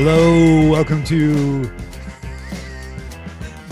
[0.00, 1.62] Hello, welcome to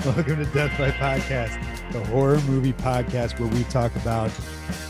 [0.04, 4.32] welcome to Death by Podcast, the horror movie podcast where we talk about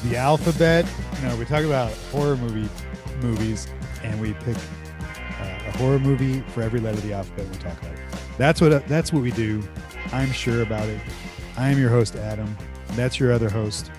[0.04, 0.86] the alphabet.
[1.22, 2.70] No, we talk about horror movie
[3.20, 3.66] movies,
[4.02, 7.46] and we pick uh, a horror movie for every letter of the alphabet.
[7.50, 7.98] We talk about.
[8.38, 9.62] That's what that's what we do.
[10.12, 11.02] I'm sure about it.
[11.58, 12.56] I am your host, Adam.
[12.92, 13.90] That's your other host,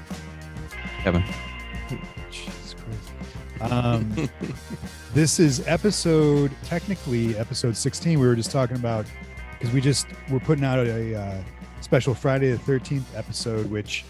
[1.03, 1.23] Kevin.
[3.61, 4.29] Um,
[5.13, 8.19] this is episode, technically episode 16.
[8.19, 9.05] We were just talking about
[9.51, 11.43] because we just we're putting out a uh,
[11.81, 14.05] special Friday the 13th episode, which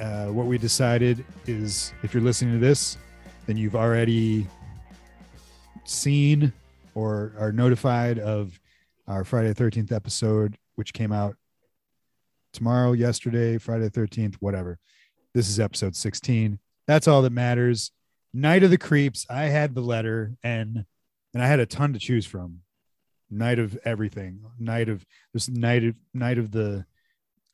[0.00, 2.98] uh, what we decided is if you're listening to this,
[3.46, 4.46] then you've already
[5.84, 6.52] seen
[6.94, 8.58] or are notified of
[9.08, 11.36] our Friday the 13th episode, which came out
[12.52, 14.78] tomorrow, yesterday, Friday the 13th, whatever.
[15.34, 16.58] This is episode 16.
[16.86, 17.92] That's all that matters.
[18.36, 19.24] Night of the Creeps.
[19.30, 20.84] I had the letter and
[21.32, 22.60] and I had a ton to choose from.
[23.30, 24.40] Night of everything.
[24.58, 26.84] Night of this night of night of the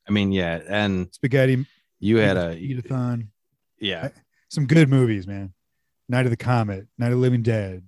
[0.08, 1.64] I mean, yeah, and spaghetti
[2.00, 3.28] you had a eatathon.
[3.78, 4.08] yeah,
[4.48, 5.54] Some good movies, man.
[6.08, 7.84] Night of the Comet, Night of Living Dead,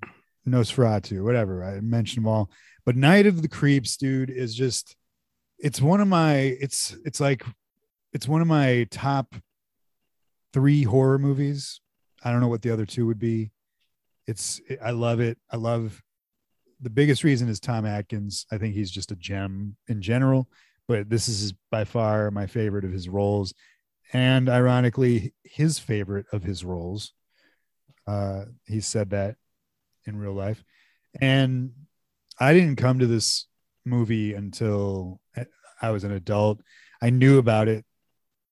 [0.48, 1.64] Nosferatu, whatever.
[1.64, 2.48] I mentioned them all.
[2.86, 4.94] But Night of the Creeps, dude, is just
[5.58, 7.44] it's one of my it's it's like
[8.12, 9.34] it's one of my top
[10.52, 11.80] three horror movies.
[12.24, 13.50] I don't know what the other two would be.
[14.26, 15.38] It's I love it.
[15.50, 16.02] I love
[16.80, 18.46] the biggest reason is Tom Atkins.
[18.50, 20.48] I think he's just a gem in general,
[20.88, 23.54] but this is by far my favorite of his roles.
[24.12, 27.12] And ironically, his favorite of his roles.
[28.06, 29.36] Uh, he said that
[30.06, 30.62] in real life.
[31.20, 31.72] And
[32.38, 33.46] I didn't come to this
[33.84, 35.20] movie until
[35.80, 36.60] I was an adult.
[37.00, 37.84] I knew about it.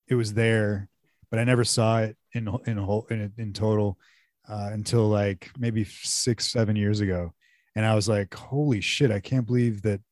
[0.08, 0.88] It was there,
[1.32, 3.98] but I never saw it in in whole in, in total
[4.46, 7.32] uh, until like maybe six seven years ago,
[7.74, 9.10] and I was like, "Holy shit!
[9.10, 10.02] I can't believe that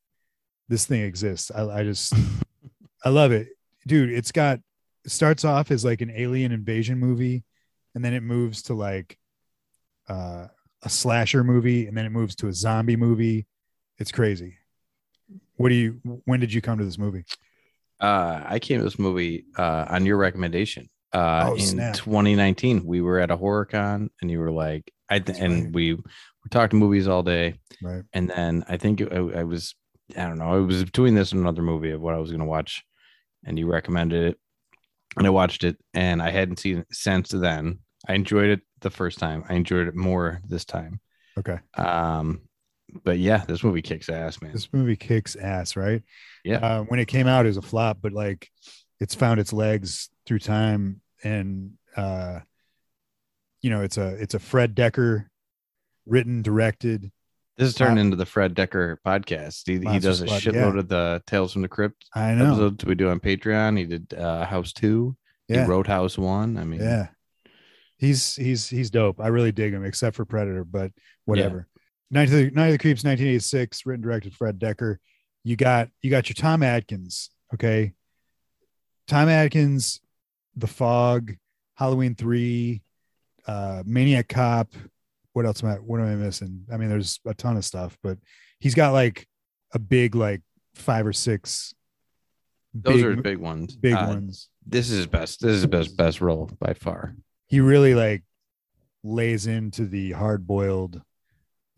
[0.67, 2.13] this thing exists." I, I just
[3.05, 3.49] I love it,
[3.85, 4.09] dude.
[4.09, 4.59] It's got
[5.05, 7.43] it starts off as like an alien invasion movie,
[7.93, 9.15] and then it moves to like
[10.09, 10.47] uh,
[10.81, 13.45] a slasher movie, and then it moves to a zombie movie.
[13.99, 14.57] It's crazy.
[15.57, 16.01] What do you?
[16.25, 17.25] When did you come to this movie?
[18.01, 20.89] uh, I came to this movie uh, on your recommendation.
[21.13, 21.95] Uh, Oh, in snap.
[21.95, 25.73] 2019, we were at a horror con, and you were like, I th- and right.
[25.73, 28.03] we we talked movies all day, Right.
[28.13, 29.75] and then I think I, I was
[30.17, 32.45] I don't know, it was between this and another movie of what I was gonna
[32.45, 32.83] watch,
[33.45, 34.39] and you recommended it,
[35.17, 37.79] and I watched it, and I hadn't seen it since then.
[38.07, 39.43] I enjoyed it the first time.
[39.49, 40.99] I enjoyed it more this time.
[41.37, 41.59] Okay.
[41.77, 42.41] Um,
[43.03, 44.51] but yeah, this movie kicks ass, man.
[44.53, 46.01] This movie kicks ass, right?
[46.43, 46.57] Yeah.
[46.57, 48.49] Uh, when it came out, it was a flop, but like
[49.01, 52.39] it's found its legs through time, and uh,
[53.61, 55.25] you know, it's a it's a Fred Dekker
[56.05, 57.11] written, directed.
[57.57, 59.63] This has turned Uh, into the Fred Dekker podcast.
[59.65, 60.79] He, he does a Squad, shitload yeah.
[60.79, 62.45] of the Tales from the Crypt I know.
[62.53, 63.77] episodes we do on Patreon.
[63.77, 65.17] He did uh, House Two.
[65.49, 65.63] Yeah.
[65.65, 66.57] He wrote House One.
[66.57, 67.07] I mean, Yeah.
[67.97, 69.19] He's he's he's dope.
[69.19, 70.91] I really dig him, except for Predator, but
[71.25, 71.67] whatever.
[72.09, 74.97] Night of the Night of the Creeps, 1986, written directed Fred Dekker.
[75.43, 77.93] You got you got your Tom Atkins, okay?
[79.11, 79.99] Tom Atkins,
[80.55, 81.35] The Fog,
[81.75, 82.81] Halloween 3,
[83.45, 84.73] uh Maniac Cop.
[85.33, 86.63] What else am I what am I missing?
[86.71, 88.17] I mean, there's a ton of stuff, but
[88.59, 89.27] he's got like
[89.73, 90.41] a big like
[90.75, 91.73] five or six
[92.73, 93.75] those big, are big ones.
[93.75, 94.47] big Uh, ones.
[94.65, 95.41] This is his best.
[95.41, 97.13] This is his best best role by far.
[97.47, 98.23] he really like
[99.03, 101.01] lays into the hard boiled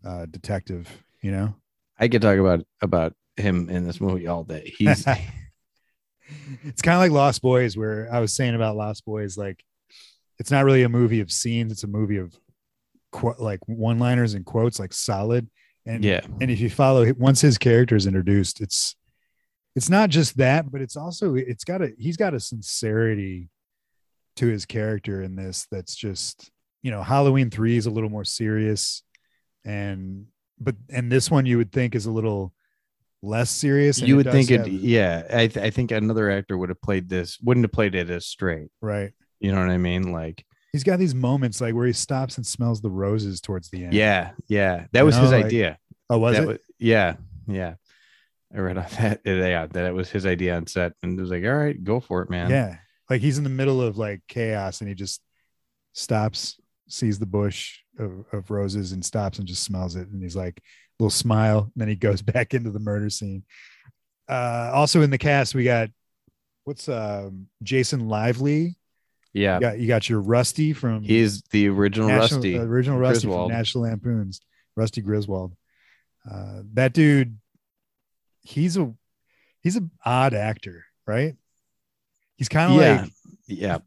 [0.04, 0.88] uh detective,
[1.20, 1.56] you know?
[1.98, 4.72] I could talk about about him in this movie all day.
[4.78, 5.04] He's
[6.64, 9.62] it's kind of like Lost Boys, where I was saying about Lost Boys, like
[10.38, 12.36] it's not really a movie of scenes, it's a movie of
[13.12, 15.48] qu- like one liners and quotes, like solid.
[15.86, 18.96] And yeah, and if you follow once his character is introduced, it's
[19.76, 23.50] it's not just that, but it's also it's got a he's got a sincerity
[24.36, 26.50] to his character in this that's just
[26.82, 29.02] you know Halloween three is a little more serious,
[29.64, 30.26] and
[30.58, 32.52] but and this one you would think is a little
[33.24, 34.00] less serious.
[34.00, 34.58] you would does think it.
[34.60, 37.38] have- Yeah, I th- I think another actor would have played this.
[37.40, 38.68] Wouldn't have played it as straight.
[38.80, 39.12] right.
[39.40, 40.10] You know what I mean?
[40.12, 43.84] Like, He's got these moments like where he stops and smells the roses towards the
[43.84, 43.94] end.
[43.94, 45.78] yeah, yeah, that You was his like- idea.
[46.10, 46.46] Oh, was that it?
[46.46, 47.16] was- yeah,
[47.46, 47.74] yeah.
[48.54, 49.20] I read on that.
[49.24, 52.00] Yeah, that it was his idea on set, and it was like, all right, go
[52.00, 52.50] for it, man.
[52.50, 52.76] Yeah.
[53.10, 55.20] Like he's in the middle of like chaos and he just
[55.92, 60.08] stops, sees the bush of, of roses and stops and just smells it.
[60.08, 60.60] And he's like,
[60.98, 61.60] little smile.
[61.60, 63.44] And then he goes back into the murder scene.
[64.28, 65.90] Uh, also in the cast, we got
[66.64, 68.76] what's um Jason Lively.
[69.34, 69.56] yeah.
[69.56, 72.58] You got you got your Rusty from He's the original National- Rusty.
[72.58, 73.50] uh, original Rusty Griswold.
[73.50, 74.40] from National Lampoons,
[74.76, 75.54] Rusty Griswold.
[76.30, 77.36] Uh, that dude,
[78.42, 78.94] he's a
[79.62, 81.36] he's an odd actor, right?
[82.36, 83.10] He's kind of yeah, like
[83.46, 83.78] yeah,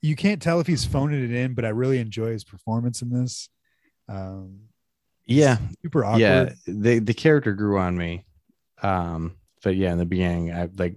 [0.00, 3.10] you can't tell if he's phoning it in, but I really enjoy his performance in
[3.10, 3.50] this.
[4.08, 4.60] Um,
[5.26, 6.20] yeah, super awkward.
[6.20, 6.52] yeah.
[6.66, 8.24] The the character grew on me.
[8.82, 10.94] Um, but yeah, in the beginning, I like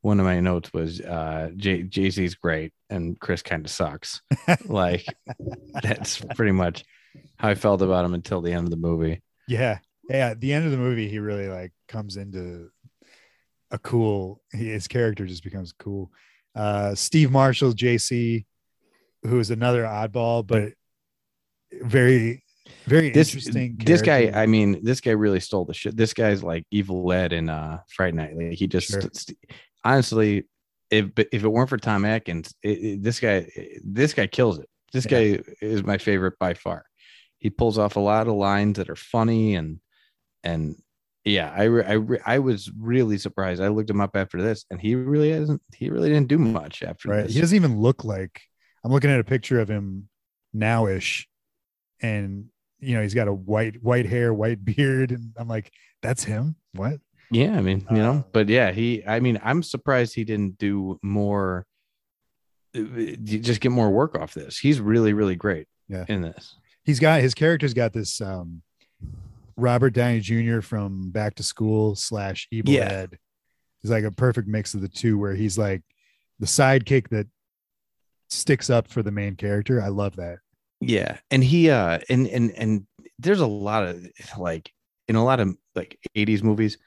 [0.00, 4.22] one of my notes was uh J- JC's great and Chris kind of sucks.
[4.66, 5.04] like
[5.82, 6.84] that's pretty much
[7.36, 9.22] how I felt about him until the end of the movie.
[9.48, 9.78] Yeah.
[10.08, 10.28] Yeah.
[10.28, 12.70] At the end of the movie, he really like comes into
[13.72, 16.12] a cool his character just becomes cool.
[16.54, 18.46] Uh Steve Marshall, JC,
[19.24, 20.72] who is another oddball, but
[21.82, 22.44] very
[22.86, 23.76] very This interesting.
[23.78, 24.30] this guy.
[24.34, 25.96] I mean, this guy really stole the shit.
[25.96, 28.36] This guy's like evil Ed in uh Fright Night.
[28.36, 29.02] Like he just Sure.
[29.84, 30.46] honestly,
[30.90, 33.48] if if it weren't for Tom Atkins, it, it- this guy
[33.84, 34.68] this guy kills it.
[34.92, 35.10] This Yeah.
[35.36, 36.84] guy is my favorite by far.
[37.38, 39.80] He pulls off a lot of lines that are funny and
[40.44, 40.76] and
[41.24, 43.60] yeah, I re- I re- I was really surprised.
[43.60, 45.60] I looked him up after this, and he really hasn't.
[45.74, 47.24] He really didn't do much after right.
[47.24, 47.34] this.
[47.34, 48.40] He doesn't even look like
[48.84, 50.08] I'm looking at a picture of him
[50.54, 51.24] nowish,
[52.00, 52.46] and
[52.80, 56.56] you know, he's got a white white hair, white beard, and I'm like, that's him.
[56.72, 57.00] What?
[57.30, 59.04] Yeah, I mean, you know, Uh, but yeah, he.
[59.06, 61.66] I mean, I'm surprised he didn't do more.
[62.76, 62.80] uh,
[63.24, 64.58] Just get more work off this.
[64.58, 65.66] He's really, really great.
[65.88, 66.04] Yeah.
[66.08, 66.54] in this.
[66.84, 68.62] he's got his character's got this um
[69.56, 70.60] Robert Downey Jr.
[70.60, 72.88] from Back to School slash Evil Yeah.
[72.92, 73.18] Ed.
[73.82, 75.82] He's like a perfect mix of the two, where he's like
[76.40, 77.26] the sidekick that
[78.30, 79.80] sticks up for the main character.
[79.80, 80.38] I love that.
[80.80, 82.86] Yeah, and he uh and and and
[83.18, 84.04] there's a lot of
[84.38, 84.72] like
[85.08, 86.78] in a lot of like 80s movies,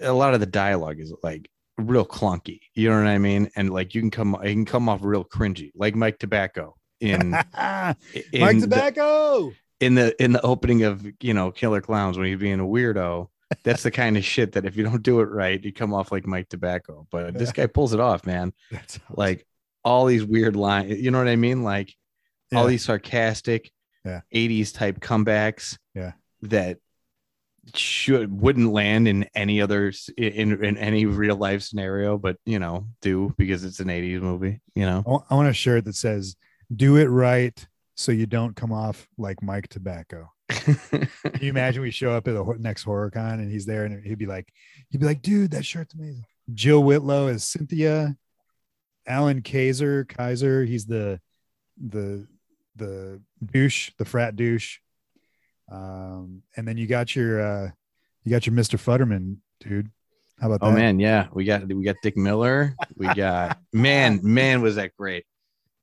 [0.00, 1.48] a lot of the dialogue is like
[1.78, 2.60] real clunky.
[2.74, 3.50] You know what I mean?
[3.56, 7.30] And like you can come it can come off real cringy, like Mike Tobacco in,
[7.56, 7.96] Mike
[8.32, 9.52] in the- Tobacco.
[9.80, 13.28] in the in the opening of you know Killer Klowns when he's being a weirdo.
[13.64, 16.10] That's the kind of shit that if you don't do it right, you come off
[16.10, 17.06] like Mike Tobacco.
[17.10, 18.52] But this guy pulls it off, man.
[18.70, 19.14] That's awesome.
[19.16, 19.46] Like
[19.84, 21.62] all these weird lines, you know what I mean?
[21.62, 21.94] Like
[22.54, 23.70] all these sarcastic
[24.04, 24.20] Yeah.
[24.34, 26.12] 80s type comebacks Yeah.
[26.42, 26.78] that
[27.74, 32.88] should wouldn't land in any other in in any real life scenario but you know
[33.00, 36.34] do because it's an 80s movie you know I want, a shirt that says
[36.74, 37.64] "Do it right."
[37.94, 40.32] So you don't come off like Mike Tobacco.
[40.48, 41.08] Can
[41.40, 44.18] you imagine we show up at the next horror con and he's there and he'd
[44.18, 44.48] be like,
[44.88, 46.24] he'd be like, dude, that shirt's amazing.
[46.54, 48.16] Jill Whitlow is Cynthia,
[49.06, 51.20] Allan Kayser, Kayser, he's the
[51.78, 52.26] the
[52.76, 54.78] the douche, the frat douche.
[55.70, 57.70] Um, and then you got your uh
[58.24, 58.78] you got your Mr.
[58.78, 59.90] Futterman, dude.
[60.40, 60.76] How about oh that?
[60.76, 64.96] Oh man yeah we got we got dick miller we got man man was that
[64.96, 65.24] great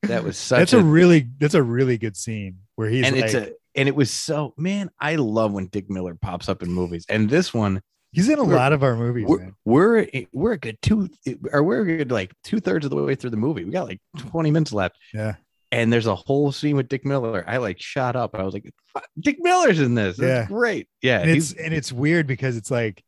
[0.03, 3.25] that was such That's a, really that's a really good scene where he's and like,
[3.25, 6.71] it's a and it was so man i love when dick miller pops up in
[6.71, 7.81] movies and this one
[8.11, 11.09] he's in a lot of our movies, we're, we're we're a good two
[11.53, 14.01] or we're a good like two-thirds of the way through the movie we got like
[14.17, 15.35] 20 minutes left Yeah.
[15.71, 17.43] And there's a whole scene with Dick Miller.
[17.47, 18.33] I like shot up.
[18.35, 18.71] I was like,
[19.19, 20.17] Dick Miller's in this.
[20.17, 20.45] That's Yeah.
[20.47, 20.87] great.
[21.01, 23.03] Yeah, and it's and it's weird because it's like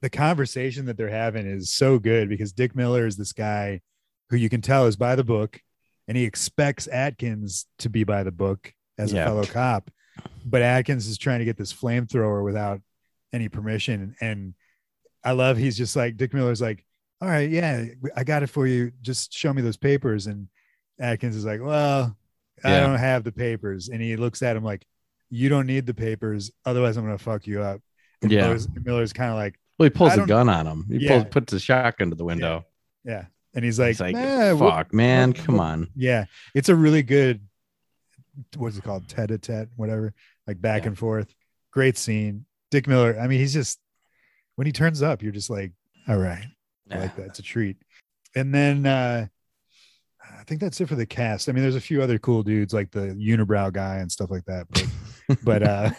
[0.00, 3.80] the conversation that they're having is so good because Dick Miller is this guy
[4.30, 5.60] who you can tell is by the book
[6.08, 9.24] and he expects Atkins to be by the book as a Yeah.
[9.26, 9.90] fellow cop
[10.44, 12.80] but Atkins is trying to get this flamethrower without
[13.32, 14.54] any permission and
[15.22, 16.84] I love he's just like Dick Miller's like
[17.20, 17.84] all right yeah
[18.16, 20.48] I got it for you just show me those papers and
[20.98, 22.16] Atkins is like well
[22.64, 24.84] I don't have the papers and he looks at him like
[25.30, 27.80] you don't need the papers otherwise I'm going to fuck you up
[28.22, 28.42] and Yeah.
[28.42, 30.86] Miller's, Miller's kind of like, well, he pulls a gun on him.
[30.88, 31.10] He Yeah.
[31.20, 32.64] pulls puts a shotgun to the window.
[33.04, 33.26] yeah.
[33.54, 35.88] And he's like, He's like, "Nah, what-" fuck, man, what- come what-" on.
[35.94, 36.24] Yeah.
[36.54, 37.40] It's a really good,
[38.56, 39.06] what's it called?
[39.08, 40.14] Tete a tete, whatever,
[40.46, 40.88] like back Yeah.
[40.88, 41.34] and forth.
[41.72, 42.46] Great scene.
[42.70, 43.18] Dick Miller.
[43.20, 43.78] I mean, he's just,
[44.54, 45.72] when he turns up, you're just like,
[46.08, 46.44] all right.
[46.90, 47.26] I like that.
[47.26, 47.76] It's a treat.
[48.34, 49.26] And then, uh,
[50.46, 51.48] think that's it for the cast.
[51.48, 54.44] I mean, there's a few other cool dudes like the unibrow guy and stuff like
[54.44, 54.66] that.
[54.70, 55.90] But, but, uh,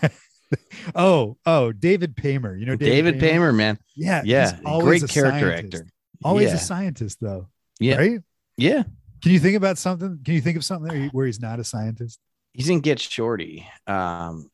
[0.96, 2.58] oh, oh, David Paymer.
[2.58, 3.77] You know, David Paymer, man.
[3.96, 4.22] Yeah.
[4.25, 5.84] Yeah, great character scientist.
[5.84, 5.88] actor.
[6.24, 6.56] Always yeah.
[6.56, 7.48] a scientist, though.
[7.80, 7.98] Yeah.
[7.98, 8.20] Right?
[8.58, 8.84] Yeah.
[9.22, 10.20] Can you think about something?
[10.24, 12.20] Can you think of something where he's not a scientist?
[12.54, 13.68] He's in Get Shorty.
[13.86, 14.50] Um,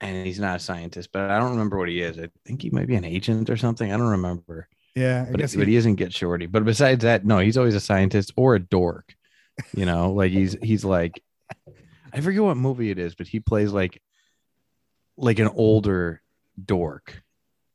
[0.00, 2.18] and he's not a scientist, but I don't remember what he is.
[2.18, 3.92] I think he might be an agent or something.
[3.92, 4.68] I don't remember.
[4.94, 6.46] Yeah, I But, guess but he isn't Get Shorty.
[6.46, 9.14] But besides that, no, he's always a scientist or a dork.
[9.74, 11.22] You know, like he's he's like
[12.12, 14.02] I forget what movie it is, but he plays like
[15.16, 16.22] like an older
[16.62, 17.22] dork.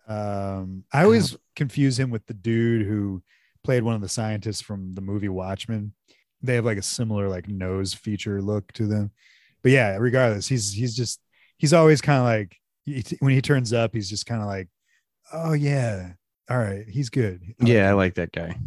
[0.08, 3.24] Um, I always confuse him with the dude who
[3.64, 5.94] played one of the scientists from the movie Watchmen.
[6.42, 9.12] They have like a similar like nose feature look to them.
[9.64, 11.20] But yeah, regardless, he's he's just
[11.58, 14.68] he's always kind of like he, when he turns up, he's just kind of like,
[15.34, 16.14] oh yeah,
[16.50, 17.42] all right, he's good.
[17.60, 18.60] Yeah, I like that guy.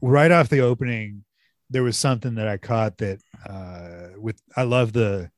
[0.00, 1.24] right off the opening,
[1.70, 5.30] there was something that I caught that uh with I love the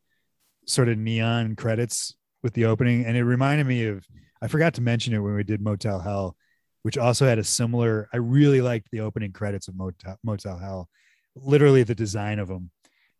[0.67, 4.05] sort of neon credits with the opening, and it reminded me of
[4.41, 6.37] I forgot to mention it when we did Motel Hell,
[6.83, 8.09] which also had a similar.
[8.13, 10.89] I really liked the opening credits of Motel, Motel Hell,
[11.37, 12.71] literally the design of them,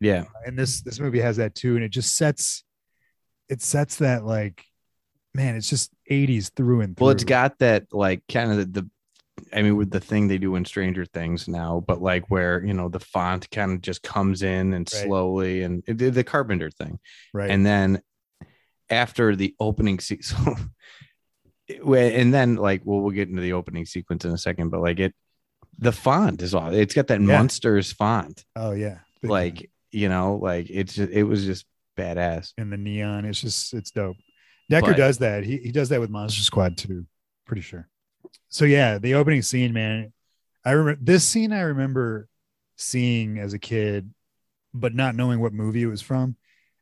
[0.01, 0.25] Yeah.
[0.45, 2.63] and this this movie has that too, and it just sets
[3.49, 4.63] it sets that like
[5.35, 7.05] man, it's just 80s through and through.
[7.05, 8.89] Well, it's got that like kind of the, the
[9.51, 12.73] I mean, with the thing they do in Stranger Things now, but like where you
[12.73, 15.03] know the font kind of just comes in and Right.
[15.03, 16.99] slowly, and the, the Carpenter thing,
[17.33, 17.49] right.
[17.49, 18.01] and then
[18.89, 20.33] after the opening sequence,
[21.69, 24.99] and then like well, we'll get into the opening sequence in a second, but like
[24.99, 25.13] it,
[25.79, 26.73] the font is all.
[26.73, 27.27] It's got that Yeah.
[27.27, 31.65] monsters font, oh yeah, Big like you know, like it's just, it was just
[31.97, 32.53] badass.
[32.57, 33.25] and the neon.
[33.25, 34.17] It's just it's dope.
[34.71, 35.43] Dekker But- does that.
[35.43, 37.05] He he does that with Monster Squad too.
[37.45, 37.87] Pretty sure.
[38.49, 40.13] So yeah, the opening scene, man.
[40.65, 41.51] I remember this scene.
[41.51, 42.27] I remember
[42.77, 44.11] seeing as a kid,
[44.73, 46.35] but not knowing what movie it was from.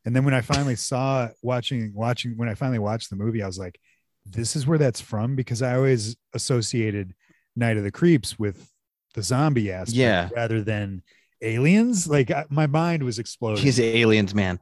[0.06, 3.42] And then when I finally saw it, watching watching when I finally watched the movie,
[3.42, 3.80] I was like,
[4.26, 7.14] "This is where that's from," because I always associated
[7.56, 8.70] Night of the Creeps with
[9.14, 10.30] the zombie aspect, Yeah.
[10.36, 11.04] rather than
[11.42, 12.08] aliens.
[12.08, 13.64] Like I, my mind was exploding.
[13.64, 14.60] He's aliens, man.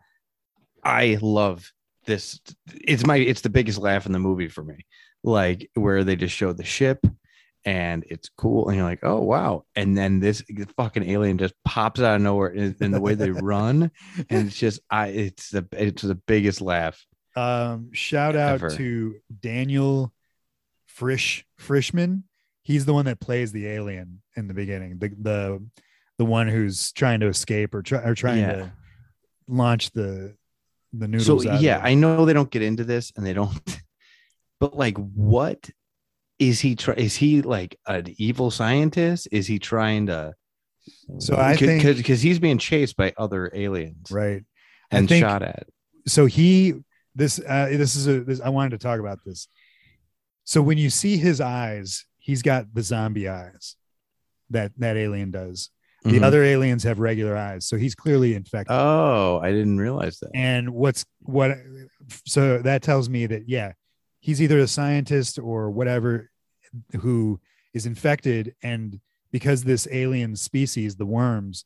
[0.83, 1.71] I love
[2.05, 2.39] this.
[2.74, 4.86] It's my it's the biggest laugh in the movie for me.
[5.24, 7.06] Like where they just show the ship
[7.66, 9.66] and it's cool, and you're like, oh wow.
[9.76, 10.42] And then this
[10.78, 13.92] fucking alien just pops out of nowhere in, in the way they run,
[14.30, 17.06] and it's just I it's the it's the biggest laugh.
[17.36, 18.70] Um, shout out Ever.
[18.78, 20.14] to Daniel
[20.88, 22.24] Frisch Frishman.
[22.64, 24.98] He's the one that plays the alien in the beginning.
[25.00, 25.64] The the
[26.18, 28.54] the one who's trying to escape or try or trying Yeah.
[28.56, 28.72] to
[29.48, 30.36] launch the
[30.94, 31.46] the So noodles.
[31.46, 33.54] out yeah, I know they don't get into this and they don't,
[34.60, 35.70] but like, what
[36.38, 36.94] is he try?
[36.96, 39.28] Is he like an evil scientist?
[39.32, 40.34] Is he trying to?
[41.20, 44.44] So I think- because he's being chased by other aliens right.
[44.92, 45.68] And think- shot at.
[46.08, 46.75] so he
[47.16, 49.48] this uh this is a this I wanted to talk about this.
[50.46, 53.75] So when you see his eyes, he's got the zombie eyes
[54.50, 55.70] that that alien does.
[56.04, 56.24] The Mhm.
[56.24, 58.72] other aliens have regular eyes, so he's clearly infected.
[58.74, 60.32] Oh, I didn't realize that.
[60.34, 61.51] and what's what
[62.25, 63.74] so that tells me that yeah
[64.20, 66.30] he's either a scientist or whatever
[67.02, 67.40] who
[67.74, 69.00] is infected and
[69.32, 71.66] because this alien species the worms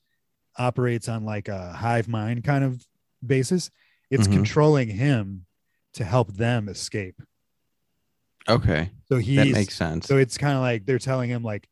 [0.57, 2.85] operates on like a hive mind kind of
[3.25, 3.69] basis
[4.11, 4.33] it's Mhm.
[4.33, 5.45] controlling him
[5.93, 7.15] to help them escape
[8.49, 10.05] Okay, so he that makes sense.
[10.05, 11.67] so it's kind of like they're telling him like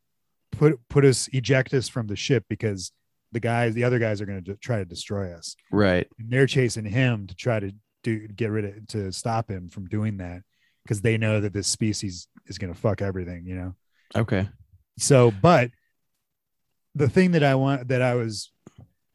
[0.52, 2.92] put put us eject us from the ship because
[3.32, 6.06] the guys the other guys are going to try to destroy us right.
[6.18, 7.72] and they're chasing him to try to
[8.02, 10.42] do get rid of to stop him from doing that
[10.84, 13.74] because they know that this species is going to fuck everything you know?
[14.16, 14.48] Okay.
[14.98, 15.70] so but
[16.94, 18.50] the thing that i want that i was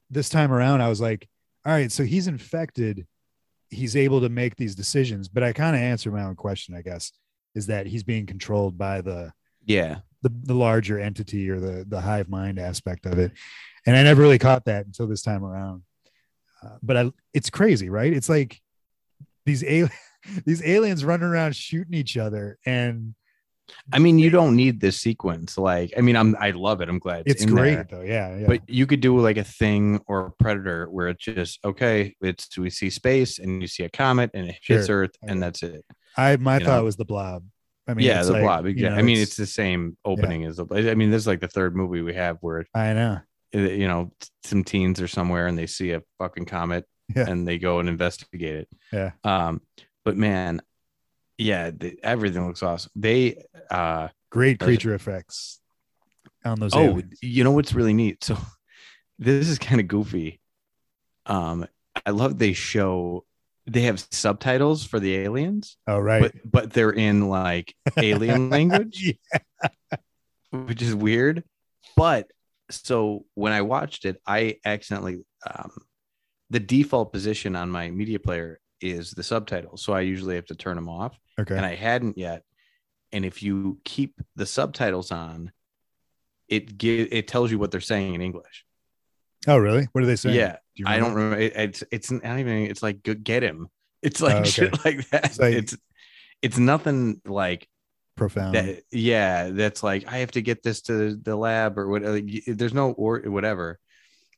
[0.10, 1.28] this time around i was like
[1.66, 3.06] all right so he's infected.
[3.70, 5.28] He's able to make these decisions.
[5.28, 7.12] But i kind of answered my own question i guess
[7.54, 9.34] is that he's being controlled by the
[9.66, 9.98] Yeah.
[10.24, 13.34] the, the larger entity or the the hive mind aspect of it.
[13.86, 15.84] And i never really caught that until this time around.
[16.64, 18.14] Uh, but I, it's crazy right?
[18.14, 18.62] It's like
[19.46, 19.90] these al-
[20.46, 23.16] these aliens running around shooting each other and
[23.92, 25.58] I mean, you don't need this sequence.
[25.58, 26.88] Like, I mean, I'm I love it.
[26.88, 27.88] I'm glad it's, in great there.
[27.92, 28.48] though yeah, yeah.
[28.48, 32.16] But you could do like a thing or a predator where it's just okay.
[32.22, 35.02] It's we see space and you see a comet and it hits Sure.
[35.04, 35.84] Earth and that's it.
[36.16, 36.84] i my you thought know.
[36.86, 37.44] was the blob
[37.90, 38.68] i mean yeah, it's the like, blob.
[38.68, 40.66] Yeah, know, I mean, it's the same opening as the.
[40.90, 43.20] I mean, this is like the third movie we have where i know
[43.52, 44.12] you know
[44.46, 47.30] some teens are somewhere and they see a fucking comet Yeah.
[47.30, 48.68] and they go and investigate it.
[48.94, 49.12] Yeah.
[49.24, 49.62] Um,
[50.08, 50.62] but man,
[51.38, 52.92] yeah, the, everything looks awesome.
[52.96, 55.60] They uh great creature effects
[56.46, 57.20] on those oh, aliens.
[57.22, 58.24] you know what's really neat?
[58.24, 58.38] So
[59.20, 60.40] this is kind of goofy.
[61.26, 61.68] Um,
[62.06, 63.26] I love they show
[63.66, 69.14] they have subtitles for the aliens, oh right but but they're in like alien language.
[70.52, 71.44] which is weird.
[71.98, 72.32] But
[72.72, 75.72] so when I watched it, I accidentally um,
[76.50, 80.56] the default position on my media player is the subtitles, so I usually have to
[80.56, 82.44] turn them off, okay and I hadn't yet.
[83.12, 85.52] And if you keep the subtitles on,
[86.48, 88.66] it give it tells you what they're saying in English.
[89.48, 91.38] oh really what are they saying Yeah, Do I don't remember?
[91.40, 92.64] It, it's it's not even.
[92.64, 93.68] It's like get him.
[94.04, 94.50] It's like Oh, okay.
[94.50, 95.26] shit like that.
[95.26, 95.76] It's like- it's
[96.44, 97.68] it's nothing like
[98.16, 102.02] profound that yeah that's like i have to get this to the lab or what
[102.02, 103.78] like, y- there's no or whatever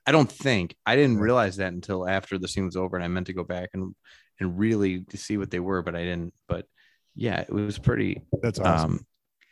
[0.05, 3.07] i don't think i didn't realize that until after the scene was over and i
[3.07, 3.95] meant to go back and
[4.39, 6.33] and really to see what they were, but I didn't.
[6.47, 6.65] But
[7.15, 8.21] yeah, it was pretty.
[8.41, 8.91] That's awesome.
[8.91, 9.05] Um,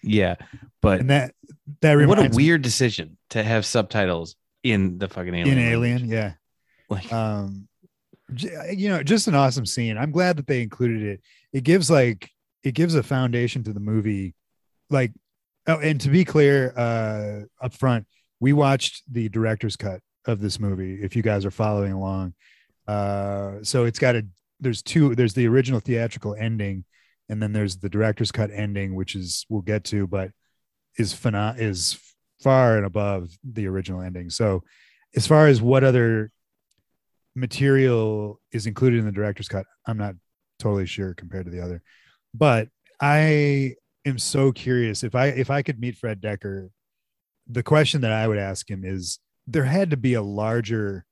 [0.03, 0.35] yeah,
[0.81, 1.33] but and that
[1.81, 5.57] that what a me- weird decision to have subtitles in the fucking alien.
[5.57, 5.89] in language.
[5.89, 6.33] Alien, yeah.
[6.89, 7.67] Like, um
[8.73, 11.21] you know just an awesome scene i'm glad that they included it
[11.53, 12.29] it gives like
[12.61, 14.35] it gives a foundation to the movie
[14.89, 15.13] like
[15.67, 18.05] oh and to be clear uh up front
[18.41, 22.33] we watched the director's cut of this movie if you guys are following along
[22.89, 24.25] uh so it's got a
[24.59, 26.83] there's two there's the original theatrical ending
[27.29, 30.31] and then there's the director's cut ending which is we'll get to but
[30.97, 31.99] is phenom- is
[32.41, 34.29] far and above the original ending.
[34.29, 34.63] So
[35.15, 36.31] as far as what other
[37.35, 40.15] material is included in the director's cut i'm not
[40.57, 41.81] totally sure compared to the other.
[42.33, 46.69] But i am so curious if i if i could meet fred dekker
[47.47, 51.05] the question that i would ask him is there had to be a larger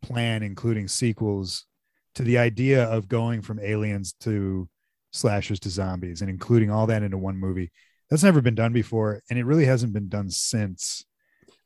[0.00, 1.66] plan including sequels
[2.14, 4.68] to the idea of going from aliens to
[5.12, 7.70] slashers to zombies and including all that into one movie
[8.10, 11.04] that's never been done before and it really hasn't been done since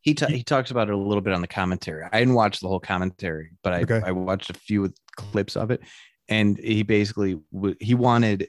[0.00, 2.07] he he talks about it a little bit on the commentary.
[2.11, 4.00] I didn't watch the whole commentary, but I Okay.
[4.05, 5.83] I watched a few clips of it,
[6.28, 7.38] and he basically
[7.81, 8.49] he wanted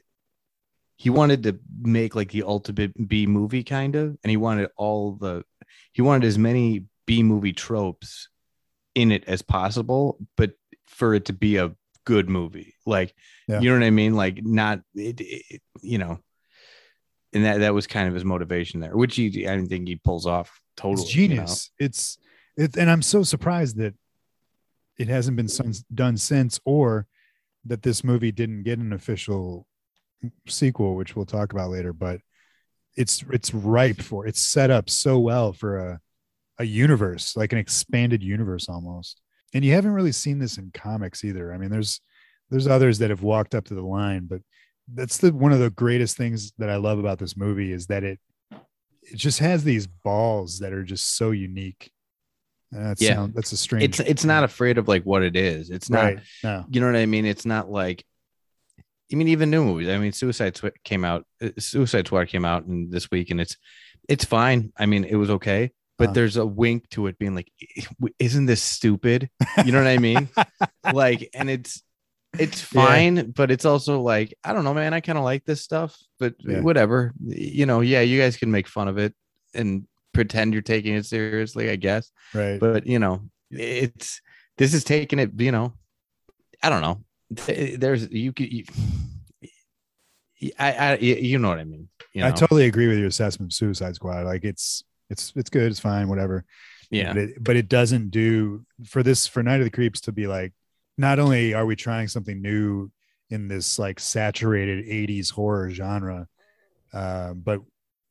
[0.96, 5.12] he wanted to make like the ultimate B movie kind of, and he wanted all
[5.12, 5.44] the
[5.92, 8.28] he wanted as many B movie tropes
[8.94, 10.52] in it as possible, but
[10.86, 11.74] for it to be a
[12.12, 13.14] good movie, like
[13.48, 13.60] Yeah.
[13.60, 16.18] you know what I mean, like not it, it you know.
[17.32, 20.26] And that, that was kind of his motivation there, which he I think he pulls
[20.26, 21.02] off totally.
[21.02, 21.34] it's you know?
[21.36, 22.18] genius it's
[22.56, 23.94] it and i'm so surprised that
[24.98, 25.48] it hasn't been
[25.94, 27.06] done since or
[27.66, 29.66] that this movie didn't get an official
[30.46, 32.20] sequel which we'll talk about later but
[32.96, 36.00] it's it's ripe for it's set up so well for a
[36.58, 39.20] a universe like an expanded universe almost
[39.54, 42.00] and you haven't really seen this in comics either i mean there's
[42.50, 44.40] there's others that have walked up to the line but
[44.94, 48.02] that's the one of the greatest things that i love about this movie is that
[48.04, 48.18] it
[49.02, 51.90] it just has these balls that are just so unique
[52.72, 53.14] and that's Yeah.
[53.16, 55.70] sound, that's a strange it's it's not afraid of like what it is.
[55.70, 57.26] It's not right no you know what I mean.
[57.26, 58.04] It's not like
[59.12, 59.88] I mean even new movies.
[59.88, 61.26] I mean Suicide Squad came out.
[61.42, 63.56] uh, Suicide Squad came out in this week, and it's
[64.08, 64.72] it's fine.
[64.78, 67.50] I mean it was okay, but there's a wink to it being like,
[68.18, 69.30] isn't this stupid?
[69.64, 70.28] You know what I mean?
[70.92, 71.82] like, and it's
[72.38, 72.82] it's Yeah.
[72.82, 74.94] fine, but it's also like I don't know, man.
[74.94, 76.60] I kind of like this stuff, but Yeah.
[76.60, 77.12] whatever.
[77.24, 79.14] You know, yeah, you guys can make fun of it
[79.54, 84.20] and pretend you're taking it seriously, I guess right but you know it's
[84.58, 85.72] this is taking it you know
[86.62, 87.00] i don't know
[87.76, 88.64] there's you could you,
[90.58, 92.28] I, I you know what i mean you know?
[92.28, 95.80] i totally agree with your assessment of suicide squad like it's it's it's good it's
[95.80, 96.44] fine whatever.
[96.90, 97.12] Yeah.
[97.12, 100.26] But it, but it doesn't do for this for night of the creeps to be
[100.26, 100.52] like
[100.98, 102.90] not only are we trying something new
[103.30, 106.26] in this like saturated 80s horror genre
[106.92, 107.60] uh, but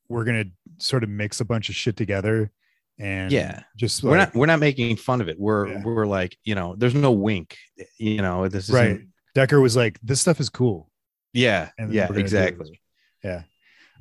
[0.08, 0.46] we're gonna
[0.78, 2.52] sort of mix a bunch of shit together
[2.98, 3.64] and Yeah.
[3.78, 5.38] just we're not we're not making fun of it.
[5.40, 5.84] We're Yeah.
[5.84, 7.58] we're like you know there's no wink
[7.98, 9.02] you know this is right.
[9.36, 10.90] Dekker was like this stuff is cool.
[11.34, 11.70] Yeah.
[11.78, 12.82] Yeah we're gonna do exactly.
[13.24, 13.44] Yeah.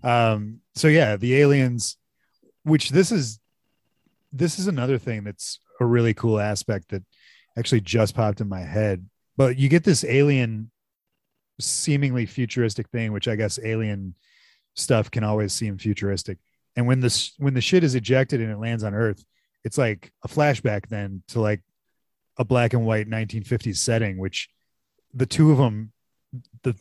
[0.02, 1.96] Um so yeah the aliens
[2.68, 3.38] which this is
[4.32, 7.02] this is another thing that's a really cool aspect that
[7.58, 9.06] actually just popped in my head.
[9.36, 10.70] But you get this alien
[11.60, 14.14] seemingly futuristic thing which i guess alien
[14.74, 16.38] stuff can always seem futuristic.
[16.76, 19.24] And when this when the shit is ejected and it lands on earth
[19.64, 21.60] it's like a flashback then to like
[22.36, 24.48] a black and white 1950s setting which
[25.12, 25.92] the two of them
[26.62, 26.74] the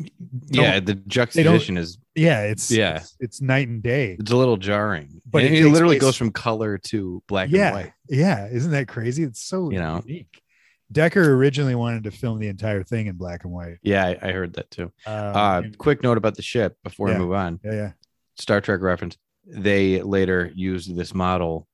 [0.49, 2.97] yeah the juxtaposition is yeah it's Yeah.
[2.97, 6.15] it's, it's night and day it's a little jarring But it it, literally place- goes
[6.17, 10.03] from color to black yeah and white yeah isn't that crazy it's so You know?
[10.05, 10.41] unique
[10.91, 14.31] dekker originally wanted to film the entire thing in black and white yeah i, I
[14.33, 17.17] heard that too um, uh and- quick note about the ship before Yeah.
[17.17, 17.91] we move on yeah yeah
[18.39, 19.17] Star Trek reference.
[19.47, 21.67] They later used this model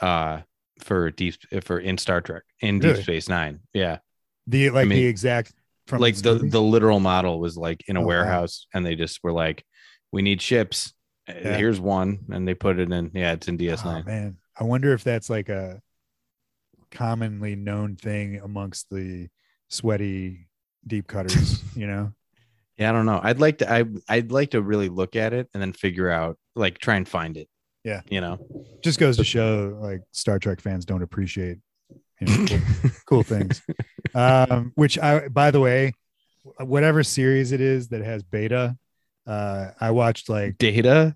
[0.00, 0.40] uh
[0.80, 2.94] for deep for in Star Trek in Really?
[2.94, 3.60] Deep Space Nine.
[3.72, 3.98] Yeah.
[4.48, 5.52] the like mean, the exact
[5.86, 6.48] from like the movie?
[6.48, 8.08] the literal model was like in a Oh, wow.
[8.08, 9.64] warehouse and they just were like
[10.12, 10.92] we need ships.
[11.28, 11.56] Uh, Yeah.
[11.56, 14.06] Here's one and they put it in yeah, it's in Oh, DS9.
[14.06, 15.80] man i wonder if that's like a
[16.90, 19.28] commonly known thing amongst the
[19.68, 20.46] sweaty
[20.86, 22.12] deep cutters you know
[22.78, 23.20] yeah, I don't know.
[23.22, 26.38] I'd like to I I'd like to really look at it and then figure out
[26.56, 27.46] like try and find it.
[27.84, 28.00] Yeah.
[28.08, 28.38] You know.
[28.82, 31.58] just goes to show like star trek fans don't appreciate
[32.26, 33.62] you know, cool, cool things.
[34.14, 35.94] Um which i by the way
[36.58, 38.76] whatever series it is that has beta
[39.26, 41.14] uh i watched like Data.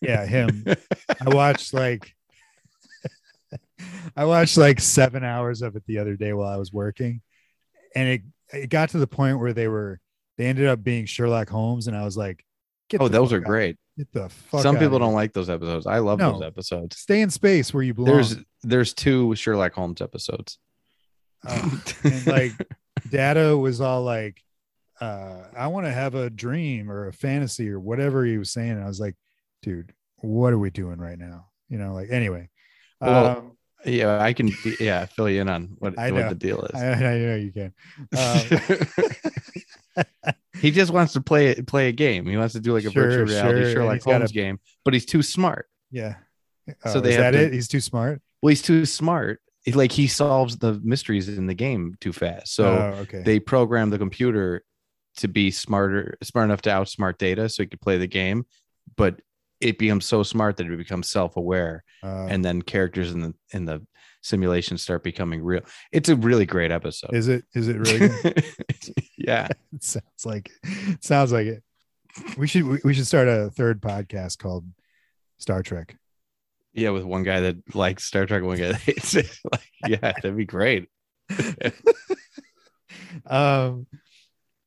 [0.00, 0.64] yeah him.
[0.68, 2.14] I watched like
[4.16, 7.22] i watched like seven hours of it the other day while i was working.
[7.96, 10.00] And it it got to the point where they were
[10.38, 12.44] they ended up being Sherlock Holmes, and I was like,
[12.88, 13.76] get Oh, those are out- great.
[13.96, 14.62] Get the fuck.
[14.62, 15.86] Some people don't like those episodes.
[15.86, 16.32] I love No.
[16.32, 16.98] those episodes.
[16.98, 18.12] Stay in space where you belong.
[18.14, 20.58] There's there's two Sherlock Holmes episodes.
[21.46, 21.70] Uh,
[22.02, 22.52] and like
[23.10, 24.40] Data was all like,
[25.00, 28.72] uh, I want to have a dream or a fantasy or whatever he was saying.
[28.72, 29.14] And I was like,
[29.62, 31.46] dude, what are we doing right now?
[31.68, 32.48] You know, like anyway.
[33.00, 33.52] Well, um,
[33.84, 36.74] yeah, I can yeah fill you in on what, what the deal is.
[36.80, 37.72] I, I know you can.
[39.96, 42.26] Um, he just wants to play it, play a game.
[42.26, 44.94] He wants to do like a Sure, virtual reality and Sherlock Holmes a- game, but
[44.94, 45.66] he's too smart.
[45.90, 46.14] yeah.
[46.86, 47.52] So Oh, they is have that to- it?
[47.52, 48.22] He's too smart.
[48.40, 49.40] Well, he's too smart.
[49.64, 52.54] He- Like he solves the mysteries in the game too fast.
[52.54, 53.22] So oh, okay.
[53.22, 54.62] they program the computer
[55.18, 58.46] to be smarter, smart enough to outsmart data, so he could play the game.
[58.96, 59.20] But
[59.60, 63.64] it becomes so smart that it becomes self-aware, Uh, and then characters in the in
[63.66, 63.86] the
[64.22, 65.60] simulation start becoming real.
[65.92, 67.14] It's a really great episode.
[67.14, 67.44] is it?
[67.54, 68.08] Is it really?
[69.26, 69.48] Yeah.
[69.74, 71.04] it sounds like it.
[71.04, 71.62] Sounds like it.
[72.36, 74.64] We should we, we should start a third podcast called
[75.38, 75.96] Star Trek.
[76.72, 79.26] Yeah, with one guy that likes Star Trek, one guy that hates it.
[79.50, 80.88] Like, yeah, that'd be great.
[83.26, 83.86] um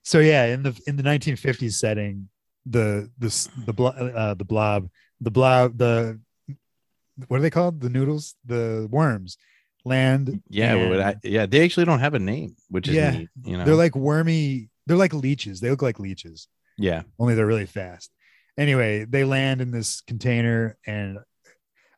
[0.03, 2.29] so yeah in the in the 1950s setting
[2.65, 4.89] the the the blo- uh, the blob
[5.21, 6.19] the blob the
[7.27, 9.37] what are they called the noodles the worms
[9.85, 13.11] land Yeah, and I, yeah, they actually don't have a name, which is Yeah.
[13.11, 13.29] neat.
[13.43, 17.45] You know, they're like wormy they're like leeches they look like leeches yeah, only they're
[17.45, 18.09] really fast
[18.57, 21.17] anyway they land in this container and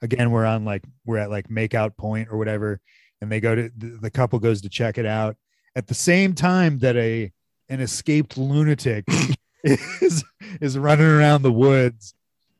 [0.01, 2.79] again we're on like we're at like makeout point or whatever
[3.21, 5.35] and they go to the, the couple goes to check it out
[5.75, 7.31] at the same time that a
[7.69, 9.05] an escaped lunatic
[9.63, 10.23] is
[10.61, 12.13] is running around the woods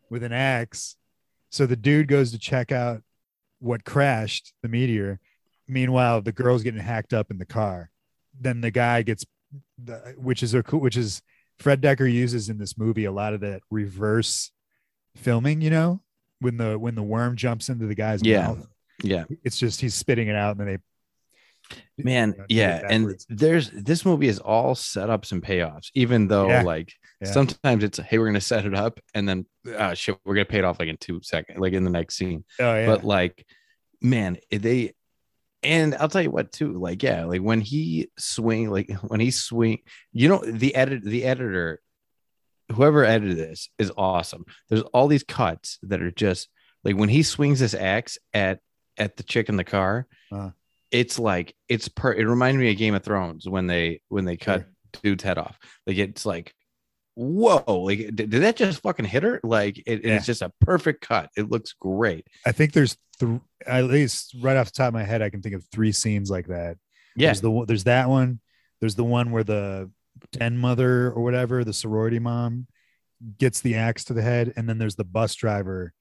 [0.10, 0.96] with an axe
[1.50, 3.02] so the dude goes to check out
[3.60, 5.20] what crashed the meteor
[5.68, 7.90] meanwhile the girl's getting hacked up in the car
[8.40, 9.26] then the guy gets
[9.84, 11.22] the, which is a cool which is
[11.60, 14.52] Fred Decker uses in this movie a lot of that reverse
[15.18, 16.00] filming, you know,
[16.40, 18.48] when the when the worm jumps into the guy's Yeah.
[18.48, 18.68] mouth.
[19.04, 20.80] yeah, It's just he's spitting it out and then
[21.98, 22.88] they man, you know, yeah.
[22.90, 26.62] And there's this movie is all setups and payoffs, even though Yeah.
[26.62, 27.32] like Yeah.
[27.32, 30.60] sometimes it's hey, we're gonna set it up, and then uh, shit, we're gonna pay
[30.60, 32.46] it off like in two seconds, like in the next scene.
[32.60, 32.86] oh yeah.
[32.86, 33.46] But like,
[34.02, 34.94] man, they.
[35.62, 39.30] And I'll tell you what too, like yeah, like when he swing, like when he
[39.32, 39.80] swing,
[40.14, 41.82] you know, the edit, the editor,
[42.72, 44.46] whoever edited this is awesome.
[44.70, 46.48] There's all these cuts that are just
[46.86, 48.60] like when he swings this axe at
[48.98, 50.52] at the chick in the car, Uh-huh.
[50.92, 52.14] it's like it's per.
[52.14, 55.02] It reminded me of Game of Thrones when they when they cut Sure.
[55.04, 55.60] dude's head off.
[55.86, 56.54] Like it's like,
[57.20, 57.82] whoa!
[57.82, 59.40] Like did, did that just fucking hit her?
[59.44, 60.16] Like it, Yeah.
[60.16, 61.30] it's just a perfect cut.
[61.38, 62.26] It looks great.
[62.46, 65.42] I think there's th- at least right off the top of my head, I can
[65.42, 66.78] think of three scenes like that.
[67.16, 68.40] Yeah, There's the there's that one.
[68.80, 69.90] There's the one where the
[70.32, 72.68] den mother or whatever, the sorority mom,
[73.38, 75.92] gets the axe to the head, and then there's the bus driver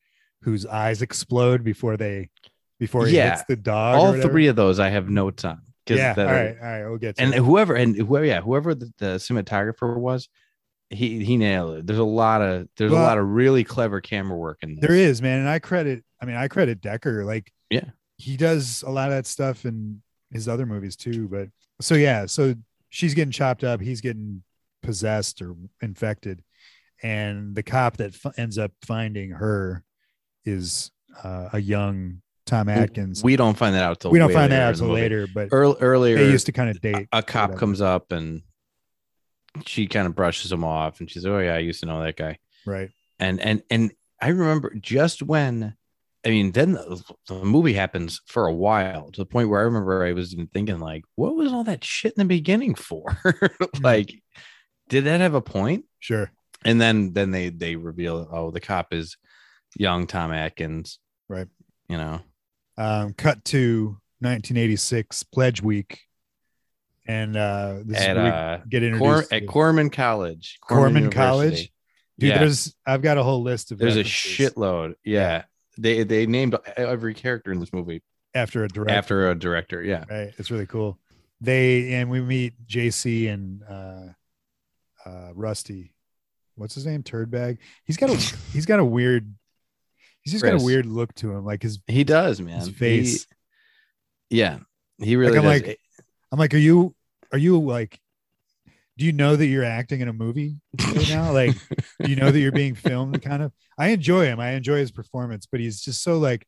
[0.43, 2.29] whose eyes explode before they
[2.79, 3.31] before he Yeah.
[3.31, 3.97] hits the dog.
[3.97, 5.61] all three of those I have notes on.
[5.89, 6.15] Yeah.
[6.17, 6.57] All right.
[6.61, 6.85] All right.
[6.89, 7.39] We'll get to and it.
[7.39, 10.29] whoever and whoever yeah whoever the, the cinematographer was
[10.91, 14.01] he he nailed it there's a lot of there's Well, a lot of really clever
[14.01, 16.03] camera work in this There is, man, and I credit.
[16.21, 17.25] I mean, I credit Dekker.
[17.25, 17.85] Like, Yeah.
[18.17, 21.29] he does a lot of that stuff in his other movies too.
[21.29, 21.49] But
[21.81, 22.55] so yeah, so
[22.89, 23.81] she's getting chopped up.
[23.81, 24.43] He's getting
[24.83, 26.43] possessed or infected,
[27.03, 29.85] and the cop that f- ends up finding her
[30.45, 30.91] is
[31.23, 33.23] uh, a young Tom Atkins.
[33.23, 35.77] we don't find that out till We don't find that out till later, but Earl,
[35.81, 37.09] earlier they used to kind of date.
[37.13, 38.41] a cop comes up and
[39.67, 42.17] she kind of brushes him off and she's oh yeah i used to know that
[42.17, 42.39] guy.
[42.67, 42.91] Right.
[43.19, 45.75] and and and i remember just when
[46.27, 49.65] i mean then the, the movie happens for a while to the point where i
[49.65, 53.19] remember i was even thinking like what was all that shit in the beginning for?
[53.81, 54.15] Like
[54.89, 55.85] did that have a point?
[56.01, 56.31] Sure.
[56.65, 59.17] and then then they they reveal oh the cop is
[59.77, 60.99] young tom atkins.
[61.29, 61.47] Right.
[61.89, 62.21] you know?
[62.79, 66.01] Um, cut to 1986 Pledge Week,
[67.09, 69.33] and uh, this at is uh get Cor- introduced.
[69.33, 71.17] at corman college Corman University.
[71.17, 71.73] College?
[72.19, 75.45] Dude, yeah there's I've got a whole list of there's a shitload yeah
[75.79, 78.03] they they named every character in this movie
[78.35, 78.95] after a director.
[78.95, 80.99] after a director yeah right, it's really cool.
[81.41, 85.95] They and we meet JC and uh, uh, Rusty.
[86.57, 87.05] What's his name?
[87.05, 87.59] Turdbag.
[87.85, 88.17] He's got a
[88.53, 89.33] he's got a weird.
[90.23, 91.45] He's just got a weird look to him.
[91.45, 93.27] Like his, he does man his face.
[94.29, 94.59] He- yeah
[94.99, 95.81] he really I'm does like-
[96.33, 96.95] I'm like, are you
[97.33, 98.01] are you like?
[98.97, 101.33] Do you know that you're acting in a movie right now?
[101.33, 101.55] Like,
[102.03, 103.23] do you know that you're being filmed?
[103.23, 103.53] Kind of.
[103.79, 104.41] I enjoy him.
[104.41, 106.47] I enjoy his performance, but he's just so like,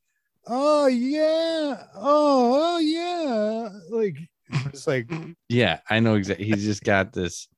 [0.48, 4.16] oh yeah, oh, oh yeah, like
[4.52, 5.10] I'm like,
[5.48, 6.46] Yeah, I know exactly.
[6.46, 7.48] He's just got this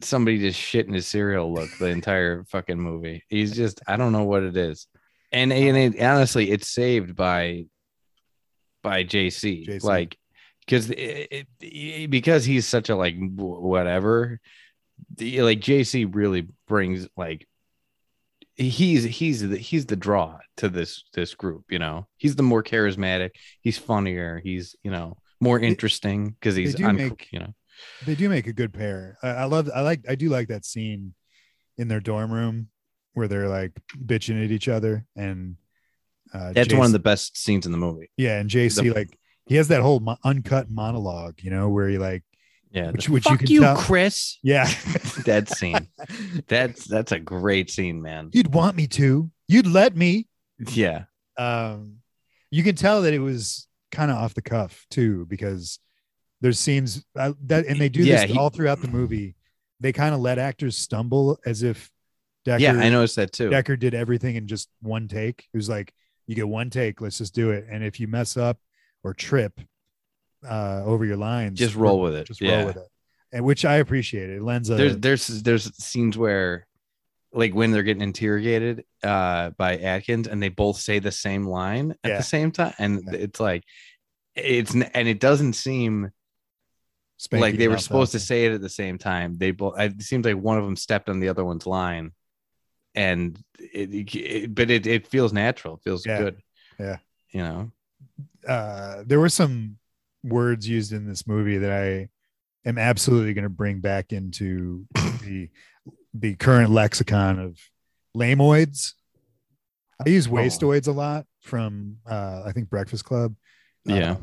[0.00, 3.24] somebody just shitting his cereal look the entire fucking movie.
[3.28, 4.86] He's just I don't know what it is.
[5.32, 7.66] And and it, honestly, it's saved by
[8.82, 9.84] by JC, JC.
[9.84, 10.16] like
[10.68, 10.86] because
[12.10, 14.40] because he's such a like whatever.
[15.16, 17.46] The, like JC really brings like
[18.56, 21.64] he's he's the he's the draw to this this group.
[21.70, 23.30] You know, he's the more charismatic.
[23.62, 24.40] He's funnier.
[24.42, 27.54] He's you know more interesting because he's do on, make- you know
[28.04, 29.16] they do make a good pair.
[29.22, 31.14] I, I love, I like, I do like that scene
[31.76, 32.68] in their dorm room
[33.14, 33.70] where they're like
[34.04, 35.54] bitching at each other, and
[36.34, 38.10] uh, that's one of the best scenes in the movie.
[38.16, 39.16] yeah, and JC the- like
[39.48, 42.22] he has that whole mo- uncut monologue, you know, where he like,
[42.70, 44.38] Yeah, Which- the, which you fuck can you, tell- Chris.
[44.42, 44.64] yeah,
[45.24, 45.88] That scene.
[46.48, 48.30] That's that's a great scene, man.
[48.32, 50.28] you'd want me to, you'd let me.
[50.72, 51.04] Yeah,
[51.36, 51.96] um
[52.50, 55.78] you can tell that it was kind of off the cuff too because
[56.40, 59.34] there's scenes uh, that and they do Yeah, this he- all throughout the movie
[59.80, 61.90] they kind of let actors stumble as if
[62.46, 63.50] Dekker, yeah, I noticed that too.
[63.50, 65.92] Dekker did everything in just one take it was like
[66.26, 68.58] you get one take let's just do it and if you mess up
[69.04, 69.60] or trip
[70.48, 72.26] uh over your lines Just roll with it.
[72.26, 72.58] just Yeah.
[72.58, 72.88] roll with it
[73.32, 76.66] and which i appreciate it lends a There's there's there's scenes where,
[77.32, 81.94] like when they're getting interrogated uh by Atkins, and they both say the same line
[82.04, 82.16] at Yeah.
[82.18, 83.18] the same time, and Yeah.
[83.18, 83.64] it's like,
[84.34, 86.10] it's and it doesn't seem
[87.20, 89.36] spanky like they were supposed to say it at the same time.
[89.36, 89.78] They both.
[89.78, 92.12] It seems like one of them stepped on the other one's line,
[92.94, 95.74] and it, it but it it feels natural.
[95.74, 96.18] It feels Yeah.
[96.18, 96.36] good.
[96.80, 96.96] Yeah.
[97.30, 97.72] you know.
[98.46, 99.76] Uh, there were some
[100.24, 102.08] words used in this movie that I
[102.68, 104.86] am absolutely going to bring back into
[105.22, 105.48] the
[106.14, 107.58] the current lexicon of
[108.16, 108.94] lamoids.
[110.04, 110.32] I use Oh.
[110.32, 113.34] wastoids a lot from uh, I think Breakfast Club.
[113.88, 114.16] Uh, Yeah.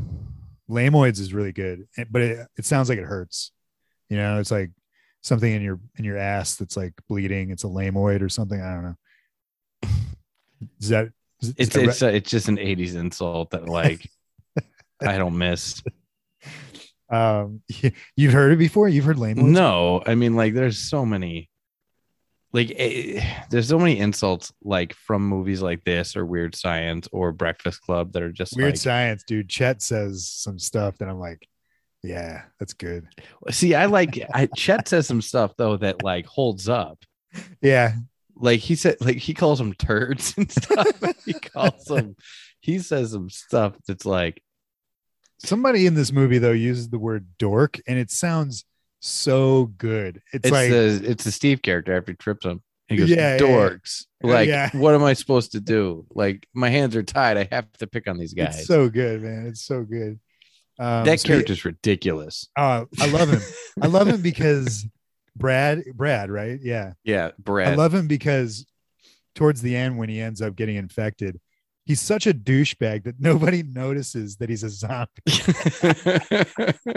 [0.70, 3.52] lamoids is really good, but it, it sounds like it hurts.
[4.10, 4.72] You know, it's like
[5.22, 7.50] something in your in your ass that's like bleeding.
[7.52, 8.62] It's a lamoid or something.
[8.62, 9.90] I don't know.
[10.80, 11.10] Is that?
[11.58, 14.10] It's it's uh, it's just an '80s insult that like
[15.02, 15.82] I don't miss.
[17.10, 17.62] Um,
[18.16, 18.90] you've heard it before.
[18.90, 19.52] You've heard lame.
[19.52, 21.50] No, I mean like there's so many,
[22.52, 27.32] like eh, there's so many insults like from movies like this or Weird Science or
[27.32, 28.78] Breakfast Club that are just Weird like.
[28.78, 29.50] science, dude.
[29.50, 31.48] Chet says some stuff that I'm like,
[32.04, 33.08] yeah, that's good.
[33.52, 37.00] See, I like I Chet says some stuff though that like holds up.
[37.62, 37.94] Yeah,
[38.36, 40.88] Like he said, like he calls them turds and stuff.
[41.26, 42.16] he calls them.
[42.60, 44.42] He says some stuff that's like
[45.40, 48.66] somebody in this movie though uses the word dork, and it sounds
[49.00, 50.22] so good.
[50.34, 52.62] It's, it's like the it's the Steve character after he trips him.
[52.88, 53.40] He goes, Yeah, yeah, yeah.
[53.40, 54.06] dorks.
[54.24, 54.70] Uh, Like, yeah.
[54.74, 56.06] what am I supposed to do?
[56.14, 57.36] Like, my hands are tied.
[57.38, 58.60] I have to pick on these guys.
[58.60, 59.48] it's so good, man.
[59.48, 60.20] It's so good.
[60.78, 62.48] Um, that so character's ridiculous.
[62.56, 63.42] he- oh, I love him.
[63.82, 64.86] I love him because
[65.36, 66.60] Brad, Brad, right?
[66.62, 67.74] Yeah, Yeah, Brad.
[67.74, 68.66] I love him because
[69.36, 71.40] towards the end when he ends up getting infected.
[71.86, 75.10] He's such a douchebag that nobody notices that he's a zombie.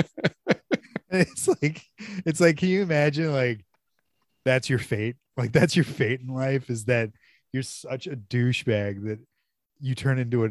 [1.11, 1.83] it's like
[2.27, 3.65] it's like can you imagine like
[4.45, 7.11] that's your fate like that's your fate in life is that
[7.53, 9.19] you're such a douchebag that
[9.81, 10.51] you turn into a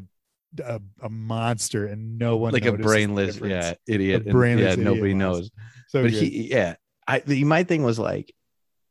[0.63, 4.21] a, a monster and no one like a brainless, yeah, idiot.
[4.21, 5.41] A and- brainless yeah, idiot nobody monster.
[5.41, 5.52] knows.
[5.89, 6.21] so but good.
[6.23, 6.76] he, yeah,
[7.08, 7.20] I.
[7.20, 8.34] The, my thing was like,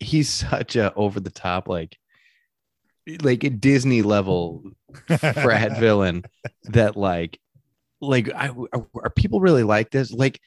[0.00, 1.96] he's such a over the top, like,
[3.22, 4.64] like a Disney level
[5.07, 6.24] frat villain
[6.64, 7.38] that like,
[8.00, 10.11] like, I are, are people really like this?
[10.12, 10.40] Like,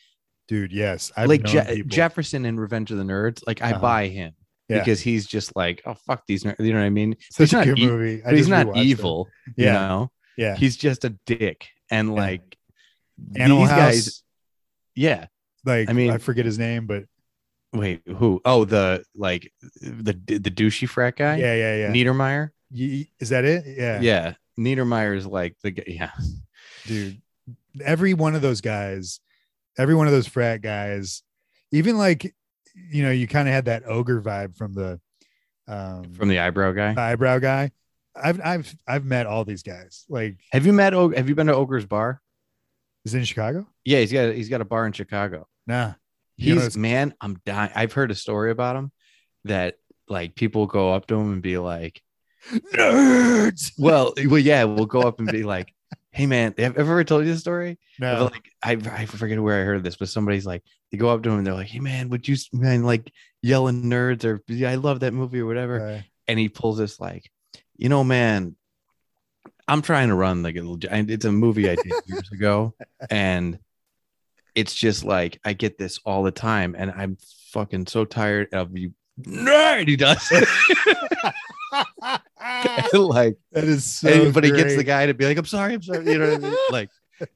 [0.47, 3.43] dude yes I've like Je- Jefferson in Revenge of the Nerds.
[3.45, 3.79] Like, I Uh-huh.
[3.81, 4.33] buy him.
[4.67, 4.79] Yeah.
[4.79, 6.59] Because he's just like, oh fuck these, nerds.
[6.59, 7.15] you know what I mean?
[7.31, 8.85] such he's a not good e- movie I he's not rewatched it.
[8.85, 9.27] evil,
[9.57, 9.73] you Yeah.
[9.73, 10.11] know.
[10.37, 12.57] yeah He's just a dick, and like
[13.35, 14.23] Animal these House guys,
[14.95, 15.25] yeah.
[15.65, 17.05] like I mean I forget his name but
[17.73, 18.41] Wait, who?
[18.45, 19.51] Oh, the like
[19.81, 22.49] the the douchey frat guy, yeah yeah yeah Niedermeyer.
[22.71, 25.83] Ye- is that it yeah Yeah, Niedermeyer is like the guy.
[25.87, 26.11] Yeah,
[26.87, 27.21] dude
[27.83, 29.19] every one of those guys
[29.77, 31.21] every one of those frat guys
[31.71, 32.33] even like
[32.91, 34.99] you know you kind of had that ogre vibe from the
[35.67, 36.93] um from the eyebrow guy.
[36.97, 37.71] eyebrow guy
[38.15, 40.93] i've i've i've met all these guys like Have you met?
[40.95, 42.21] Og- Have you been to Ogre's bar?
[43.05, 45.47] is it in chicago Yeah, he's got he's got a bar in Chicago.
[45.67, 45.93] nah
[46.39, 47.71] You know, He's man, I'm dying.
[47.75, 48.91] I've heard a story about him
[49.45, 49.75] that
[50.07, 52.01] like people go up to him and be like,
[52.73, 55.73] nerds well, well, yeah, we'll go up and be like,
[56.11, 57.77] hey man, have I ever told you this story?
[57.99, 61.23] no Like I, I forget where I heard this, but somebody's like, they go up
[61.23, 64.71] to him and they're like, "Hey man, would you man like yelling nerds or yeah,
[64.71, 67.29] I love that movie or whatever?" uh, And he pulls this like,
[67.77, 68.55] you know, man,
[69.67, 70.79] I'm trying to run like a little.
[70.81, 72.73] It's a movie I did years ago,
[73.09, 73.59] and
[74.55, 77.17] it's just like I get this all the time, and I'm
[77.51, 78.93] fucking so tired of you.
[79.21, 80.31] Nerd, he does.
[82.93, 85.81] like that is so but he gets the guy to be like, "I'm sorry, I'm
[85.81, 86.55] sorry," you know what I mean?
[86.71, 86.89] Like,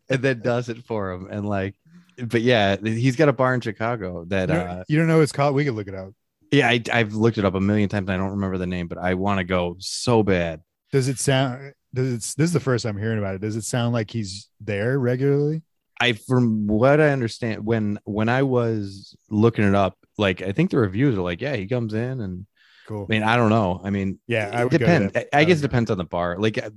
[0.09, 1.75] and then does it for him, and like,
[2.17, 5.21] but yeah, he's got a bar in Chicago that, You uh, don't, you don't know
[5.21, 5.55] it's called?
[5.55, 6.13] We could look it up.
[6.51, 8.09] yeah, I, I've looked it up a million times.
[8.09, 10.61] And I don't remember the name, but I want to go so bad.
[10.91, 11.73] Does it sound?
[11.93, 12.35] Does it?
[12.37, 13.41] This is the first I'm hearing about it.
[13.41, 15.63] Does it sound like he's there regularly?
[16.01, 20.71] I, from what I understand, when when I was looking it up, like I think
[20.71, 22.45] the reviews are like, yeah, he comes in, and
[22.87, 23.05] Cool.
[23.09, 23.79] I mean, I don't know.
[23.83, 25.15] I mean, Yeah, I would depends.
[25.15, 26.37] I, I guess it depends on the bar.
[26.37, 26.69] Like, uh,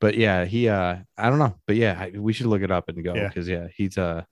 [0.00, 2.88] but yeah, he, uh, I don't know, but yeah, I- we should look it up
[2.88, 4.22] and go because yeah, he's uh,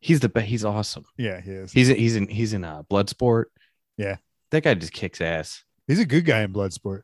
[0.00, 0.46] he's the best.
[0.46, 1.04] He's awesome.
[1.16, 1.72] Yeah, he is.
[1.72, 3.44] He's he's in he's in uh Bloodsport.
[3.96, 4.16] Yeah.
[4.50, 5.64] that guy just kicks ass.
[5.86, 7.02] He's a good guy in Bloodsport,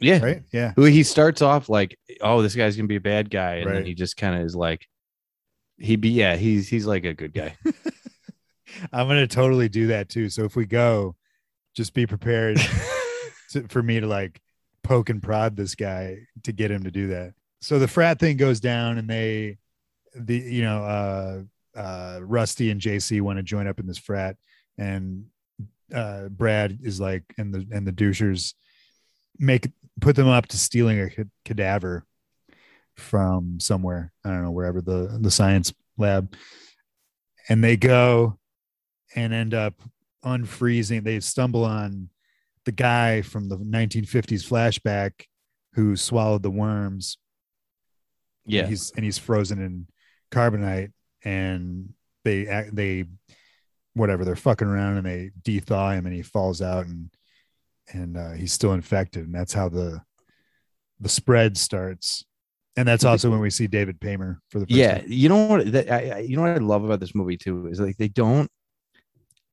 [0.00, 0.42] Yeah, right?
[0.52, 0.72] Yeah.
[0.76, 3.84] who he starts off like, oh, this guy's gonna be a bad guy, and then
[3.86, 4.86] he just kind of is like,
[5.84, 7.56] he be yeah, he's he's like a good guy.
[8.92, 10.28] I'm gonna totally do that too.
[10.30, 11.14] So if we go,
[11.74, 12.58] just be prepared
[13.50, 14.40] to, for me to like
[14.82, 17.34] poke and prod this guy to get him to do that.
[17.60, 19.58] So the frat thing goes down, and they,
[20.14, 21.42] the you know, uh,
[21.78, 24.36] uh, Rusty and JC want to join up in this frat,
[24.78, 25.26] and
[25.94, 28.54] uh, Brad is like, and the and the douchers
[29.38, 29.70] make
[30.00, 32.04] put them up to stealing a ca- cadaver
[32.96, 34.12] from somewhere.
[34.24, 36.34] I don't know wherever the the science lab,
[37.48, 38.38] and they go
[39.14, 39.74] and end up
[40.24, 41.04] unfreezing.
[41.04, 42.08] They stumble on
[42.64, 45.26] the guy from the 1950s flashback
[45.74, 47.18] who swallowed the worms.
[48.46, 49.86] Yeah, and he's and he's frozen in
[50.30, 50.92] carbonite,
[51.24, 51.92] and
[52.24, 53.06] they act they
[53.94, 57.10] whatever they're fucking around and they de-thaw him, and he falls out and
[57.92, 60.00] and uh, he's still infected, and that's how the
[61.00, 62.24] the spread starts.
[62.76, 64.98] And that's also when we see David Paymer for the first yeah.
[64.98, 65.06] time.
[65.06, 65.72] You know what?
[65.72, 68.50] That, I, you know what I love about this movie too is like they don't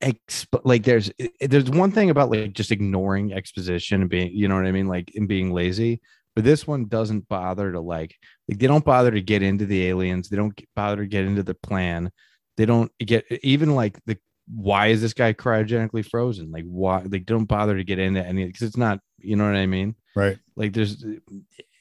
[0.02, 4.56] exp- like there's there's one thing about like just ignoring exposition and being you know
[4.56, 6.00] what I mean like and being lazy.
[6.34, 8.14] But this one doesn't bother to like
[8.48, 10.28] like they don't bother to get into the aliens.
[10.28, 12.10] They don't bother to get into the plan.
[12.56, 16.50] They don't get even like the why is this guy cryogenically frozen?
[16.50, 19.56] Like why they don't bother to get into any because it's not you know what
[19.56, 19.94] I mean.
[20.16, 20.38] right?
[20.56, 21.04] like there's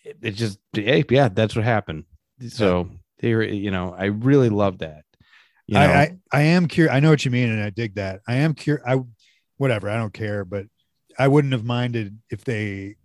[0.04, 2.06] it, just yeah that's what happened
[2.48, 5.04] so they were you know i really love that
[5.68, 6.94] you know I, I I am curious.
[6.94, 8.22] I know what you mean, and I dig that.
[8.28, 8.84] I am curious.
[8.88, 9.00] I
[9.58, 9.90] whatever.
[9.90, 10.66] I don't care, but
[11.20, 12.96] I wouldn't have minded if they.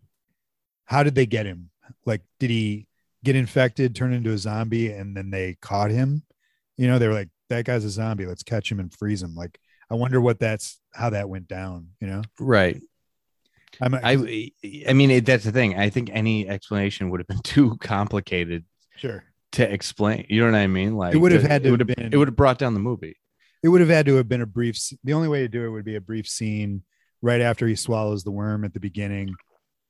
[0.85, 1.71] How did they get him?
[2.05, 2.87] Like, did he
[3.25, 6.23] get infected, turn into a zombie, and then they caught him?
[6.77, 8.27] You know, they were like, "That guy's a zombie.
[8.27, 9.59] Let's catch him and freeze him." Like,
[9.91, 11.89] I wonder what that's how that went down.
[12.01, 12.81] You know, right
[13.81, 14.51] I'm, i
[14.89, 15.79] i mean it, that's the thing.
[15.79, 18.65] I think any explanation would have been too complicated
[18.97, 19.25] sure.
[19.53, 20.27] to explain.
[20.29, 20.97] You know what i mean?
[20.97, 22.59] Like it would have had to it would have have been- it would have brought
[22.59, 23.17] down the movie.
[23.63, 24.79] It would have had to have been a brief.
[25.03, 26.83] The only way to do it would be a brief scene
[27.23, 29.35] right after he swallows the worm at the beginning,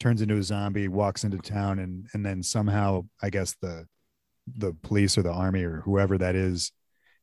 [0.00, 3.86] turns into a zombie, walks into town, and and then somehow I guess the
[4.56, 6.70] the police or the army or whoever that is,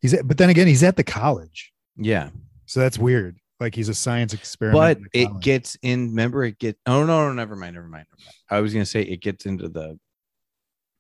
[0.02, 2.30] he's at, but then again he's at the college, yeah.
[2.66, 3.38] So that's weird.
[3.64, 5.00] Like he's a science experiment.
[5.02, 5.44] but it college.
[5.44, 8.36] gets in remember it get oh no no never mind never mind, never mind.
[8.50, 9.98] i was gonna say it gets into the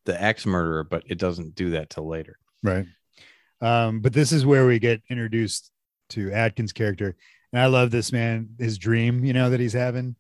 [0.05, 2.85] the ex murderer but it doesn't do that till later right.
[3.61, 5.71] Um, but this is where we get introduced
[6.09, 7.15] to Atkins' character,
[7.53, 8.49] and I love this man.
[8.59, 10.15] His dream, you know, that he's having,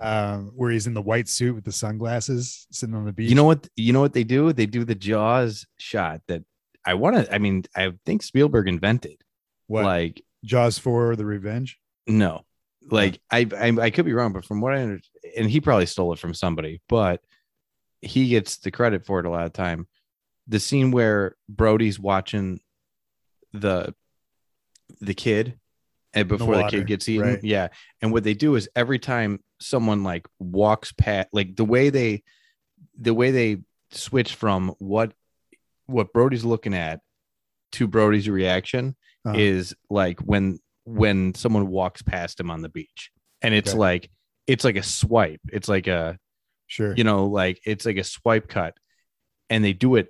[0.00, 3.30] um, where he's in the white suit with the sunglasses, sitting on the beach.
[3.30, 3.66] You know what?
[3.76, 4.52] You know what they do?
[4.52, 6.42] They do the Jaws shot that
[6.84, 7.34] I want to.
[7.34, 9.22] I mean, I think Spielberg invented.
[9.68, 9.84] what?
[9.84, 11.78] Like, Jaws for the Revenge.
[12.06, 12.44] No,
[12.90, 15.86] like I, I, I could be wrong, but from what I understand, and he probably
[15.86, 17.20] stole it from somebody, but
[18.00, 19.86] he gets the credit for it a lot of time.
[20.48, 22.60] The scene where Brody's watching
[23.52, 23.94] the
[25.00, 25.58] the kid
[26.14, 27.44] and before the, water, kid gets eaten right.
[27.44, 27.68] yeah
[28.02, 32.22] and what they do is every time someone like walks past like the way they
[32.98, 33.58] the way they
[33.90, 35.12] switch from what
[35.86, 37.00] what brody's looking at
[37.72, 38.94] to brody's reaction
[39.24, 39.38] Uh-huh.
[39.38, 43.10] is like when when someone walks past him on the beach
[43.40, 43.78] and it's Okay.
[43.78, 44.10] like
[44.46, 46.18] it's like a swipe it's like a
[46.66, 46.94] Sure.
[46.96, 48.74] you know like it's like a swipe cut
[49.50, 50.08] and they do it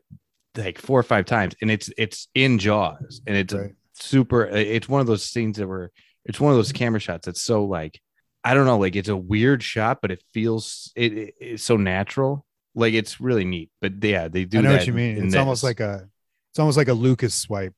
[0.57, 3.73] like four or five times and it's it's in jaws and it's Right.
[3.95, 5.91] super it's one of those scenes that were
[6.25, 8.01] it's one of those camera shots that's so like
[8.45, 11.77] i don't know like it's a weird shot but it feels it, it- it's so
[11.77, 15.25] natural like it's really neat but yeah they do I know what you mean.
[15.27, 16.09] It's almost like a,
[16.51, 17.75] it's almost like a Lucas swipe.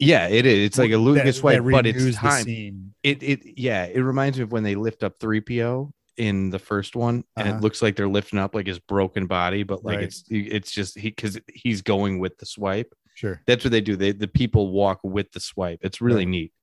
[0.00, 2.44] Yeah it is it's like a That- lucas that swipe but renews it's the time
[2.44, 2.94] scene.
[3.02, 6.96] it it yeah it reminds me of when they lift up 3po in the first
[6.96, 7.56] one and Uh-huh.
[7.58, 10.04] it looks like they're lifting up like his broken body but like Right.
[10.04, 13.42] it's it's just he because he's going with the swipe Sure.
[13.46, 13.96] That's what they do.
[13.96, 15.80] They the people walk with the swipe.
[15.82, 16.54] It's really neat.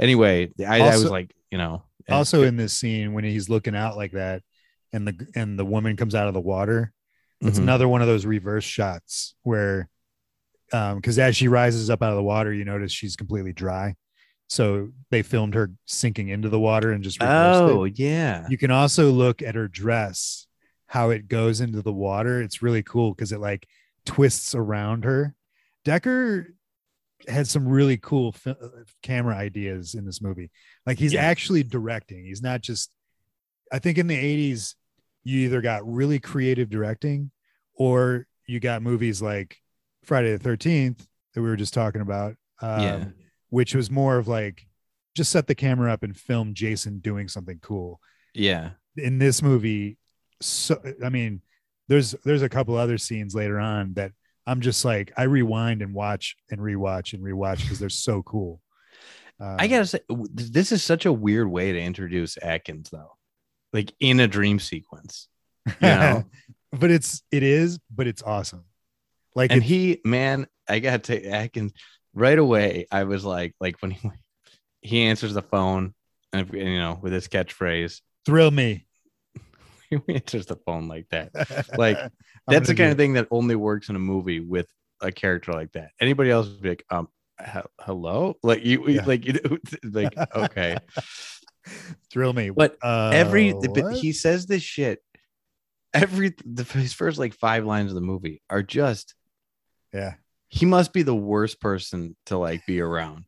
[0.00, 3.98] Anyway, I, I was like, you know, Also in this scene when he's looking out
[3.98, 4.42] like that,
[4.94, 6.94] and the and the woman comes out of the water.
[7.42, 7.64] It's Mhm.
[7.64, 9.90] another one of those reverse shots where,
[10.72, 13.94] um, because as she rises up out of the water, you notice she's completely dry.
[14.48, 17.70] So they filmed her sinking into the water and just reversed it.
[17.72, 20.46] oh yeah, You can also look at her dress,
[20.86, 22.40] how it goes into the water.
[22.40, 23.66] It's really cool because it like
[24.04, 25.34] twists around her.
[25.84, 26.46] Dekker
[27.26, 28.54] had some really cool uh,
[29.02, 30.50] camera ideas in this movie.
[30.84, 31.22] Like he's Yeah.
[31.22, 32.24] actually directing.
[32.24, 32.90] He's not just.
[33.72, 34.74] I think in the '80s,
[35.24, 37.32] you either got really creative directing,
[37.74, 39.56] or you got movies like
[40.06, 42.36] Friday the Thirteenth that we were just talking about.
[42.62, 43.04] Um, Yeah.
[43.50, 44.66] which was more of like
[45.14, 48.00] just set the camera up and film Jason doing something cool
[48.34, 49.98] yeah, in this movie
[50.42, 51.40] so i mean
[51.88, 54.12] there's there's a couple other scenes later on that
[54.46, 58.60] i'm just like i rewind and watch and rewatch and rewatch because they're so cool
[59.40, 60.00] Um, I gotta say,
[60.34, 63.16] this is such a weird way to introduce Atkins, though,
[63.72, 65.28] like in a dream sequence.
[65.66, 66.24] You know,
[66.72, 68.64] but it's it is but it's awesome
[69.36, 71.70] like and he, man, I gotta I can
[72.14, 72.86] right away.
[72.90, 74.10] I was like, like when he
[74.80, 75.94] he answers the phone,
[76.32, 78.86] and you know, with his catchphrase, thrill me
[79.90, 81.30] he answers the phone like that.
[81.78, 81.98] Like,
[82.48, 84.68] That's the kind of thing that only works in a movie with
[85.00, 85.90] a character like that.
[86.00, 87.08] Anybody else would be like, um,
[87.38, 89.04] he- hello, like you, Yeah.
[89.04, 89.38] like you,
[89.84, 90.78] like okay.
[92.10, 95.00] thrill me But uh, every but he says this shit
[95.92, 99.14] every the his first like five lines of the movie are just
[99.96, 100.14] yeah.
[100.48, 103.24] He must be the worst person to like be around.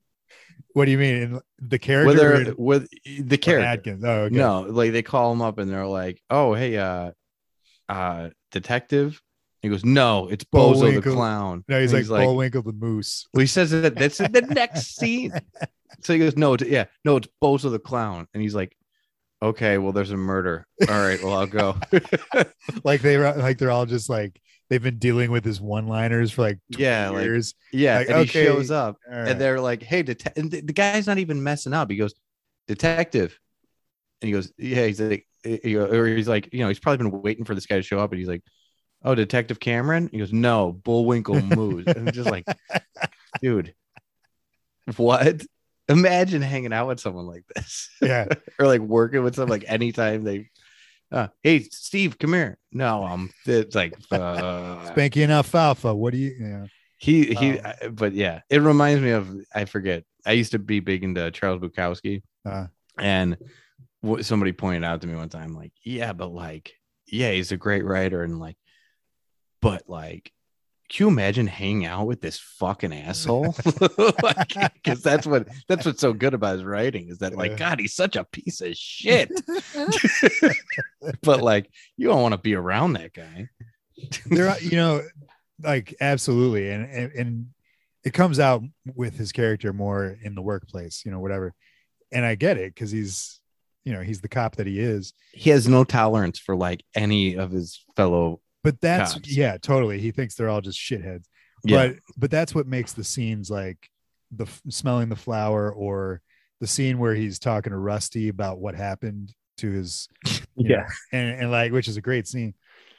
[0.74, 1.16] What do you mean?
[1.16, 3.66] In the character whether in- with the character.
[3.66, 4.04] Atkins?
[4.04, 4.36] oh okay.
[4.36, 7.12] no like they call him up and they're like oh hey uh
[7.88, 9.20] uh detective?
[9.62, 11.64] He goes no it's bozo the clown.
[11.68, 13.26] No he's, And like, Bullwinkle the moose.
[13.32, 15.32] Well he says that that's the next scene.
[16.02, 18.28] So he goes no it's, yeah no it's bozo the clown.
[18.34, 18.76] And he's like
[19.42, 20.66] okay well there's a murder.
[20.88, 21.76] All right well i'll go.
[22.84, 26.42] Like they like they're all just like they've been dealing with his one liners for
[26.42, 29.28] like 20 Yeah, like, years Yeah, Like, and okay, he shows up, right.
[29.28, 32.14] and they're like, "Hey, det-, and the, the guy's not even messing up." He goes,
[32.66, 33.38] "Detective,"
[34.22, 37.22] and he goes, "Yeah." He's like, he or he's like, you know, he's probably been
[37.22, 38.42] waiting for this guy to show up, and he's like,
[39.04, 42.44] "Oh, Detective Cameron." He goes, "No, Bullwinkle Moose," and I'm just like,
[43.42, 43.74] dude,
[44.96, 45.42] what?
[45.88, 48.26] Imagine hanging out with someone like this, yeah
[48.58, 49.58] or like working with someone.
[49.58, 50.50] Like anytime they,
[51.12, 52.59] uh, hey, Steve, come here.
[52.72, 56.66] No, um, it's like, uh, spanky and alfalfa what do you yeah
[56.98, 60.04] he he, Um, I- but yeah, it reminds me of I forget.
[60.26, 62.66] I used to be big into Charles Bukowski, Uh.
[62.98, 63.36] and
[64.00, 66.72] what somebody pointed out to me one time, like, yeah, but like,
[67.06, 68.56] yeah, he's a great writer, and like,
[69.62, 70.32] but like,
[70.89, 73.55] can you imagine hanging out with this fucking asshole?
[74.74, 77.95] Because that's what that's what's so good about his writing is that like, God, he's
[77.95, 79.30] such a piece of shit.
[81.22, 83.49] but like, you don't want to be around that guy.
[84.26, 85.03] there are, you know
[85.62, 87.47] like absolutely and, and and
[88.05, 88.62] it comes out
[88.95, 91.53] with his character more in the workplace you know whatever
[92.12, 93.41] and i get it because he's
[93.84, 97.34] you know he's the cop that he is He has no tolerance for like any
[97.34, 99.34] of his fellow but that's Cops.
[99.34, 99.98] yeah totally.
[99.98, 101.24] He thinks they're all just shitheads.
[101.64, 101.88] Yeah.
[101.88, 103.88] but but that's what makes the scenes like
[104.30, 106.20] the smelling the flower or
[106.60, 110.08] the scene where he's talking to rusty about what happened to his
[110.54, 112.52] yeah know, and, and like which is a great scene.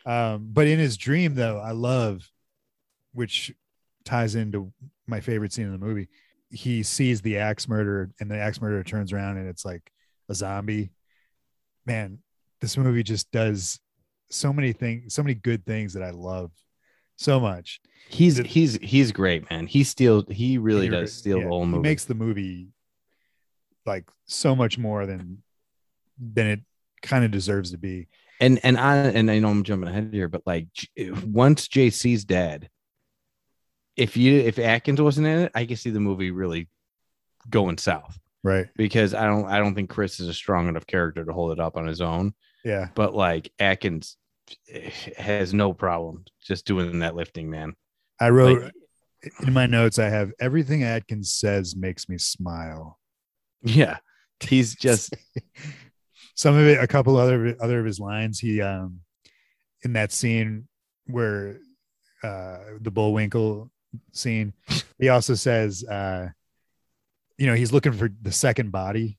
[0.07, 2.27] Um but in his dream though i love
[3.13, 3.53] which
[4.05, 4.73] ties into
[5.05, 6.09] my favorite scene in the movie.
[6.49, 9.91] He sees the axe murderer and the axe murderer turns around and it's like
[10.29, 10.89] a zombie.
[11.85, 12.17] Man
[12.59, 13.79] this movie just does
[14.29, 16.51] so many things so many good things that i love
[17.17, 19.67] so much He's The- he's he's great, man.
[19.67, 20.23] He steals.
[20.29, 21.83] He really He- does steal yeah, the whole he movie.
[21.83, 22.69] makes the movie
[23.85, 25.43] like so much more than
[26.19, 26.59] than it
[27.03, 28.07] kind of deserves to be
[28.39, 30.67] and and I and I know I'm jumping ahead here, but like
[31.25, 32.69] once JC's dead,
[33.95, 36.67] if you if Atkins wasn't in it, I could see the movie really
[37.49, 41.25] going south right because I don't I don't think Chris is a strong enough character
[41.25, 42.33] to hold it up on his own.
[42.65, 44.17] yeah But like Atkins
[45.17, 47.73] has no problem just doing that lifting, man.
[48.19, 48.73] i wrote Like,
[49.45, 52.97] in my notes i have everything atkins says makes me smile
[53.61, 53.97] yeah,
[54.39, 55.13] he's just
[56.35, 59.01] some of it a couple other other of his lines he um
[59.83, 60.67] in that scene
[61.07, 61.59] where
[62.23, 63.69] uh the bullwinkle
[64.13, 64.53] scene
[64.97, 66.29] he also says uh
[67.37, 69.17] you know he's looking for the second body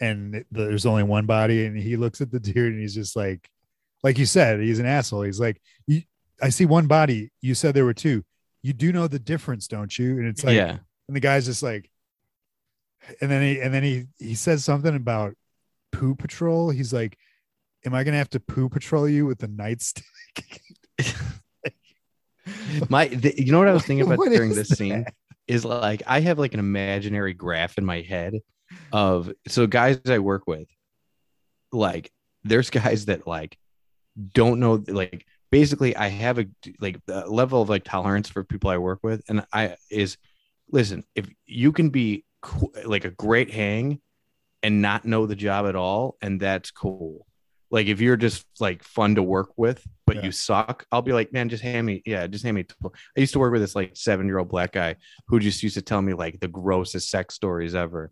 [0.00, 3.50] and there's only one body and he looks at the dude and he's just like
[4.02, 6.02] like you said he's an asshole he's like you,
[6.42, 8.24] i see one body you said there were two
[8.62, 10.18] you do know the difference, don't you?
[10.18, 10.78] And it's like, yeah.
[11.08, 11.90] and the guy's just like,
[13.20, 15.34] and then he and then he he says something about
[15.92, 16.70] poo patrol.
[16.70, 17.16] He's like,
[17.86, 20.02] "Am I gonna have to poo patrol you with the nightstick?"
[22.88, 25.04] My, the, you know what I was thinking about What during is this scene
[25.46, 28.34] is like I have like an imaginary graph in my head
[28.92, 30.68] of so guys I work with,
[31.72, 32.10] like
[32.44, 33.56] there's guys that like
[34.32, 36.46] don't know like basically I have a
[36.80, 40.16] like a level of like tolerance for people I work with, and I is
[40.70, 42.24] listen if you can be
[42.84, 44.00] like a great hang
[44.62, 47.26] and not know the job at all, and that's cool.
[47.70, 50.22] Like if you're just like fun to work with, but Yeah.
[50.24, 52.64] you suck, I'll be like, man, just hand me, yeah, just hand me.
[52.84, 54.96] I used to work with this like seven year old black guy
[55.26, 58.10] who just used to tell me like the grossest sex stories ever.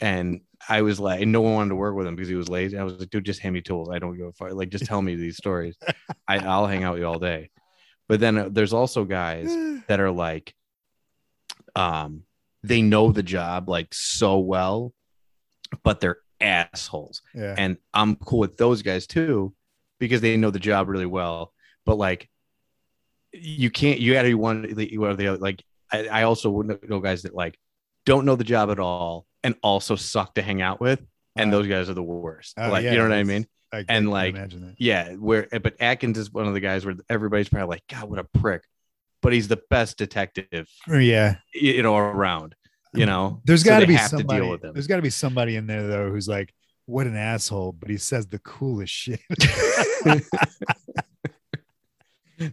[0.00, 2.48] And I was like, and no one wanted to work with him because he was
[2.48, 2.76] lazy.
[2.76, 3.88] I was like, dude, just hand me tools.
[3.90, 4.52] I don't go far.
[4.52, 5.76] Like, just tell me these stories.
[6.28, 7.50] I, I'll hang out with you all day.
[8.08, 9.46] But then uh, there's also guys
[9.88, 10.54] that are like,
[11.74, 12.24] um,
[12.62, 14.92] they know the job like so well,
[15.82, 19.54] but they're assholes yeah, and I'm cool with those guys too
[19.98, 21.52] because they know the job really well.
[21.86, 22.28] But like,
[23.32, 24.00] you can't.
[24.00, 25.38] You got to be one or the other.
[25.38, 27.58] Like, I, I also know guys that like
[28.04, 31.00] don't know the job at all and also suck to hang out with,
[31.36, 32.54] and Uh, those guys are the worst.
[32.58, 33.46] oh, like, yeah, you know what I mean?
[33.72, 34.74] I, and, like, imagine that.
[34.78, 35.12] Yeah.
[35.14, 38.24] Where, but Atkins is one of the guys where everybody's probably like, God, what a
[38.24, 38.64] prick.
[39.22, 42.54] But he's the best detective, Yeah, you know, around.
[42.94, 44.40] You know, there's So got to be somebody.
[44.40, 44.72] deal with him.
[44.72, 46.52] There's got to be somebody in there though who's like,
[46.86, 49.20] "What an asshole," but he says the coolest shit.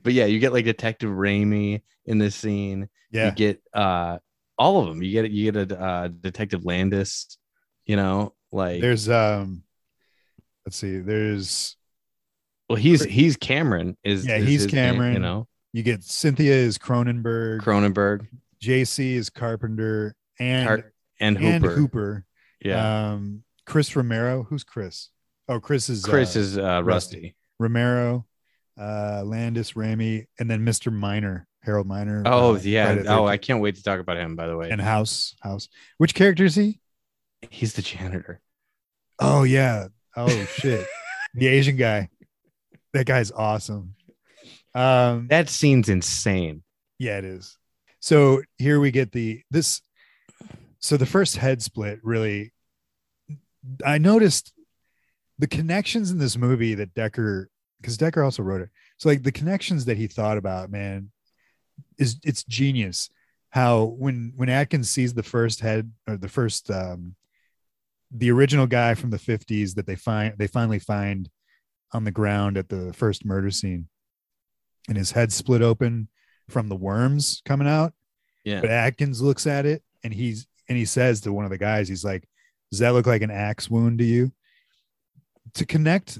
[0.03, 2.89] but yeah, you get like Detective Raimi in this scene.
[3.11, 4.17] yeah, You get uh
[4.57, 5.01] all of them.
[5.03, 7.37] You get you get a uh, Detective Landis.
[7.85, 9.63] You know, like there's um,
[10.65, 11.75] let's see, there's
[12.69, 13.97] well, he's he's Cameron.
[14.03, 15.13] Is Yeah, is he's name, Cameron.
[15.13, 18.27] you know, you get Cynthia is Cronenberg, Cronenberg
[18.61, 21.75] JC is Carpenter, and Hart, and and Hooper.
[21.75, 22.25] Hooper.
[22.61, 24.43] Yeah, Um, Chris Romero.
[24.43, 25.09] Who's Chris?
[25.47, 27.17] Oh, Chris is Chris uh, is uh, Rusty.
[27.17, 27.35] Rusty.
[27.59, 28.25] Romero,
[28.79, 30.91] uh, Landis, Raimi, and then Mr.
[30.91, 32.23] Miner, Harold Miner.
[32.25, 33.03] Oh uh, yeah.
[33.07, 34.35] Oh, I can't wait to talk about him.
[34.35, 35.67] By the way, and House, House.
[35.97, 36.79] Which character is he?
[37.49, 38.41] he's the janitor.
[39.19, 39.87] Oh yeah.
[40.15, 40.87] Oh shit.
[41.33, 42.09] the Asian guy.
[42.93, 43.95] That guy's awesome.
[44.73, 46.63] Um, That scene's insane.
[46.99, 47.57] yeah, it is.
[47.99, 49.81] So here we get the this.
[50.79, 52.53] So the first head split really.
[53.85, 54.53] I noticed
[55.39, 57.47] the connections in this movie that Dekker,
[57.81, 58.69] because Dekker also wrote it.
[58.97, 61.11] So like the connections that he thought about, man,
[61.97, 63.09] is it's genius.
[63.49, 67.15] How when when Atkins sees the first head or the first um
[68.11, 71.29] the original guy from the 50s that they find they finally find
[71.93, 73.87] on the ground at the first murder scene
[74.87, 76.07] and his head split open
[76.49, 77.93] from the worms coming out
[78.45, 78.61] Yeah.
[78.61, 81.87] but Atkins looks at it and he's and he says to one of the guys,
[81.89, 82.27] he's like,
[82.71, 84.31] Does that look like an axe wound to you?
[85.55, 86.19] To connect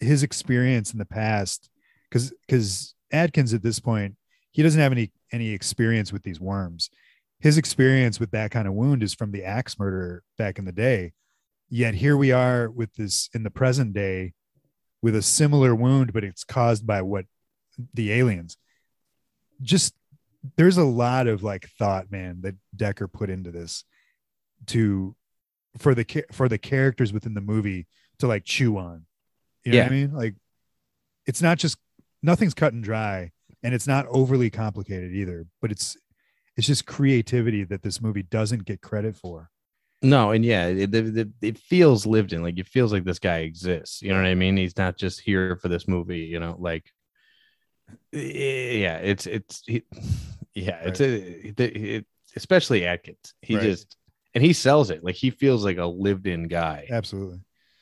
[0.00, 1.70] his experience in the past,
[2.08, 4.16] because because atkins at this point,
[4.52, 6.90] he doesn't have any any experience with these worms.
[7.40, 10.72] His experience with that kind of wound is from the axe murder back in the
[10.72, 11.12] day.
[11.68, 14.34] Yet here we are with this in the present day
[15.00, 17.24] with a similar wound, but it's caused by what
[17.94, 18.56] the aliens.
[19.60, 19.94] Just
[20.56, 23.84] there's a lot of like thought, man, that Dekker put into this
[24.66, 25.16] to
[25.78, 27.86] for the for the characters within the movie
[28.18, 29.06] to like chew on.
[29.64, 30.14] You know what I mean?
[30.14, 30.34] Like
[31.26, 31.78] it's not just
[32.22, 33.32] nothing's cut and dry
[33.62, 35.96] and it's not overly complicated either, but it's
[36.56, 39.50] it's just creativity that this movie doesn't get credit for.
[40.02, 42.42] No, and yeah, it, it, it- feels lived in.
[42.42, 44.02] Like it feels like this guy exists.
[44.02, 44.56] You know what I mean?
[44.56, 46.20] He's not just here for this movie.
[46.20, 46.90] You know, like
[48.12, 49.82] eh, yeah, it's it's he,
[50.54, 52.06] yeah, it's a it, it,
[52.36, 53.34] especially Atkins.
[53.42, 53.62] He Right.
[53.62, 53.96] just
[54.34, 56.88] and he sells it like he feels like a lived in guy.
[56.90, 57.40] Absolutely.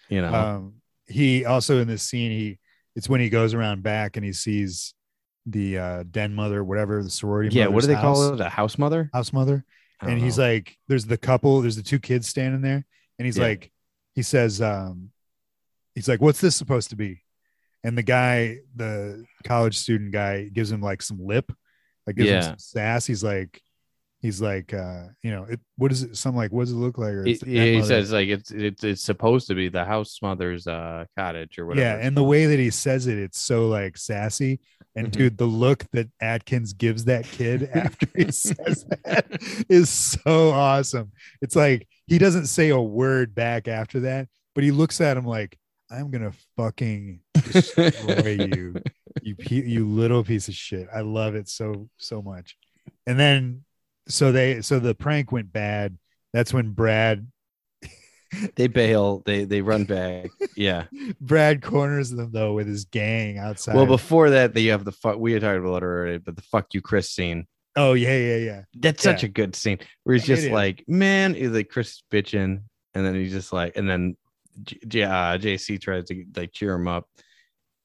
[0.09, 0.74] You know, Um,
[1.07, 2.59] he also in this scene, he
[2.97, 4.95] it's when he goes around back and he sees
[5.47, 7.57] the uh, den mother, whatever the sorority.
[7.57, 7.66] yeah.
[7.66, 8.41] What do they house, call it?
[8.41, 9.11] A house mother?
[9.12, 9.64] House mother.
[10.03, 12.86] And he's like, there's the couple, there's the two kids standing there,
[13.18, 13.45] and he's Yeah.
[13.49, 13.70] like,
[14.14, 15.11] he says, um,
[15.95, 17.22] he's like, what's this supposed to be?
[17.84, 21.53] And the guy, the college student guy, gives him like some lip,
[22.07, 22.41] like gives him Yeah.
[22.43, 23.05] some sass.
[23.07, 23.61] He's like,
[24.22, 26.16] he's like, uh, you know, it, what is it?
[26.16, 27.12] Something like, what does it look like?
[27.12, 30.66] Or It- yeah, he says like it's it's it's supposed to be the house mother's
[30.66, 31.86] uh cottage or whatever.
[31.99, 34.61] Yeah, and the way that he says it, it's so like sassy.
[34.97, 35.12] And Mhm.
[35.12, 39.26] dude, the look that Atkins gives that kid after he says that
[39.68, 41.12] is so awesome.
[41.41, 45.24] It's like he doesn't say a word back after that, but he looks at him
[45.26, 45.57] like,
[45.91, 48.82] I'm gonna fucking destroy you.
[49.22, 50.88] you you little piece of shit.
[50.95, 52.57] I love it so so much.
[53.07, 53.64] And then
[54.09, 55.99] so they so the prank went bad.
[56.32, 57.26] That's when Brad
[58.57, 59.22] they bail.
[59.24, 60.31] They they run back.
[60.57, 60.85] Yeah.
[61.20, 63.74] Brad corners them though with his gang outside.
[63.74, 65.18] Well, before that, they have the fuck.
[65.18, 67.47] We had talked about it already, but the fuck you, Chris scene.
[67.76, 68.62] oh yeah yeah yeah.
[68.74, 72.62] That's such a good scene where he's just like, man, he's like Chris bitching,
[72.95, 74.16] and then he's just like, and then
[74.62, 77.09] J- uh, JC tries to like cheer him up,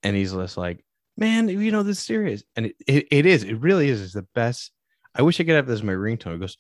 [0.04, 0.84] and he's just like,
[1.18, 4.14] man, you know this is serious, and it, it, it is, it really is, it's
[4.14, 4.72] the best.
[5.18, 6.36] I wish I could have this as my ringtone.
[6.36, 6.58] It goes,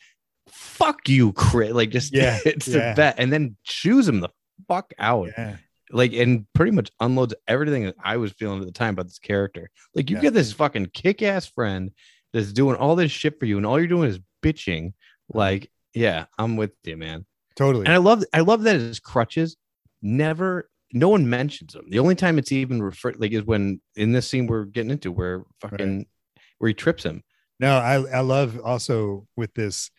[0.55, 2.91] fuck you, Chris, like just Yeah, it's yeah.
[2.91, 4.29] the best, and then chews him the
[4.67, 5.57] fuck out, Yeah.
[5.91, 9.19] like, and pretty much unloads everything that I was feeling at the time about this
[9.19, 9.69] character.
[9.93, 10.23] Like, you Yeah.
[10.23, 11.91] get this fucking kick ass friend
[12.33, 14.87] that's doing all this shit for you, and all you're doing is bitching.
[14.87, 15.37] Mm-hmm.
[15.37, 17.25] Like, yeah, I'm with you, man.
[17.55, 17.85] Totally.
[17.85, 19.55] And I love, I love that his crutches
[20.01, 21.89] never, no one mentions them.
[21.89, 25.11] The only time it's even referred, like, is when in this scene we're getting into
[25.11, 26.05] where fucking
[26.59, 27.23] where he trips him.
[27.59, 29.89] No, I I love also with this.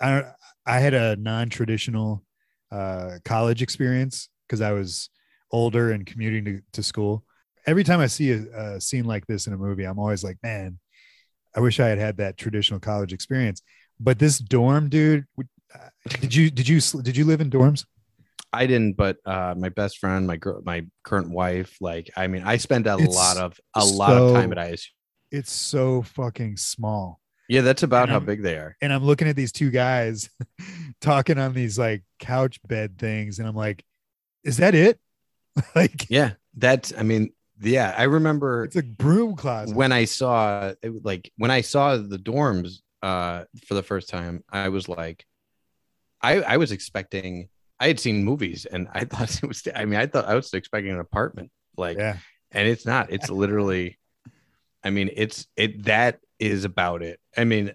[0.00, 0.24] I
[0.66, 2.24] I had a non-traditional
[2.70, 5.10] uh, college experience because I was
[5.50, 7.24] older and commuting to, to school.
[7.66, 10.38] Every time I see a, a scene like this in a movie, I'm always like,
[10.42, 10.78] man,
[11.56, 13.62] I wish I had had that traditional college experience.
[14.00, 15.26] But this dorm, dude,
[15.74, 15.88] uh,
[16.20, 17.84] did you did you did you live in dorms?
[18.52, 22.42] I didn't, but uh, my best friend, my girl, my current wife, like, I mean,
[22.44, 24.90] I spent a It's lot of a lot of time at ISU.
[25.30, 27.20] It's so fucking small.
[27.48, 28.76] Yeah, that's about And how I'm- big they are.
[28.80, 30.30] and I'm looking at these two guys
[31.00, 33.84] talking on these like couch bed things, and I'm like,
[34.44, 34.98] is that it?
[35.74, 36.92] like Yeah, that's.
[36.96, 39.76] I mean, yeah, I remember it's a broom closet.
[39.76, 44.42] when I saw it, like when I saw the dorms uh for the first time,
[44.50, 45.24] I was like,
[46.22, 47.48] I I was expecting.
[47.80, 49.62] I had seen movies, and I thought it was.
[49.74, 52.16] I mean, I thought I was expecting an apartment, like, yeah,
[52.52, 53.12] and it's not.
[53.12, 53.98] It's literally.
[54.82, 55.84] I mean, it's it.
[55.84, 57.20] That is about it.
[57.36, 57.72] I mean,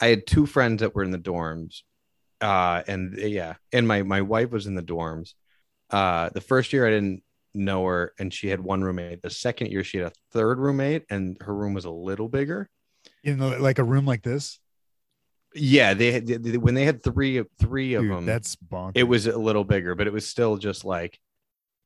[0.00, 1.82] I had two friends that were in the dorms,
[2.40, 5.34] uh, and yeah, and my my wife was in the dorms.
[5.90, 7.22] Uh, the first year I didn't
[7.54, 9.22] know her, and she had one roommate.
[9.22, 12.68] The second year she had a third roommate, and her room was a little bigger.
[13.24, 14.60] in the, like a room like this,
[15.54, 18.12] Yeah, they had they- when they had three of three of dude.
[18.12, 18.26] them.
[18.26, 18.92] That's bonkers.
[18.96, 21.18] it was a little bigger, but it was still just like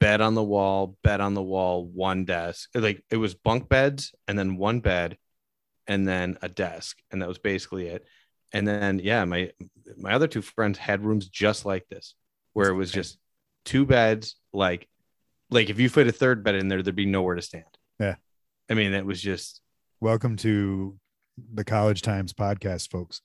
[0.01, 2.69] bed on the wall, bed on the wall, one desk.
[2.75, 5.17] Like it was bunk beds and then one bed
[5.87, 6.99] and then a desk.
[7.11, 8.05] And that was basically it.
[8.53, 9.51] And then yeah, my
[9.97, 12.15] my other two friends had rooms just like this,
[12.53, 13.01] where it was Okay.
[13.01, 13.19] just
[13.65, 14.89] two beds, like
[15.51, 17.65] like if you put a third bed in there, there'd be nowhere to stand.
[18.01, 18.17] Yeah.
[18.71, 19.61] I mean, it was just
[20.01, 20.99] Welcome to
[21.55, 23.23] the College Times podcast, folks.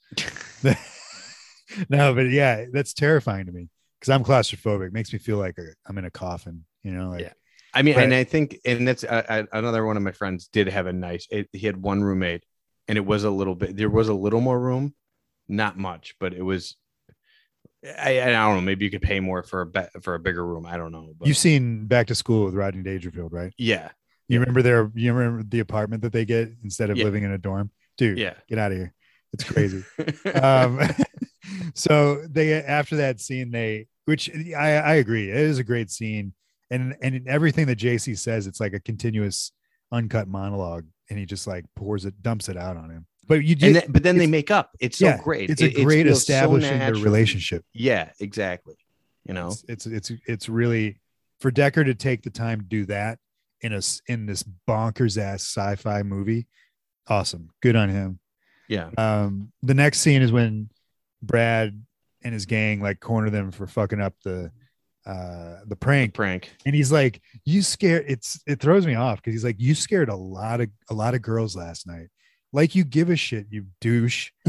[1.89, 4.91] no, but yeah, that's terrifying to me because I'm claustrophobic.
[4.91, 6.65] makes me feel like i I'm in a coffin.
[6.83, 7.33] You know, like Yeah.
[7.77, 8.03] I mean, Right.
[8.05, 10.93] and I think, and that's uh, uh, another one of my friends did have a
[10.93, 11.27] nice.
[11.29, 12.43] It, he had one roommate,
[12.87, 13.77] and it was a little bit.
[13.77, 14.95] There was a little more room,
[15.47, 16.75] not much, but it was.
[17.85, 18.61] I, I don't know.
[18.61, 20.65] Maybe you could pay more for a be- for a bigger room.
[20.65, 21.13] I don't know.
[21.17, 23.53] But you've seen Back to School with Rodney Dangerfield, right?
[23.57, 23.89] yeah,
[24.27, 24.39] You Yeah.
[24.39, 27.05] remember their you remember the apartment that they get instead of Yeah.
[27.05, 28.17] living in a dorm, dude.
[28.17, 28.33] yeah.
[28.49, 28.93] Get out of here.
[29.33, 29.83] It's crazy.
[30.33, 30.79] um
[31.75, 36.33] so they after that scene they which I, I agree it is a great scene
[36.69, 39.51] and and in everything that jc says it's like a continuous
[39.91, 43.57] uncut monologue and he just like pours it dumps it out on him but you
[43.61, 44.71] and then, but then they make up.
[44.79, 45.49] It's so yeah, great.
[45.49, 48.75] it's a it great so establishing their relationship Yeah, exactly.
[49.25, 51.01] You know, it's, it's it's it's really
[51.39, 53.19] for dekker to take the time to do that
[53.61, 56.47] in a in this bonkers ass sci-fi movie
[57.07, 58.19] awesome good on him
[58.67, 60.69] yeah, um the next scene is when
[61.21, 61.81] brad
[62.23, 64.51] and his gang like corner them for fucking up the
[65.07, 66.51] uh the prank prank.
[66.65, 70.09] and he's like you scared it's it throws me off because he's like you scared
[70.09, 72.07] a lot of a lot of girls last night
[72.51, 74.31] like you give a shit you douche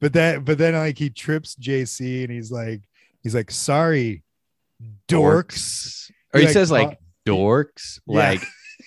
[0.00, 2.82] but that but then like he trips jc and he's like
[3.22, 4.22] he's like sorry
[5.08, 8.14] dorks, or he Like, says like dorks, yeah.
[8.16, 8.42] like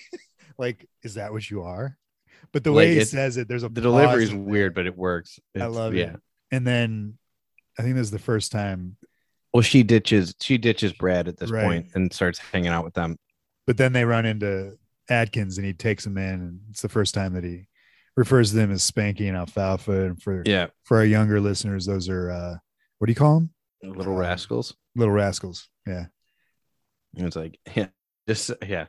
[0.58, 1.98] like is that what you are
[2.52, 4.52] but the Like, way he says it there's a the delivery is pause in there.
[4.52, 5.40] weird, but it works.
[5.60, 6.14] I love yeah.
[6.14, 6.20] it.
[6.52, 7.18] And then
[7.78, 8.98] I think this is the first time,
[9.54, 11.64] Well, she ditches she ditches Brad at this Right.
[11.64, 13.18] point and starts hanging out with them.
[13.66, 14.78] but then they run into
[15.10, 16.34] Atkins and he takes him in.
[16.42, 17.68] And it's the first time that he
[18.16, 20.06] refers to them as Spanky and Alfalfa.
[20.08, 22.56] And for Yeah, for our younger listeners, those are uh
[23.00, 23.50] what do you call them?
[23.84, 24.76] little Uh, rascals.
[24.96, 25.70] Little rascals.
[25.86, 26.06] Yeah.
[27.16, 27.88] And it's like yeah,
[28.28, 28.88] just yeah,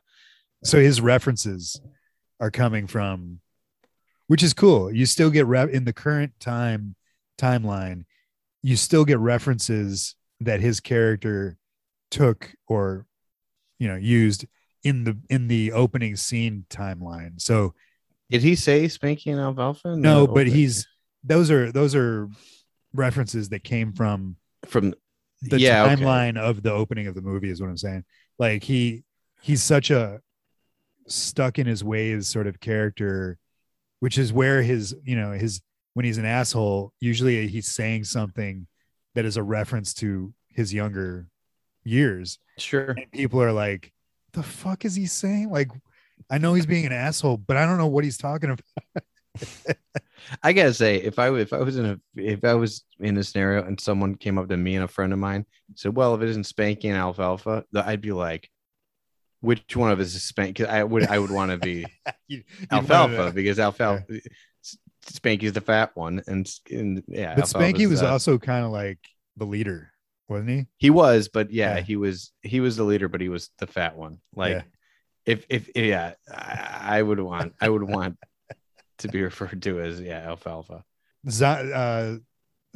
[0.65, 1.81] So his references
[2.41, 3.41] are coming from
[4.27, 4.93] which is cool.
[4.93, 6.95] You still get re- in the current time
[7.39, 8.05] timeline,
[8.63, 11.57] you still get references that his character
[12.11, 13.07] took or
[13.79, 14.47] you know used
[14.85, 17.41] in the in the opening scene timeline.
[17.41, 17.75] So
[18.31, 19.99] Did he say Spanky and Alfalfa?
[20.01, 20.55] in no, but opening?
[20.55, 20.87] he's
[21.25, 22.29] those are those are
[22.95, 24.37] references that came from
[24.67, 24.95] from
[25.43, 25.97] the Yeah, okay.
[25.97, 28.05] timeline of the opening of the movie is what I'm saying.
[28.39, 29.05] Like he
[29.43, 30.21] he's such a
[31.07, 33.39] stuck in his ways sort of character,
[34.01, 35.61] which is where his, you know, his
[35.95, 38.67] when he's an asshole, usually he's saying something
[39.15, 41.27] that is a reference to his younger
[41.85, 42.39] years.
[42.59, 42.91] sure.
[42.91, 43.93] And people are like,
[44.33, 45.51] the fuck is he saying?
[45.51, 45.71] Like,
[46.31, 49.05] I know he's being an asshole, but I don't know what he's talking about.
[50.43, 53.25] I gotta say, if I if I was in a if I was in a
[53.25, 55.47] scenario and someone came up to me and a friend of mine
[55.77, 58.51] said, "Well, if it isn't Spanky and Alfalfa," I'd be like,
[59.41, 61.87] "Which one of us is Spanky?" 'Cause I would I would want to be
[62.29, 64.05] You- Alfalfa because Alfalfa
[65.13, 68.99] Spanky's the fat one, and, and yeah, But Spanky was the- also kind of like
[69.37, 69.91] the leader,
[70.29, 70.67] wasn't he?
[70.77, 71.81] he was, but yeah, Yeah.
[71.83, 74.19] he was he was the leader, but he was the fat one.
[74.35, 74.63] Like Yeah.
[75.27, 78.17] if if yeah, I, I would want I would want
[78.99, 80.85] to be referred to as yeah Alfalfa.
[81.29, 82.17] Zo- uh,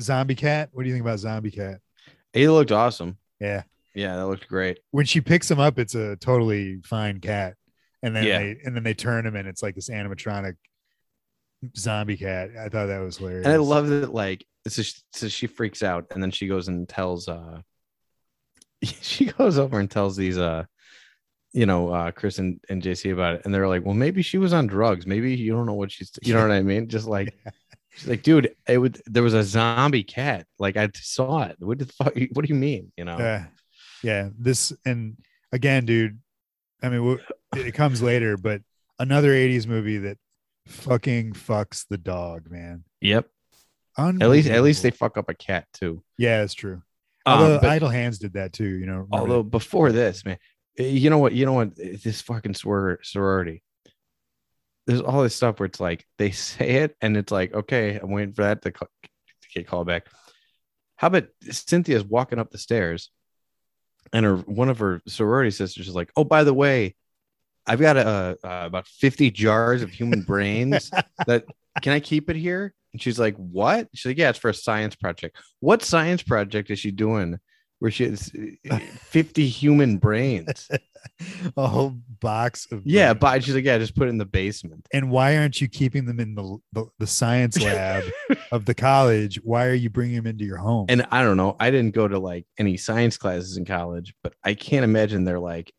[0.01, 0.71] Zombie Cat.
[0.73, 1.81] What do you think about Zombie Cat?
[2.33, 3.19] He looked awesome.
[3.41, 3.63] Yeah.
[3.95, 4.79] Yeah, that looked great.
[4.91, 7.57] When she picks him up, it's a totally fine cat.
[8.03, 8.39] And then Yeah.
[8.39, 10.55] they and then they turn him and it's like this animatronic
[11.77, 12.51] zombie cat.
[12.59, 13.47] I thought that was hilarious.
[13.47, 16.69] And I love that, like, so she, so she freaks out and then she goes
[16.69, 17.61] and tells, uh,
[18.83, 20.65] she goes over and tells these, uh,
[21.53, 23.43] you know, uh, Chris and, and JC about it.
[23.45, 25.07] And they're like, well, maybe she was on drugs.
[25.07, 26.89] Maybe you don't know what she's, you know what I mean?
[26.89, 27.37] Just like,
[27.91, 30.47] she's like, dude, it would, there was a zombie cat.
[30.59, 31.57] Like, I saw it.
[31.59, 32.15] What the fuck?
[32.33, 32.93] What do you mean?
[32.97, 33.19] You know?
[33.19, 33.47] Yeah.
[34.03, 34.29] Yeah.
[34.39, 35.17] This and
[35.53, 36.19] again, dude.
[36.83, 37.21] I mean,
[37.55, 38.63] it comes later, but
[38.99, 40.19] another 80s movie that
[40.67, 42.85] fucking fucks the dog, man.
[43.01, 43.29] Yep.
[43.99, 46.03] At least, at least they fuck up a cat too.
[46.17, 46.83] Yeah, it's true.
[47.27, 49.07] Um, but- Idle Hands did that too, you know.
[49.13, 50.39] Although before this, man,
[50.79, 51.33] eh, you know what?
[51.35, 51.77] You know what?
[51.77, 53.63] This fucking swor- sorority.
[54.87, 58.11] There's all this stuff where it's like they say it, and it's like, okay, I'm
[58.11, 60.07] waiting for that to, ca- to get called back.
[60.97, 63.11] How about Cynthia's walking up the stairs,
[64.13, 66.97] and her one of her sorority sisters is like, "Oh, by the way,
[67.67, 68.07] I've got a,
[68.43, 70.91] uh, about 50 jars of human brains
[71.27, 71.45] that
[71.83, 74.55] can I keep it here?" And she's like, "What?" She's like, "Yeah, it's for a
[74.55, 75.39] science project.
[75.61, 77.39] What science project is she doing?"
[77.79, 78.31] Where she has
[78.71, 80.69] uh, 50 human brains.
[81.57, 83.21] a whole box of Yeah, brains.
[83.21, 84.87] but she's like, yeah, just put it in the basement.
[84.93, 88.05] and why aren't you keeping them in the the, the science lab
[88.53, 89.41] of the college?
[89.43, 90.87] Why are you bringing them into your home?
[90.91, 91.57] And I don't know.
[91.59, 95.41] I didn't go to like any science classes in college, but I can't imagine they're
[95.41, 95.73] like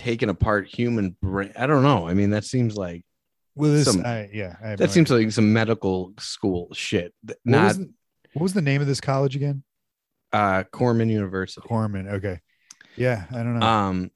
[0.00, 1.52] taking apart human brain.
[1.56, 2.08] I don't know.
[2.08, 3.04] I mean, that seems like
[3.54, 5.26] well, this, some- I, yeah, I that no seems idea.
[5.26, 7.12] like some medical school shit.
[7.22, 7.90] What Not was, the,
[8.32, 9.62] what was the name of this college again?
[10.32, 11.66] uh Corman University.
[11.66, 12.08] Corman.
[12.08, 12.40] Okay,
[12.96, 13.66] yeah, I don't know.
[13.66, 14.10] Um,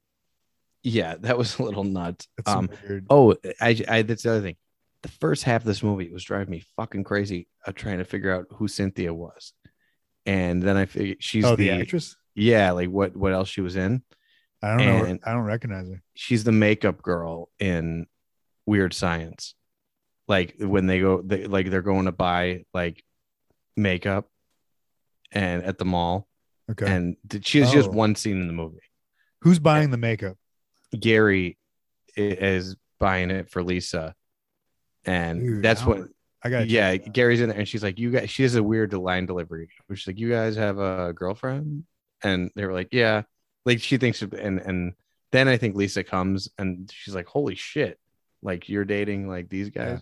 [0.81, 2.27] yeah, that was a little nuts.
[2.37, 3.05] That's Um, weird.
[3.09, 4.55] oh, I, I that's the other thing.
[5.03, 7.47] The first half of this movie was driving me fucking crazy.
[7.67, 9.53] Uh, trying to figure out who Cynthia was,
[10.25, 12.15] and then I figured she's oh, the, the actress.
[12.33, 14.01] yeah, like what what else she was in.
[14.65, 15.05] I don't know.
[15.05, 16.01] and- I don't recognize her.
[16.15, 18.07] She's the makeup girl in
[18.65, 19.53] Weird Science.
[20.27, 23.03] Like when they go, they, like they're going to buy like
[23.77, 24.27] makeup,
[25.31, 26.27] and at the mall,
[26.71, 27.91] Okay, and she has just Oh.
[27.93, 28.79] one scene in the movie.
[29.41, 30.37] who's buying the makeup?
[30.99, 31.57] Gary
[32.17, 34.15] is buying it for Lisa,
[35.05, 36.07] and Dude, that's what
[36.43, 36.69] I got.
[36.69, 39.69] yeah, Gary's in there, and she's like, "You guys." She has a weird line delivery,
[39.85, 41.83] which is like, "You guys have a girlfriend?"
[42.23, 43.23] And they were like, "Yeah."
[43.65, 44.93] Like she thinks, and and
[45.31, 47.99] then I think Lisa comes, and she's like, "Holy shit!
[48.41, 50.01] Like you're dating like these guys."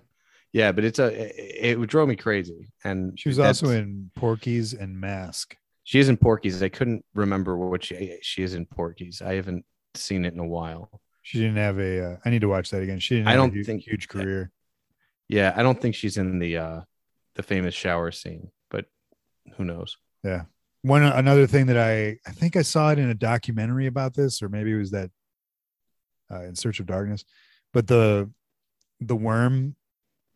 [0.51, 4.73] Yeah, but it's a it, it drove me crazy, and She was also in Porky's
[4.73, 5.55] and Mask.
[5.83, 6.61] She is in Porky's.
[6.61, 9.21] I couldn't remember what she she is in Porky's.
[9.21, 11.01] I haven't seen it in a while.
[11.23, 12.13] She didn't have a.
[12.13, 12.99] Uh, I need to watch that again.
[12.99, 13.29] She didn't.
[13.29, 14.51] I don't a hu- think- huge career.
[15.29, 16.81] Yeah, I don't think she's in the uh
[17.35, 18.85] the famous shower scene, but
[19.55, 19.97] who knows?
[20.83, 24.41] One another thing that I I think I saw it in a documentary about this,
[24.43, 25.09] or maybe it was that
[26.31, 27.23] uh, in Search of Darkness,
[27.73, 28.29] but the
[28.99, 29.75] the worm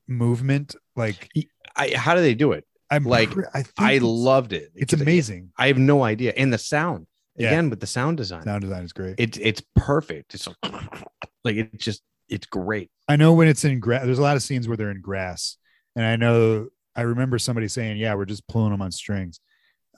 [0.08, 1.30] movement, like
[1.76, 2.66] I how do they do it?
[2.90, 4.72] I'm Like, pre- I I loved it.
[4.74, 5.52] It's amazing.
[5.58, 6.34] I have no idea.
[6.38, 7.48] And the sound Yeah.
[7.50, 9.16] again with the sound design, Sound design is great.
[9.18, 10.34] it's it's perfect.
[10.34, 10.58] It's like,
[11.44, 12.90] like it's just it's great.
[13.10, 14.06] I know when it's in grass.
[14.06, 15.58] There's a lot of scenes where they're in grass,
[15.96, 19.42] and I know I remember somebody saying, "Yeah, we're just pulling them on strings."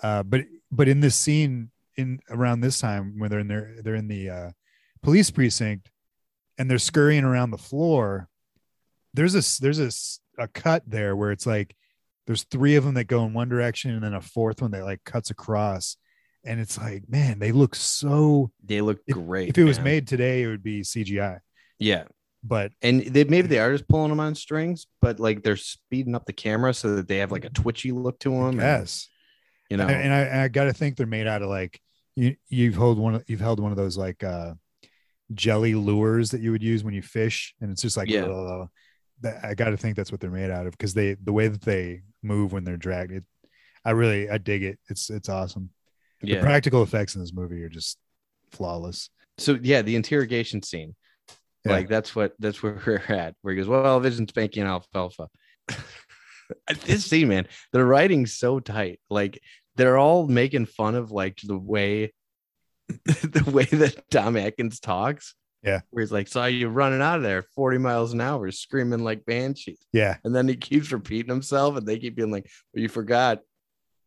[0.02, 0.42] Uh, but
[0.72, 4.30] but in this scene, in around this time when they're in their they're in the
[4.30, 4.50] uh,
[5.04, 5.90] police precinct,
[6.58, 8.30] and they're scurrying around the floor.
[9.14, 9.92] There's a there's a
[10.42, 11.76] a cut there where it's like
[12.28, 14.84] there's three of them that go in one direction, and then a fourth one that
[14.84, 15.98] like cuts across,
[16.46, 18.52] and it's like, man, they look so.
[18.64, 19.50] They look great.
[19.50, 19.86] If it was man.
[19.86, 21.40] made today, it would be CGI.
[21.80, 22.04] yeah,
[22.44, 26.16] But and they maybe they are just pulling them on strings, but like they're speeding
[26.16, 28.60] up the camera so that they have like a twitchy look to them.
[28.60, 29.10] yes,
[29.70, 31.80] you know, and, and I, got to think they're made out of like
[32.16, 32.36] you.
[32.50, 33.16] You've held one.
[33.16, 34.54] of- You've held one of those like uh
[35.34, 38.24] jelly lures that you would use when you fish, and it's just like Yeah.
[38.26, 38.68] ugh.
[39.22, 41.48] That- I got to think that's what they're made out of because they the way
[41.48, 43.12] that they move when they're dragged.
[43.12, 43.24] It,
[43.86, 44.80] I really I dig it.
[44.90, 45.70] It's it's awesome.
[46.22, 47.98] The practical effects in this movie are just
[48.52, 49.10] flawless.
[49.38, 50.96] so yeah, the interrogation scene,
[51.66, 51.72] Yeah.
[51.74, 53.36] like that's what that's where we're at.
[53.42, 55.30] Where he goes, "Well, Vision's banking alfalfa."
[56.86, 59.00] This scene, man, the writing's so tight.
[59.10, 59.42] Like
[59.76, 62.14] they're all making fun of like the way,
[62.88, 65.36] the way that Tom Atkins talks.
[65.62, 65.82] Yeah.
[65.90, 69.26] where he's like, "Saw you running out of there, forty miles an hour, screaming like
[69.26, 72.88] banshees." Yeah, And then he keeps repeating himself, and they keep being like, well, you
[72.88, 73.40] forgot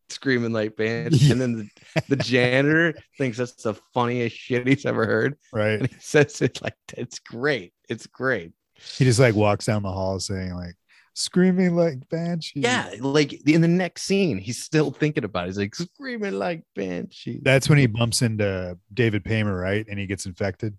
[0.09, 1.29] screaming like bands.
[1.29, 5.37] And then the, the janitor thinks that's the funniest shit he's ever heard.
[5.51, 5.79] right.
[5.79, 7.71] And he says it like it's great.
[7.87, 8.51] It's great.
[8.75, 10.75] He just like walks down the hall saying like
[11.13, 12.61] screaming like banshee.
[12.61, 12.91] Yeah.
[12.99, 15.47] Like in the next scene, he's still thinking about it.
[15.47, 17.39] He's like screaming like banshee.
[17.43, 19.85] That's when he bumps into David Paymer, right?
[19.87, 20.77] And he gets infected.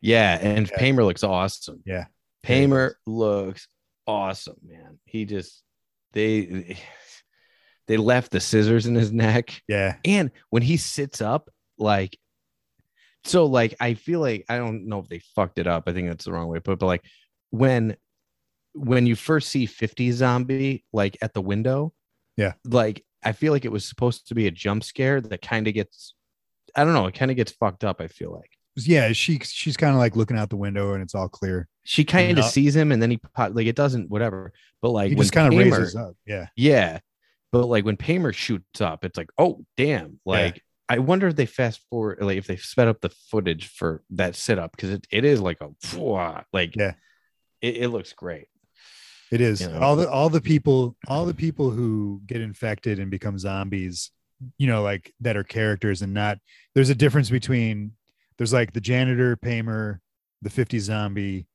[0.00, 0.38] Yeah.
[0.40, 0.78] And Yeah.
[0.78, 1.82] Paymer looks awesome.
[1.84, 2.06] Yeah.
[2.44, 3.68] Paymer looks
[4.06, 4.98] awesome, man.
[5.04, 5.62] He just
[6.12, 6.76] they
[7.86, 9.62] they left the scissors in his neck.
[9.68, 9.96] Yeah.
[10.04, 12.18] And when he sits up, like,
[13.24, 15.84] so like I feel like I don't know if they fucked it up.
[15.86, 17.04] I think that's the wrong way to put it, but like
[17.50, 17.96] when
[18.78, 21.92] when you first see 50 zombie like at the window,
[22.36, 22.52] Yeah.
[22.64, 25.74] like I feel like it was supposed to be a jump scare that kind of
[25.74, 26.14] gets
[26.74, 28.50] I don't know, it kind of gets fucked up, I feel like.
[28.76, 29.12] Yeah.
[29.12, 31.68] She she's kind of like looking out the window and it's all clear.
[31.84, 34.52] She kind of sees him and then he pop, like it doesn't whatever.
[34.82, 36.14] But like he just kind of raises up.
[36.26, 36.48] Yeah.
[36.54, 36.98] Yeah.
[37.52, 40.20] But like when Paymer shoots up, it's like, oh damn.
[40.26, 44.02] Like I wonder if they fast forward, like if they sped up the footage for
[44.10, 45.70] that sit up because it, it is like a
[46.52, 46.92] like Yeah.
[47.62, 48.48] it, it looks great.
[49.32, 49.60] It is.
[49.60, 49.80] You know?
[49.80, 54.10] All the all the people all the people who get infected and become zombies,
[54.58, 56.38] you know, like that are characters and not
[56.74, 57.92] there's a difference between
[58.38, 60.00] there's like the janitor, Paymer,
[60.42, 61.46] the 50 zombie.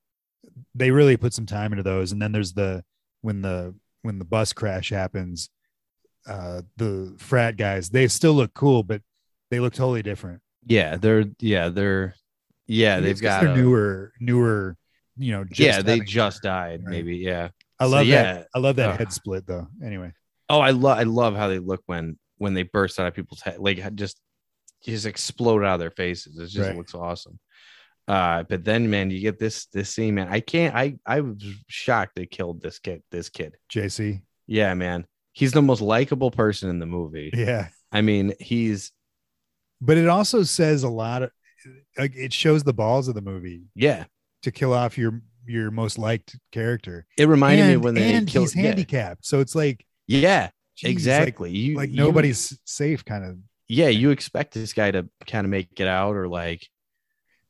[0.75, 2.11] They really put some time into those.
[2.11, 2.83] And then there's the
[3.21, 5.49] when the when the bus crash happens,
[6.27, 9.01] uh the frat guys, they still look cool, but
[9.49, 10.41] they look totally different.
[10.65, 12.15] Yeah, they're yeah, they're
[12.67, 14.77] yeah, they've got they're a- newer, newer,
[15.21, 16.91] you know, just yeah, they just died, Right.
[16.91, 17.17] maybe.
[17.17, 17.49] Yeah.
[17.79, 18.23] I so love yeah.
[18.33, 18.47] that.
[18.55, 18.97] I love that Ugh.
[18.99, 19.67] head split though.
[19.83, 20.11] Anyway.
[20.49, 23.41] Oh, I love I love how they look when when they burst out of people's
[23.41, 24.19] head, like just
[24.83, 26.37] just explode out of their faces.
[26.37, 26.75] It just Right.
[26.75, 27.39] looks awesome.
[28.07, 30.27] Uh, but then man, you get this this scene, man.
[30.29, 30.75] I can't.
[30.75, 33.03] I I was shocked they killed this kid.
[33.11, 33.55] This kid.
[33.71, 34.21] JC.
[34.47, 35.05] Yeah, man.
[35.33, 37.29] He's the most likable person in the movie.
[37.33, 37.69] Yeah.
[37.91, 38.91] I mean, he's
[39.79, 41.31] but it also says a lot of
[41.95, 44.05] it shows the balls of the movie yeah.
[44.43, 48.13] To kill off your your most liked character It reminded me and, of when they
[48.13, 48.45] and killed.
[48.49, 48.61] he's yeah.
[48.63, 51.51] handicapped so it's like yeah, geez, like- exactly.
[51.51, 53.37] you like, you- nobody's safe kind of
[53.67, 56.67] yeah, you expect this guy to kind of make it out or like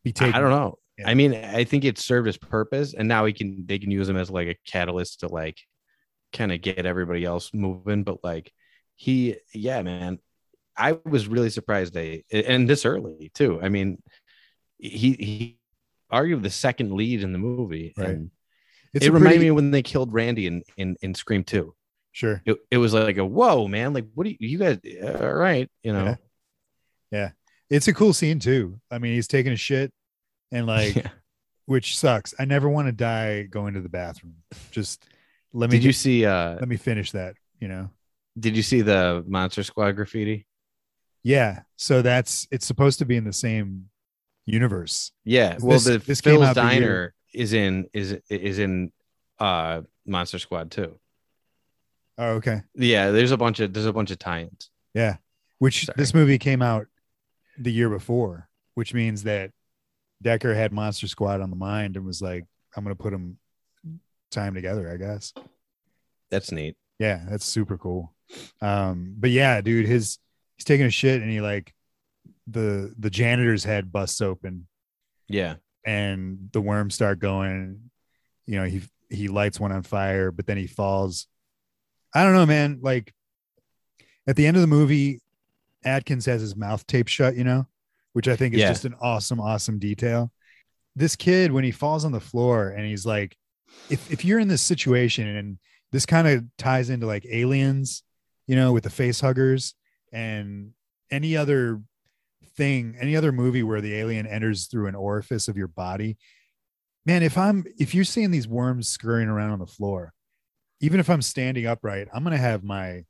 [0.04, 0.78] be taken I don't know.
[1.00, 1.10] Yeah.
[1.10, 4.08] I mean, I think it served its purpose, and now he can they can use
[4.08, 5.58] him as like a catalyst to like
[6.32, 8.04] kind of get everybody else moving.
[8.04, 8.52] But like
[8.98, 10.20] he, yeah, man,
[10.78, 13.60] I was really surprised they and this early too.
[13.60, 14.02] I mean,
[14.78, 15.58] he he
[16.12, 18.10] argued the second lead in the movie, Right.
[18.10, 18.32] and
[18.94, 21.74] it's it reminded pretty- me when they killed Randy in in in Scream Two.
[22.12, 23.94] sure It, it was like a whoa, man!
[23.94, 24.80] Like, what do you, you guys?
[25.22, 26.18] All right, you know.
[27.12, 27.32] Yeah.
[27.70, 29.92] it's a cool scene too i mean he's taking a shit
[30.52, 31.10] and like Yeah.
[31.66, 34.36] which sucks i never want to die going to the bathroom
[34.72, 35.06] just
[35.54, 36.26] let me Did you see?
[36.26, 37.90] uh let me finish that you know
[38.40, 40.46] Did you see the Monster Squad graffiti?
[41.24, 43.90] yeah so that's it's supposed to be in the same
[44.46, 45.54] universe Yeah.
[45.54, 48.92] This- Well, the this Phil's Diner is in is is in
[49.40, 51.00] uh Monster Squad too.
[52.18, 54.70] oh okay Yeah, there's a bunch of there's a bunch of tie-ins.
[54.94, 55.18] Yeah.
[55.60, 55.96] Which Sorry.
[55.98, 56.88] this movie came out
[57.58, 59.52] the year before, which means that
[60.24, 63.38] Dekker had Monster Squad on the mind and was like, I'm to put them
[64.32, 65.34] time together, I guess.
[66.32, 66.76] That's neat.
[67.00, 68.14] Yeah, that's super cool.
[68.62, 70.18] Um, but yeah, dude, his
[70.58, 71.74] he's taking a shit and he like
[72.48, 74.68] the the janitor's head busts open
[75.28, 75.56] Yeah.
[75.86, 77.92] and the worms start going.
[78.46, 81.28] You know, he he lights one on fire, but then he falls.
[82.14, 82.80] I don't know, man.
[82.82, 83.14] Like
[84.28, 85.22] at the end of the movie,
[85.84, 87.68] Atkins has his mouth taped shut, you know,
[88.14, 88.70] which I think is Yeah.
[88.70, 90.32] just an awesome, awesome detail.
[90.96, 93.38] This kid, when he falls on the floor and he's like,
[93.90, 95.58] if if you're in this situation and
[95.92, 98.04] this kind of ties into like aliens,
[98.48, 99.74] you know, with the face huggers
[100.12, 100.72] and
[101.10, 101.82] any other
[102.56, 106.18] thing, any other movie where the alien enters through an orifice of your body,
[107.06, 110.14] man, if I'm if you're seeing these worms scurrying around on the floor,
[110.80, 113.06] even if I'm standing upright, I'm gonna have my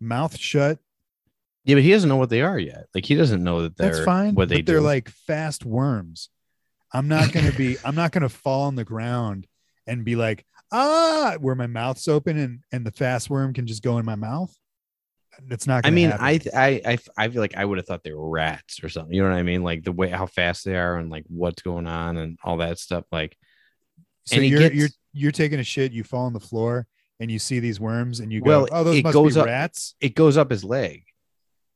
[0.00, 0.78] mouth shut.
[1.64, 2.86] Yeah, but he doesn't know what they are yet.
[2.94, 4.34] Like he doesn't know that they're That's fine.
[4.34, 6.28] what they but they're like fast worms.
[6.92, 7.76] I'm not gonna be.
[7.84, 9.46] I'm not gonna fall on the ground
[9.86, 13.82] and be like ah, where my mouth's open and and the fast worm can just
[13.82, 14.54] go in my mouth.
[15.46, 15.86] That's not.
[15.86, 16.12] I mean.
[16.18, 18.88] I, th- I I I feel like I would have thought they were rats or
[18.88, 19.14] something.
[19.14, 19.62] You know what I mean?
[19.62, 22.78] Like the way how fast they are and like what's going on and all that
[22.78, 23.04] stuff.
[23.12, 23.36] Like
[24.24, 26.86] So you're gets- you're you're taking a shit, you fall on the floor,
[27.20, 29.40] and you see these worms, and you go, Well, "Oh, those it must goes be
[29.40, 31.04] up- rats." it goes up his leg.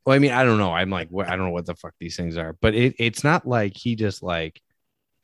[0.07, 0.73] Well, I mean, I don't know.
[0.73, 1.29] I'm like, what?
[1.29, 3.95] I don't know what the fuck these things are, but it, it's not like he
[3.95, 4.61] just like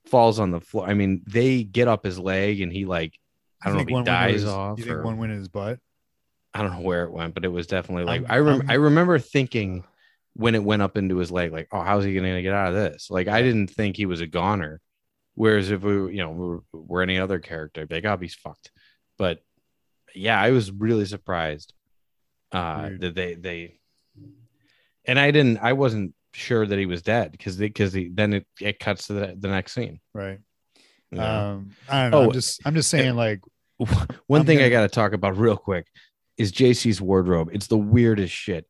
[0.06, 0.86] falls on the floor.
[0.86, 3.18] I mean, they get up his leg and he like,
[3.64, 5.78] I don't know he dies his- off You think or one went in his butt?
[6.54, 8.64] I don't know where it went, but it was definitely like I'm- I remember.
[8.70, 9.84] I'm- remember thinking
[10.34, 12.74] when it went up into his leg, like, oh, how's he gonna get out of
[12.74, 13.10] this?
[13.10, 14.80] Like, I didn't think he was a goner.
[15.36, 18.16] Whereas if we, were, you know, were, were any other character, I'd be like, oh,
[18.18, 18.70] he's fucked.
[19.18, 19.40] But
[20.14, 21.72] yeah, I was really surprised
[22.52, 23.00] uh, Weird.
[23.00, 23.80] that they they,
[25.04, 28.78] and I didn't, I wasn't sure that he was dead because because then it, it
[28.78, 30.00] cuts to the, the next scene.
[30.12, 30.38] Right.
[31.10, 31.24] you know?
[31.24, 32.18] Um, I don't know.
[32.18, 33.40] Oh, I'm just I'm just saying, like,
[34.28, 35.88] One I'm thing I gonna- got to talk about real quick
[36.38, 37.50] is JC's wardrobe.
[37.52, 38.66] It's the weirdest shit.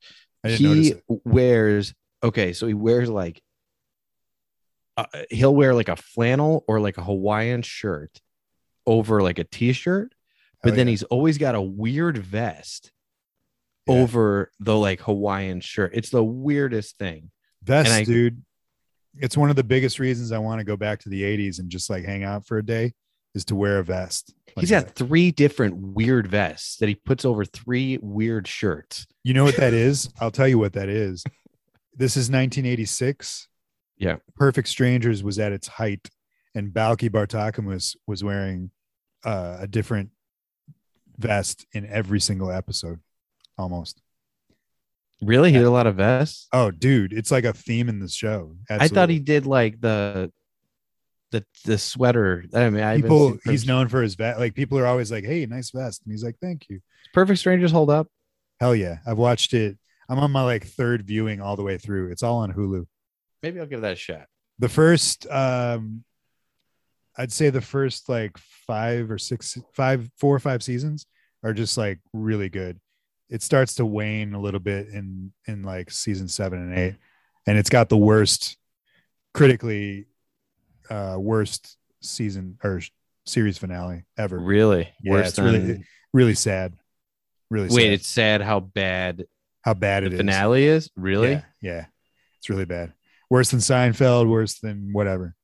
[0.47, 3.41] He wears okay, so he wears like
[4.97, 8.21] uh, he'll wear like a flannel or like a Hawaiian shirt
[8.87, 10.15] over like a t-shirt,
[10.63, 10.91] but Hell then yeah.
[10.93, 12.93] he's always got a weird vest
[13.87, 13.95] Yeah.
[13.95, 15.93] over the like Hawaiian shirt.
[15.95, 17.31] It's the weirdest thing.
[17.63, 18.43] Vest, I- dude.
[19.17, 21.71] It's one of the biggest reasons I want to go back to the 80s and
[21.71, 22.95] just like hang out for a day
[23.35, 24.33] is to wear a vest.
[24.57, 24.95] like He's got that.
[24.95, 29.07] three different weird vests that he puts over three weird shirts.
[29.23, 30.09] You know what that is?
[30.21, 31.25] I'll tell you what that is.
[31.97, 33.49] This is 1986.
[33.99, 34.17] Yeah.
[34.37, 36.09] Perfect Strangers was at its height,
[36.55, 38.71] and Balki Bartokomous was wearing
[39.25, 40.11] uh, a different
[41.17, 43.01] vest in every single episode,
[43.57, 44.01] almost.
[45.23, 45.53] Really?
[45.53, 46.49] He did a lot of vests?
[46.53, 48.57] Oh, dude, it's like a theme in the show.
[48.69, 50.33] I thought he did like the
[51.35, 52.45] the the sweater.
[52.55, 53.31] I mean, I people.
[53.31, 54.39] seen He's known for his vest.
[54.39, 56.81] Like people are always like, "Hey, nice vest," and he's like, "Thank you."
[57.13, 58.09] Perfect Strangers hold up.
[58.61, 59.77] Hell yeah, I've watched it.
[60.09, 62.11] I'm on my like third viewing all the way through.
[62.13, 62.87] It's all on Hulu.
[63.43, 64.27] Maybe I'll give that a shot.
[64.59, 66.05] the first um
[67.19, 71.07] i'd say the first like five or six five four or five seasons
[71.43, 72.79] are just like really good
[73.29, 76.95] it starts to wane a little bit in in like season seven and eight
[77.47, 78.57] and it's got the worst
[79.33, 80.07] critically
[80.91, 82.81] uh worst season or
[83.27, 84.89] series finale ever Really?
[85.03, 86.75] Yeah, Worse it's than really- really sad
[87.51, 89.27] really Wait, sad it's sad how bad
[89.63, 90.91] how bad the it is finale is.
[90.97, 91.33] Really?
[91.33, 91.87] yeah, yeah
[92.39, 92.93] it's really bad
[93.31, 95.35] worse than seinfeld worse than whatever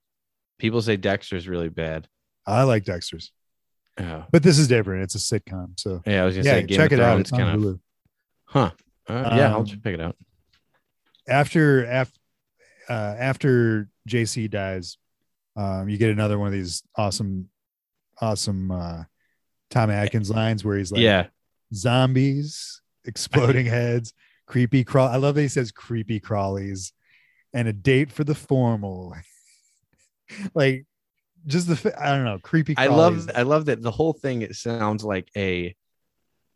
[0.59, 2.07] People say Dexter's really bad.
[2.47, 3.33] i like dexter's
[3.99, 4.25] Oh.
[4.33, 5.03] but this is different.
[5.03, 7.21] It's a sitcom, so Yeah, I was gonna yeah, say Game check it out.
[7.21, 7.81] It's kind of Hulu.
[8.45, 8.71] huh.
[9.09, 10.17] Uh, yeah, I'll Um, check it out.
[11.29, 12.19] After after
[12.89, 14.97] uh, after JC dies,
[15.57, 17.49] um, you get another one of these awesome,
[18.21, 19.05] awesome uh,
[19.71, 21.27] Tom Atkins lines where he's like, yeah.
[21.75, 24.13] zombies, exploding heads,
[24.47, 26.93] creepy crawl." I love that he says creepy crawlies,
[27.53, 29.15] and a date for the formal.
[30.55, 30.87] like,
[31.47, 32.75] just the I don't know, creepy.
[32.77, 33.31] I love.
[33.35, 35.75] I love that the whole thing it sounds like a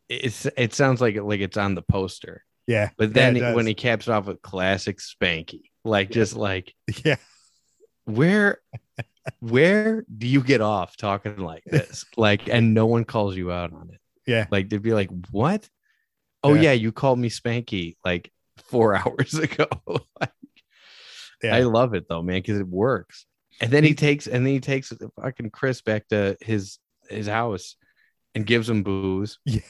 [0.09, 2.45] it's it sounds like like it's on the poster.
[2.67, 6.35] Yeah, But yeah, then it when he caps it off with classic Spanky, like just
[6.35, 6.75] like
[7.05, 7.17] yeah,
[8.05, 8.61] where
[9.41, 12.05] where do you get off talking like this?
[12.17, 14.01] Like and no one calls you out on it.
[14.27, 15.69] yeah, Like they'd be like, "What?
[16.43, 16.63] Oh Yeah.
[16.63, 18.31] yeah, you called me Spanky like
[18.71, 19.67] 4 hours ago."
[20.21, 20.31] Like,
[21.43, 21.57] yeah.
[21.57, 23.27] I love it though, man, because it works.
[23.61, 26.79] And then he takes and then he takes fucking Chris back to his
[27.11, 27.77] his house
[28.35, 29.39] and gives him booze.
[29.47, 29.61] Yeah.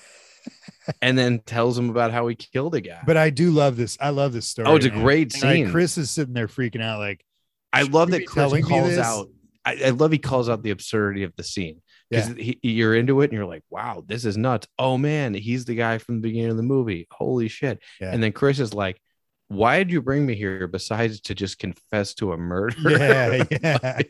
[1.00, 3.00] and then tells him about how he killed a guy.
[3.06, 3.96] but I do love this.
[3.98, 4.68] I love this story.
[4.68, 5.70] oh, it's a great And, like, scene.
[5.70, 7.24] Chris is sitting there freaking out, like,
[7.74, 9.28] I love that Chris calls out.
[9.64, 13.20] I, I love he calls out the absurdity of the scene because he you're into
[13.22, 14.66] it and you're like, wow, this is nuts.
[14.78, 17.06] Oh man, he's the guy from the beginning of the movie.
[17.10, 17.80] Holy shit!
[18.00, 18.12] Yeah.
[18.12, 19.00] And then Chris is like,
[19.48, 22.76] why did you bring me here besides to just confess to a murder?
[22.90, 24.00] yeah, yeah,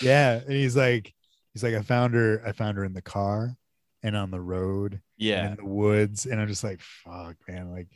[0.00, 0.32] yeah.
[0.32, 1.12] And he's like,
[1.52, 2.42] he's like, I found her.
[2.46, 3.54] I found her in the car
[4.02, 6.26] and on the road and yeah, in the woods.
[6.26, 7.70] And I'm just like, fuck, man.
[7.70, 7.88] Like,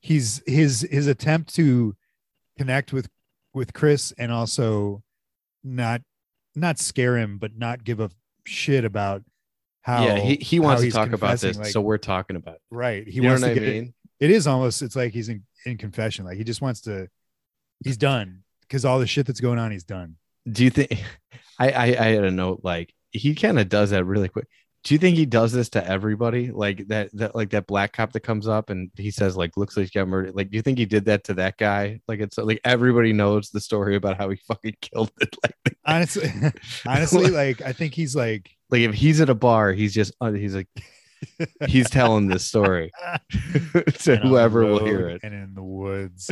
[0.00, 1.96] he's his his attempt to
[2.56, 3.08] connect with
[3.54, 5.02] with Chris and also
[5.62, 6.02] not
[6.54, 8.10] not scare him, but not give a
[8.44, 9.22] shit about
[9.82, 10.04] how.
[10.04, 10.18] yeah.
[10.20, 12.56] He, he wants to talk about this, like, so we're talking about.
[12.56, 12.60] It.
[12.70, 13.06] right.
[13.06, 15.28] He You know wants what to I get it- it is almost it's like he's
[15.28, 16.24] in, in confession.
[16.24, 17.08] Like he just wants to
[17.84, 20.16] he's done because all the shit that's going on, he's done.
[20.50, 20.92] Do you think
[21.58, 24.46] I I, I had a note like he kind of does that really quick.
[24.84, 26.50] Do you think he does this to everybody?
[26.50, 29.76] Like that that like that black cop that comes up and he says like looks
[29.78, 30.36] like he got murdered.
[30.36, 32.00] Like do you think he did that to that guy?
[32.06, 35.34] Like it's like everybody knows the story about how he fucking killed it.
[35.42, 36.30] Like Honestly,
[36.86, 40.32] honestly, like I think he's like like if he's at a bar, he's just uh,
[40.32, 40.68] he's like
[41.66, 42.92] he's telling this story
[43.30, 45.20] to whoever will hear it.
[45.22, 46.30] and in the woods.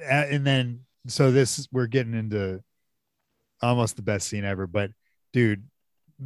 [0.00, 2.62] And then so this we're getting into
[3.60, 4.90] almost the best scene ever, but
[5.32, 5.64] dude,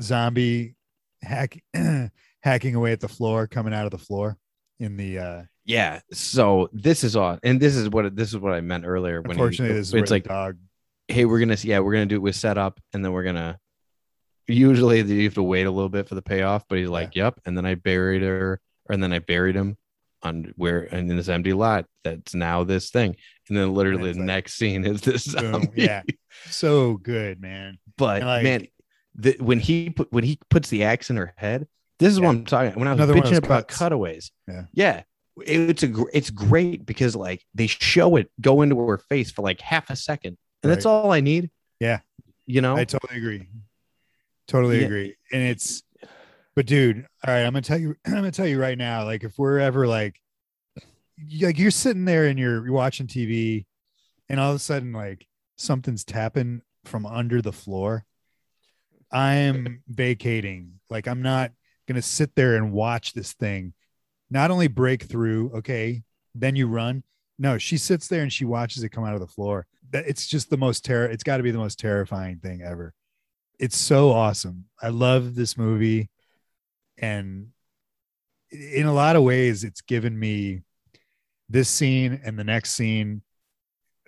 [0.00, 0.76] zombie
[1.22, 1.58] hack
[2.42, 4.36] hacking away at the floor, coming out of the floor
[4.78, 6.00] in the uh Yeah.
[6.12, 9.20] So this is all, and this is what this is what I meant earlier.
[9.22, 10.58] When he- unfortunately this is it's like, dog
[11.08, 13.58] hey, we're gonna yeah, we're gonna do it with setup, and then we're gonna.
[14.48, 17.40] Usually you have to wait a little bit for the payoff, but he's like, "Yep,"
[17.46, 19.76] and then I buried her, and then I buried him
[20.22, 23.16] on where and in this empty lot that's now this thing,
[23.48, 25.68] and then literally it's the like, next scene is this boom.
[25.74, 26.02] yeah.
[26.48, 27.78] So good, man.
[27.98, 28.66] but like- man,
[29.16, 31.66] the, when he put when he puts the axe in her head,
[31.98, 32.26] this is Yeah.
[32.26, 32.78] what I'm talking.
[32.78, 33.78] When I was Another bitching about cuts.
[33.78, 34.64] cutaways, Yeah.
[34.72, 35.02] yeah,
[35.44, 39.30] it- it's a gr- it's great because like they show it go into her face
[39.30, 41.50] for like half a second, and that's all I need.
[41.80, 42.00] Yeah.
[42.48, 43.48] you know, I totally agree.
[44.46, 44.86] Totally Yeah.
[44.86, 45.16] agree.
[45.32, 45.82] And it's
[46.54, 49.24] but dude, all right, I'm gonna tell you, I'm gonna tell you right now, like
[49.24, 50.20] if we're ever like
[51.40, 53.64] like you're sitting there and you're, you're watching TV
[54.28, 58.04] and all of a sudden like something's tapping from under the floor.
[59.10, 60.80] I am vacating.
[60.90, 61.52] Like I'm not
[61.86, 63.72] gonna sit there and watch this thing
[64.30, 66.02] not only break through, okay,
[66.34, 67.02] then you run.
[67.38, 69.66] No, she sits there and she watches it come out of the floor.
[69.90, 71.06] That it's just the most terror.
[71.06, 72.92] It's got to be the most terrifying thing ever.
[73.58, 74.64] It's so awesome.
[74.82, 76.10] I love this movie,
[76.98, 77.48] and
[78.50, 80.62] in a lot of ways, it's given me
[81.48, 83.22] this scene and the next scene,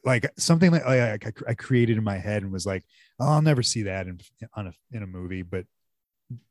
[0.05, 2.85] like something that like I, I created in my head and was like,
[3.21, 4.21] oh, I'll never see that in
[4.55, 5.65] on a in a movie, but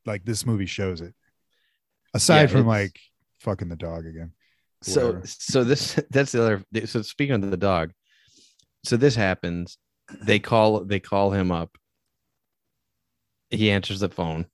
[0.06, 1.14] like this movie shows it.
[2.14, 2.98] Aside Yeah, from like
[3.40, 4.32] fucking the dog again.
[4.82, 5.24] so whatever.
[5.24, 6.86] so this that's the other.
[6.86, 7.92] So speaking of the dog,
[8.84, 9.78] so this happens.
[10.22, 11.76] They call they call him up.
[13.50, 14.46] He answers the phone.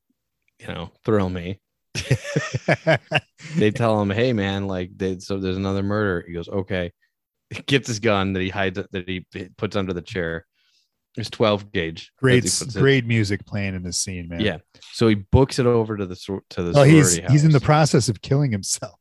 [0.60, 1.60] You know, thrill me.
[3.56, 6.92] they tell him, "Hey, man, like, they, so there's another murder." He goes, "Okay."
[7.66, 9.26] Gets his gun that he hides that he
[9.56, 10.46] puts under the chair.
[11.16, 12.10] It's 12 gauge.
[12.18, 12.74] great, it.
[12.74, 14.40] great music playing in this scene, man.
[14.40, 14.56] Yeah.
[14.92, 16.16] So he books it over to the
[16.50, 16.72] to the.
[16.72, 18.98] Well, he's sorority he's in the process of killing himself.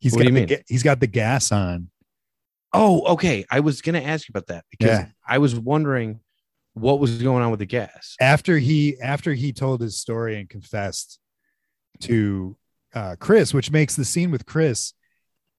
[0.00, 0.58] He's What got the mean?
[0.68, 1.88] he's got the gas on.
[2.74, 3.44] Oh, okay.
[3.50, 5.06] I was gonna ask you about that because Yeah.
[5.26, 6.20] I was wondering
[6.74, 8.16] what was going on with the gas.
[8.20, 11.18] after he after he told his story and confessed
[12.00, 12.56] to
[12.94, 14.92] uh Chris, which makes the scene with Chris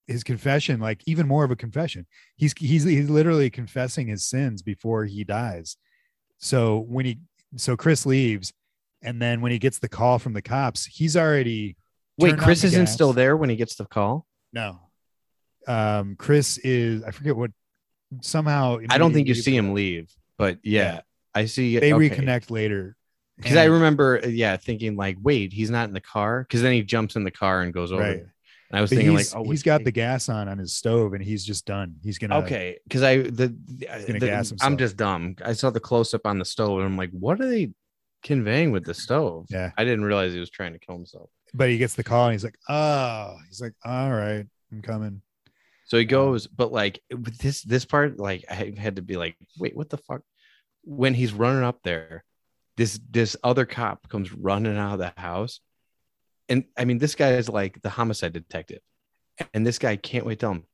[0.06, 2.06] his confession like even more of a confession.
[2.36, 5.76] He's he's he's literally confessing his sins before he dies.
[6.38, 7.18] So when he
[7.56, 8.52] so Chris leaves
[9.02, 11.76] and then when he gets the call from the cops, he's already
[12.18, 12.92] Wait, Chris isn't gas.
[12.92, 14.26] still there when he gets the call.
[14.52, 14.80] No.
[15.66, 17.50] Um Chris is I forget what
[18.20, 21.00] somehow I don't think you see him leave, but yeah, Yeah.
[21.34, 21.78] I see.
[21.78, 22.10] They okay.
[22.10, 22.94] reconnect later.
[23.36, 26.82] because I remember, yeah, thinking like, wait, he's not in the car because then he
[26.82, 28.02] jumps in the car and goes over.
[28.02, 28.24] Right.
[28.70, 28.76] There.
[28.76, 30.72] And I was But thinking like, oh, he's got he- the gas on on his
[30.74, 31.96] stove and he's just done.
[32.02, 33.48] He's gonna okay because I the,
[34.06, 35.36] gonna the- gas I'm just dumb.
[35.44, 37.72] I saw the close up on the stove and I'm like, what are they
[38.22, 39.46] conveying with the stove?
[39.50, 39.70] Yeah.
[39.76, 41.30] I didn't realize he was trying to kill himself.
[41.52, 45.22] But he gets the call and he's like, oh, he's like, all right, I'm coming.
[45.86, 49.16] So Um, he goes, but like with this this part, like I had to be
[49.16, 50.22] like, wait, what the fuck?
[50.82, 52.24] When he's running up there,
[52.76, 55.60] this this other cop comes running out of the house,
[56.48, 58.80] and I mean, this guy is like the homicide detective,
[59.52, 60.64] and this guy can't wait to tell him.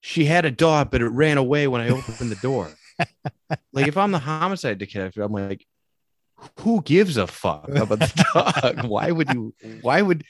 [0.00, 2.70] She had a dog, but it ran away when I opened the door.
[3.72, 5.66] like if I'm the homicide detective, I'm like,
[6.60, 8.86] who gives a fuck about the dog?
[8.88, 9.54] why would you?
[9.80, 10.24] Why would?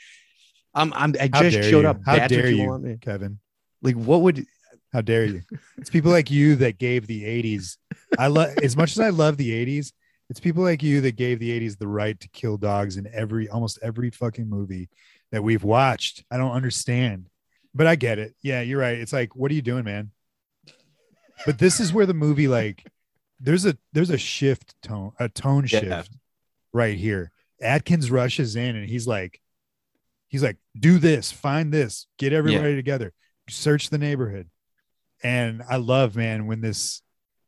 [0.74, 1.88] I'm I'm I just showed you?
[1.88, 2.00] up.
[2.04, 2.98] How That's dare you, me.
[3.00, 3.38] Kevin?
[3.82, 4.46] Like what would
[4.92, 5.42] How dare you?
[5.78, 7.76] It's people like you that gave the 80s.
[8.18, 9.92] I love as much as I love the 80s,
[10.28, 13.48] it's people like you that gave the 80s the right to kill dogs in every
[13.48, 14.88] almost every fucking movie
[15.32, 16.24] that we've watched.
[16.30, 17.28] I don't understand.
[17.74, 18.34] But I get it.
[18.42, 18.98] Yeah, you're right.
[18.98, 20.10] It's like, what are you doing, man?
[21.44, 22.86] But this is where the movie like
[23.38, 25.80] there's a there's a shift tone, a tone Yeah.
[25.80, 26.12] shift
[26.72, 27.30] right here.
[27.60, 29.40] Atkins rushes in and he's like,
[30.28, 33.12] he's like, do this, find this, get everybody together,
[33.48, 34.48] search the neighborhood.
[35.22, 37.00] And I love, man, when this,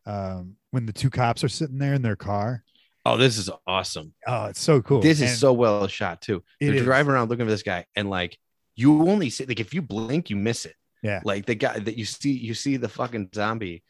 [0.06, 2.64] um, when the two cops are sitting there in their car.
[3.12, 4.12] Oh, this is awesome.
[4.26, 5.01] Oh, it's so cool.
[5.01, 6.43] This is so well shot too.
[6.60, 6.82] They're is.
[6.82, 8.39] driving around looking for this guy, and like
[8.76, 10.74] you only see like if you blink, you miss it.
[11.02, 11.20] Yeah.
[11.24, 13.82] Like the guy that you see, you see the fucking zombie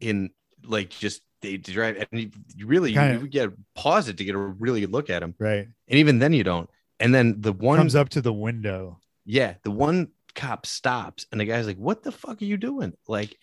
[0.00, 0.30] in
[0.64, 4.34] like just they drive and you, you really Kinda- you, get pause it to get
[4.34, 5.34] a really good look at him.
[5.38, 5.66] right.
[5.88, 6.70] And even then you don't.
[7.00, 8.98] And then the one Comes up to the window.
[9.26, 12.94] yeah, the one cop stops and the guy's like, What the fuck are you doing?
[13.08, 13.36] Like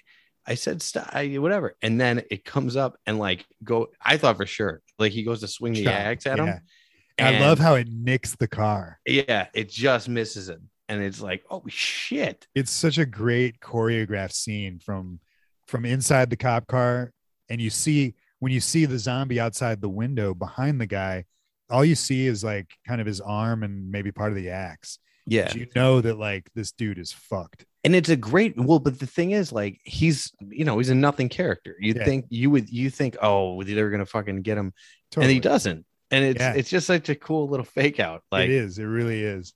[0.45, 1.75] I said stop I, whatever.
[1.81, 4.81] And then it comes up and like go I thought for sure.
[4.97, 5.93] Like he goes to swing the Chop.
[5.93, 6.47] axe at him.
[6.47, 6.59] Yeah.
[7.19, 8.99] I love how it nicks the car.
[9.05, 10.69] Yeah, it just misses him.
[10.89, 12.47] And it's like, oh shit.
[12.55, 15.19] It's such a great choreographed scene from
[15.67, 17.13] from inside the cop car,
[17.49, 21.25] and you see when you see the zombie outside the window behind the guy,
[21.69, 24.97] all you see is like kind of his arm and maybe part of the axe.
[25.25, 25.53] Yeah.
[25.53, 27.65] You know that like this dude is fucked.
[27.83, 30.95] And it's a great well, but the thing is, like, he's you know, he's a
[30.95, 31.75] nothing character.
[31.79, 32.05] You Yeah.
[32.05, 34.73] think you would you think, oh, they're gonna fucking get him,
[35.09, 35.25] Totally.
[35.25, 35.85] and he doesn't.
[36.11, 36.53] And it's Yeah.
[36.53, 38.23] it's just such a cool little fake out.
[38.31, 38.77] Like it is.
[38.77, 39.53] It really is.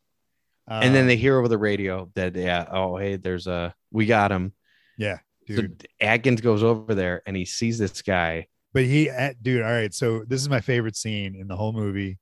[0.68, 4.08] and then Um, they hear over the radio that yeah, oh hey, there's a we
[4.08, 4.54] got him.
[4.98, 5.82] yeah, dude.
[5.84, 8.48] So Atkins goes over there and he sees this guy.
[8.74, 11.72] but he at dude all right so this is my favorite scene in the whole
[11.72, 12.18] movie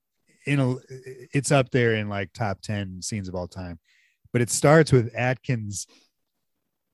[0.46, 0.76] in a
[1.34, 3.80] it's up there in like top 10 scenes of all time
[4.34, 5.88] but it starts with atkins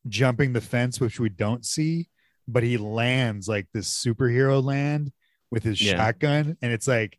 [0.07, 2.07] jumping the fence which we don't see
[2.48, 5.11] but he lands like this superhero land
[5.52, 5.95] with his Yeah.
[5.98, 7.18] shotgun and it's like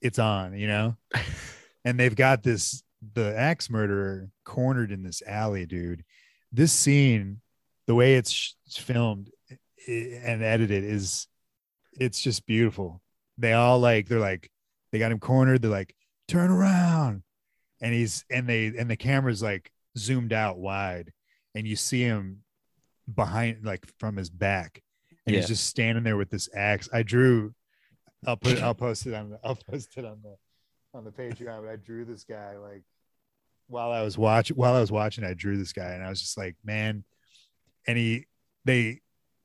[0.00, 0.96] it's on you know?
[1.86, 2.82] And they've got this
[3.12, 6.02] the axe murderer cornered in this alley dude.
[6.50, 7.42] This scene
[7.86, 9.30] the way it's filmed
[9.86, 11.26] and edited is
[12.00, 13.02] it's just beautiful.
[13.36, 14.50] They all like they're like
[14.92, 15.94] they got him cornered they're like
[16.26, 17.22] turn around
[17.84, 21.12] and he's and they and the camera's like zoomed out wide
[21.54, 22.40] and you see him
[23.14, 24.82] behind like from his back
[25.26, 25.40] and Yeah.
[25.40, 27.54] he's just standing there with this axe i drew
[28.26, 30.34] i'll put i'll post it on the i'll post it on the
[30.96, 32.82] on the patreon but i drew this guy like
[33.68, 36.20] while i was watching while i was watching i drew this guy and i was
[36.20, 37.04] just like man
[37.86, 38.24] and he
[38.64, 39.00] they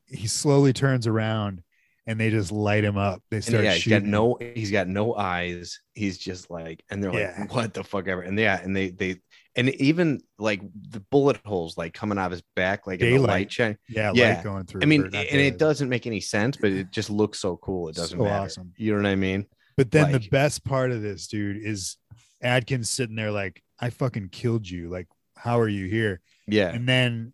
[0.07, 1.61] he slowly turns around
[2.09, 5.13] and they just light him up they start yeah, he's got no he's got no
[5.15, 5.79] eyes.
[5.93, 7.35] He's just like, and they're Yeah.
[7.39, 8.21] like, what the fuck ever.
[8.23, 9.17] And yeah, and they they
[9.55, 13.19] and even like the bullet holes like coming out of his back, like in the
[13.19, 13.77] light shine.
[13.87, 14.35] yeah, Yeah.
[14.35, 17.39] light going through I mean, and it doesn't make any sense, but it just looks
[17.39, 17.89] so cool.
[17.89, 18.45] It doesn't So matter.
[18.45, 18.73] awesome.
[18.75, 19.45] You know what I mean?
[19.77, 21.97] But then the best part of this, dude, is
[22.41, 24.89] Atkins sitting there like, I fucking killed you.
[24.89, 25.07] Like,
[25.37, 26.21] how are you here?
[26.47, 26.69] Yeah.
[26.73, 27.33] And then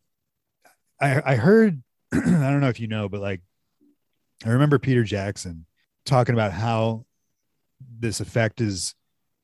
[1.00, 1.82] I I heard,
[2.12, 3.42] I don't know if you know, but like
[4.44, 5.66] I remember Peter Jackson
[6.06, 7.06] talking about how
[7.99, 8.95] this effect is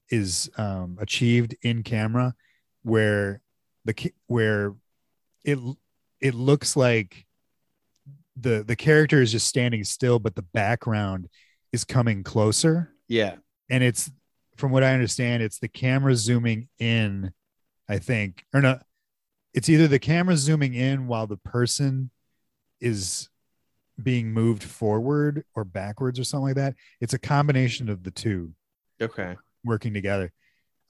[0.09, 2.33] is um achieved in camera
[2.83, 3.41] where
[3.85, 4.73] the where
[5.43, 5.57] it
[6.19, 7.25] it looks like
[8.35, 11.27] the the character is just standing still but the background
[11.71, 13.35] is coming closer Yeah.
[13.69, 14.11] and it's
[14.57, 17.31] from what I understand, it's the camera zooming in,
[17.89, 18.77] I think, or no,
[19.55, 22.11] it's either the camera zooming in while the person
[22.79, 23.29] is
[24.03, 26.75] being moved forward or backwards or something like that.
[26.99, 28.53] It's a combination of the two
[29.01, 29.35] Okay.
[29.63, 30.31] working together.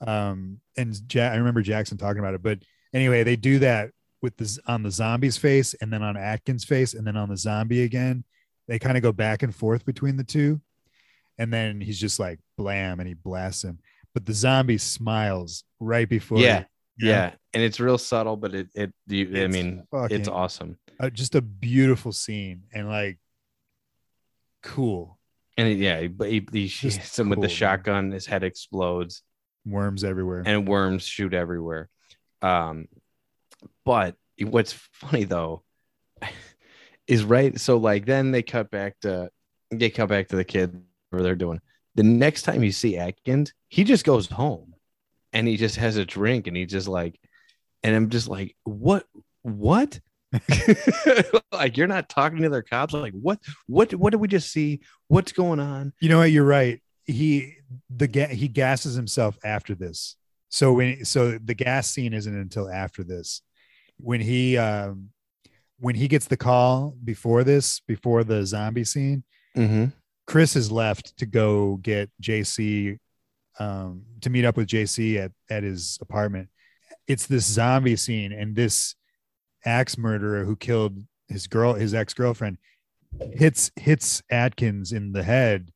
[0.00, 2.58] Um, and ja- I remember Jackson talking about it, but
[2.92, 3.90] anyway, they do that
[4.20, 7.36] with this on the zombie's face and then on Atkins' face and then on the
[7.36, 8.24] zombie again.
[8.68, 10.60] They kind of go back and forth between the two.
[11.38, 13.78] And then he's just like blam and he blasts him.
[14.14, 16.38] But the zombie smiles right before.
[16.38, 16.60] Yeah.
[16.60, 17.08] know?
[17.08, 17.34] Yeah.
[17.54, 20.78] And it's real subtle, but it it you, I mean it's awesome.
[21.02, 23.18] Uh, just a beautiful scene and like
[24.62, 25.18] cool.
[25.58, 27.56] And it, yeah, but he, he hits him with cool, the man.
[27.56, 29.22] shotgun, his head explodes,
[29.66, 30.42] Worms everywhere.
[30.46, 31.88] and worms shoot everywhere.
[32.40, 32.86] Um,
[33.84, 35.62] but what's funny though
[37.06, 37.58] is right.
[37.60, 39.28] So like then they cut back to
[39.70, 40.80] they cut back to the kid
[41.10, 41.60] where they're doing.
[41.96, 44.74] The next time you see Atkins, he just goes home
[45.32, 47.18] and he just has a drink and he just like,
[47.82, 49.04] and I'm just like, what,
[49.42, 50.00] what?
[51.52, 52.94] like you're not talking to their cops.
[52.94, 54.80] Like what, what, what did we just see?
[55.08, 55.92] What's going on?
[56.00, 56.30] You know what?
[56.30, 56.80] You're right.
[57.04, 57.56] He
[57.94, 60.16] the ga- he gasses himself after this.
[60.48, 63.42] So when so the gas scene isn't until after this.
[63.98, 65.10] When he um
[65.78, 69.24] when he gets the call before this, before the zombie scene,
[69.56, 69.86] Mm-hmm.
[70.26, 72.98] Chris is left to go get JC
[73.58, 76.48] um to meet up with JC at at his apartment.
[77.06, 78.94] It's this zombie scene and this
[79.64, 80.98] axe murderer who killed
[81.28, 82.58] his girl his ex-girlfriend
[83.32, 85.70] hits hits Atkins in the head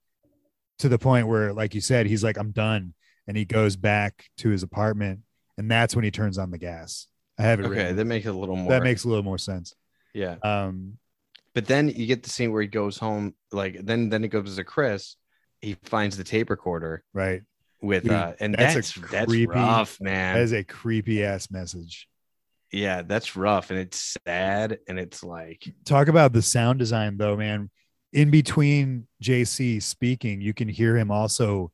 [0.79, 2.95] to the point where like you said he's like I'm done
[3.27, 5.21] and he goes back to his apartment
[5.59, 7.07] and that's when he turns on the gas.
[7.39, 7.97] I have it Okay, written.
[7.97, 8.71] that makes a little more.
[8.71, 9.75] that makes a little more sense.
[10.15, 10.37] yeah.
[10.43, 10.99] Um
[11.55, 14.57] But then you get the scene where he goes home, like then then he goes
[14.57, 15.17] to Chris.
[15.61, 17.43] He finds the tape recorder, right.
[17.81, 22.09] with Dude, uh and that's that's that's, creepy- rough man is a creepy ass message.
[22.73, 27.37] Yeah that's rough and it's sad and it's like Talk about the sound design though,
[27.37, 27.71] man.
[28.13, 31.71] In between JC speaking, you can hear him also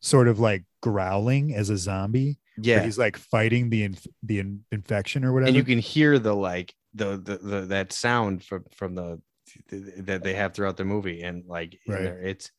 [0.00, 2.38] sort of like growling as a zombie.
[2.58, 5.48] yeah he's like fighting the inf- the in- infection or whatever.
[5.48, 9.20] and you can hear the like the the, the that sound from from the
[9.98, 12.02] that they have throughout the movie and like Right.
[12.02, 12.50] there, it's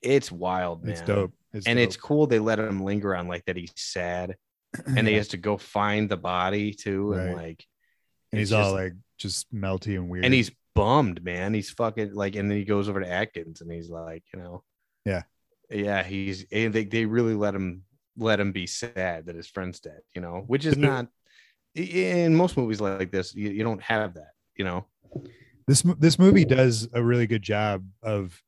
[0.00, 1.32] it's wild man it's dope.
[1.52, 4.36] It's and it's cool they let him linger on like that he's sad
[4.86, 7.36] and he has to go find the body too and Right.
[7.48, 7.66] like
[8.32, 10.24] and it's he's all just- like just melty and weird.
[10.24, 13.70] and he's bummed man he's fucking like and then he goes over to atkins and
[13.70, 14.62] he's like you know
[15.04, 15.22] Yeah.
[15.70, 17.82] yeah he's and they, they really let him
[18.16, 21.08] let him be sad that his friend's dead you know which is not
[21.74, 24.86] in most movies like this you, you don't have that you know
[25.68, 28.40] this mo- this movie does a really good job of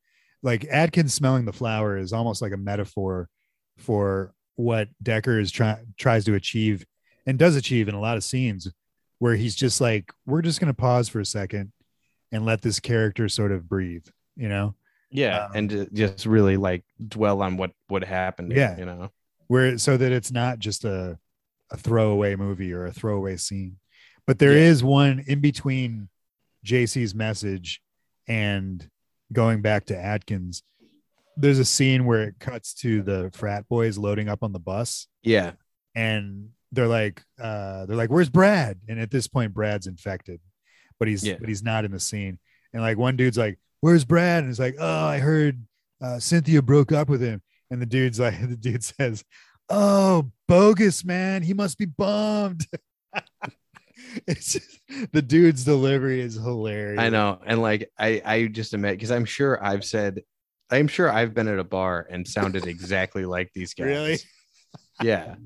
[0.43, 3.29] like Atkins smelling the flower is almost like a metaphor
[3.79, 6.85] for what Dekker is trying tries to achieve
[7.27, 8.71] and does achieve in a lot of scenes
[9.19, 11.73] where he's just like we're just going to pause for a second
[12.33, 14.07] and let this character sort of breathe
[14.37, 14.75] you know
[15.11, 18.77] yeah Um, and just really like dwell on what what happened Yeah.
[18.79, 19.11] you know
[19.49, 21.19] where so that it's not just a
[21.71, 23.77] a throwaway movie or a throwaway scene
[24.27, 24.89] but there is Yeah.
[24.89, 26.09] one in between
[26.67, 27.81] JC's message
[28.29, 28.89] and
[29.33, 30.63] going back to Atkins
[31.37, 35.07] there's a scene where it cuts to the frat boys loading up on the bus.
[35.23, 35.53] Yeah.
[35.95, 38.79] And they're like uh they're like where's Brad?
[38.89, 40.41] And at this point Brad's infected
[40.99, 41.37] but he's Yeah.
[41.39, 42.39] but he's not in the scene.
[42.73, 44.43] And like one dude's like where's Brad?
[44.43, 45.65] And it's like oh I heard
[46.03, 47.43] uh Cynthia broke up with him.
[47.71, 49.25] And the dude's like the dude says
[49.69, 51.43] oh bogus man.
[51.43, 52.67] He must be bummed.
[54.27, 54.81] It's just,
[55.13, 57.01] the dude's delivery is hilarious.
[57.01, 57.41] I know.
[57.45, 60.23] And like I I just admit because I'm sure I've said
[60.71, 63.87] I'm sure I've been at a bar and sounded exactly like these guys.
[63.87, 64.19] Really?
[65.03, 65.37] Yeah.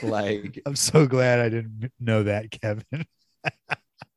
[0.00, 2.84] Like i'm so glad i didn't know that kevin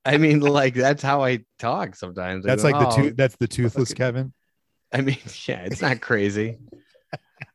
[0.05, 2.45] I mean, like that's how I talk sometimes.
[2.45, 4.31] I that's go, like the "Oh, that's the toothless kevin
[4.91, 6.57] I mean, yeah, it's not crazy.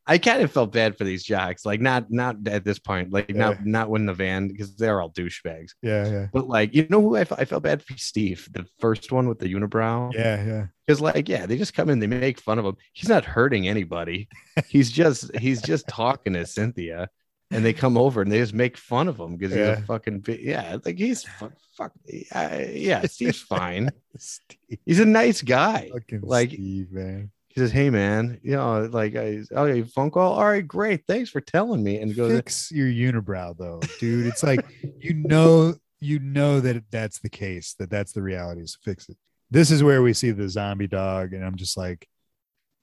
[0.06, 3.30] I kind of felt bad for these jocks, like not not at this point, like
[3.30, 3.36] Yeah.
[3.38, 5.70] not not when the van because they're all douchebags.
[5.82, 7.96] yeah yeah But like, you know who I, I felt bad for?
[7.96, 10.12] Steve, the first one with the unibrow.
[10.12, 12.76] yeah yeah Because like, yeah, they just come in, they make fun of him.
[12.92, 14.28] He's not hurting anybody.
[14.68, 17.08] He's just he's just talking to Cynthia,
[17.50, 20.24] and they come over and they just make fun of him because he's a fucking
[20.28, 21.92] yeah, like he's fuck, fuck
[22.34, 23.90] uh, yeah, Steve's fine.
[24.18, 25.88] Steve, He's a nice guy.
[25.92, 27.30] fucking Like- Steve, man.
[27.54, 30.32] He says, "Hey man, you know, like, I, you phone call.
[30.34, 34.26] All right, great, thanks for telling me." And goes, Fix your unibrow, though, dude.
[34.26, 34.66] It's like
[34.98, 38.66] you know, you know that that's the case, that that's the reality.
[38.66, 39.16] So fix it.
[39.52, 42.08] This is where we see the zombie dog, and I'm just like,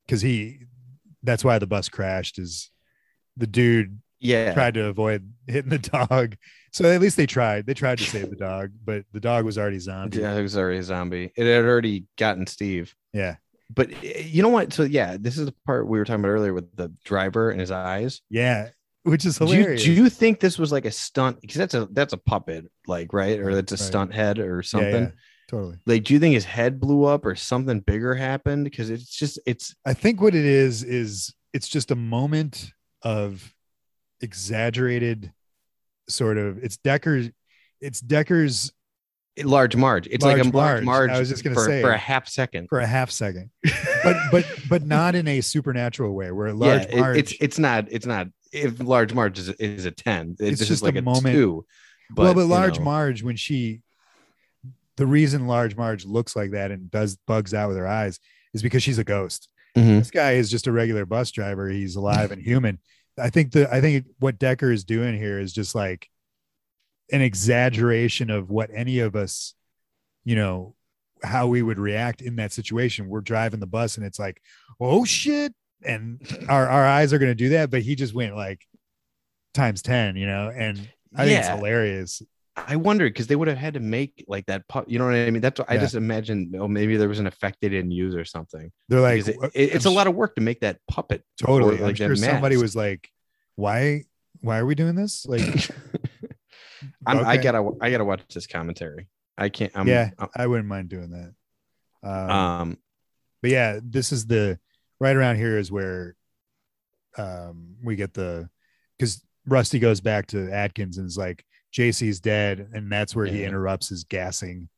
[0.06, 0.60] because he,
[1.22, 2.40] that's why the bus crashed.
[2.40, 2.72] Is
[3.36, 6.38] the dude "Yeah, tried to avoid hitting the dog?
[6.72, 7.66] So at least they tried.
[7.66, 10.20] They tried to save the dog, but the dog was already zombie.
[10.20, 11.34] yeah, it was already a zombie.
[11.36, 13.36] It had already gotten Steve." Yeah,
[13.74, 14.74] But eh, you know what?
[14.74, 17.60] So yeah, this is the part we were talking about earlier with the driver and
[17.60, 18.22] his eyes.
[18.30, 18.70] yeah,
[19.04, 19.84] which is Do you, hilarious.
[19.84, 21.42] do you think this was like a stunt?
[21.42, 23.80] Because that's a that's a puppet, like right, or that's a Right.
[23.88, 25.04] stunt head or Yeah, something.
[25.04, 25.10] yeah,
[25.50, 25.78] totally.
[25.86, 28.64] Like, do you think his head blew up or something bigger happened?
[28.66, 32.72] Because it's just it's I think what it is is it's just a moment
[33.02, 33.54] of
[34.22, 35.34] exaggerated
[36.08, 37.32] sort of it's Dekker's
[37.80, 38.72] it's Dekker's
[39.44, 40.08] large Marge.
[40.12, 41.08] It's Large like a large Marge.
[41.08, 41.12] Marge.
[41.12, 41.82] I was just gonna for, say.
[41.82, 42.68] for a half second.
[42.68, 43.50] for a half second.
[44.04, 47.60] But but but not in a supernatural way where large yeah, it- Marge it's it's
[47.60, 50.36] not it's not if large Marge is, is a ten.
[50.40, 51.36] It's, It's just, just like a a, moment.
[51.36, 51.66] two.
[52.16, 53.82] well but large know, Marge when she
[54.98, 58.20] the reason large Marge looks like that and does bugs out with her eyes
[58.54, 59.48] is because she's a ghost.
[59.78, 60.00] mhm.
[60.00, 61.70] this guy is just a regular bus driver.
[61.70, 62.80] He's alive and human.
[63.18, 66.10] I think the I think what Dekker is doing here is just like
[67.12, 69.54] an exaggeration of what any of us,
[70.24, 70.76] you know,
[71.24, 73.08] how we would react in that situation.
[73.08, 74.42] We're driving the bus and it's like,
[74.80, 75.54] oh shit.
[75.84, 78.62] And our, our eyes are gonna do that, but he just went like
[79.54, 80.78] times 10, you know, and
[81.16, 82.22] I think it's hilarious.
[82.56, 84.68] I wonder because they would have had to make like that.
[84.68, 85.42] Pu- you know what I mean?
[85.42, 86.54] That's what I just imagine.
[86.58, 88.72] Oh, maybe there was an effect they didn't use or something.
[88.90, 91.24] They're like, it- it's I'm a lot of work to make that puppet.
[91.40, 91.80] totally.
[91.80, 93.10] or, I'm sure somebody was like,
[93.56, 94.04] why,
[94.42, 95.26] why are we doing this?
[95.26, 95.42] Like,
[97.06, 99.08] I'm, I gotta I gotta watch this commentary.
[99.38, 99.72] I can't.
[99.76, 101.34] I'm, yeah, I'm- I wouldn't mind doing that.
[102.04, 102.78] Um, um.
[103.42, 104.60] but yeah, this is the
[105.00, 106.16] right around here is where
[107.18, 108.50] um we get the
[108.98, 113.44] because Rusty goes back to Atkins and is like JC's dead, and that's where he
[113.44, 114.70] interrupts his gassing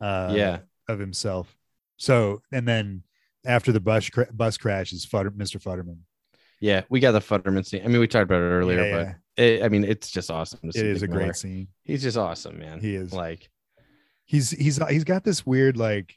[0.00, 0.58] uh yeah.
[0.88, 1.56] of himself.
[1.96, 3.02] So and then
[3.46, 5.62] after the bus cra- bus crash is Futter, Mr.
[5.62, 6.00] Futterman.
[6.60, 7.82] Yeah, we got the Futterman scene.
[7.84, 10.60] I mean, we talked about it earlier, Yeah, but it, I mean, it's just awesome.
[10.70, 11.68] To it is a great scene.
[11.84, 12.80] He's just awesome, man.
[12.80, 13.12] He is.
[13.12, 13.48] like,
[14.24, 16.16] He's he's he's got this weird like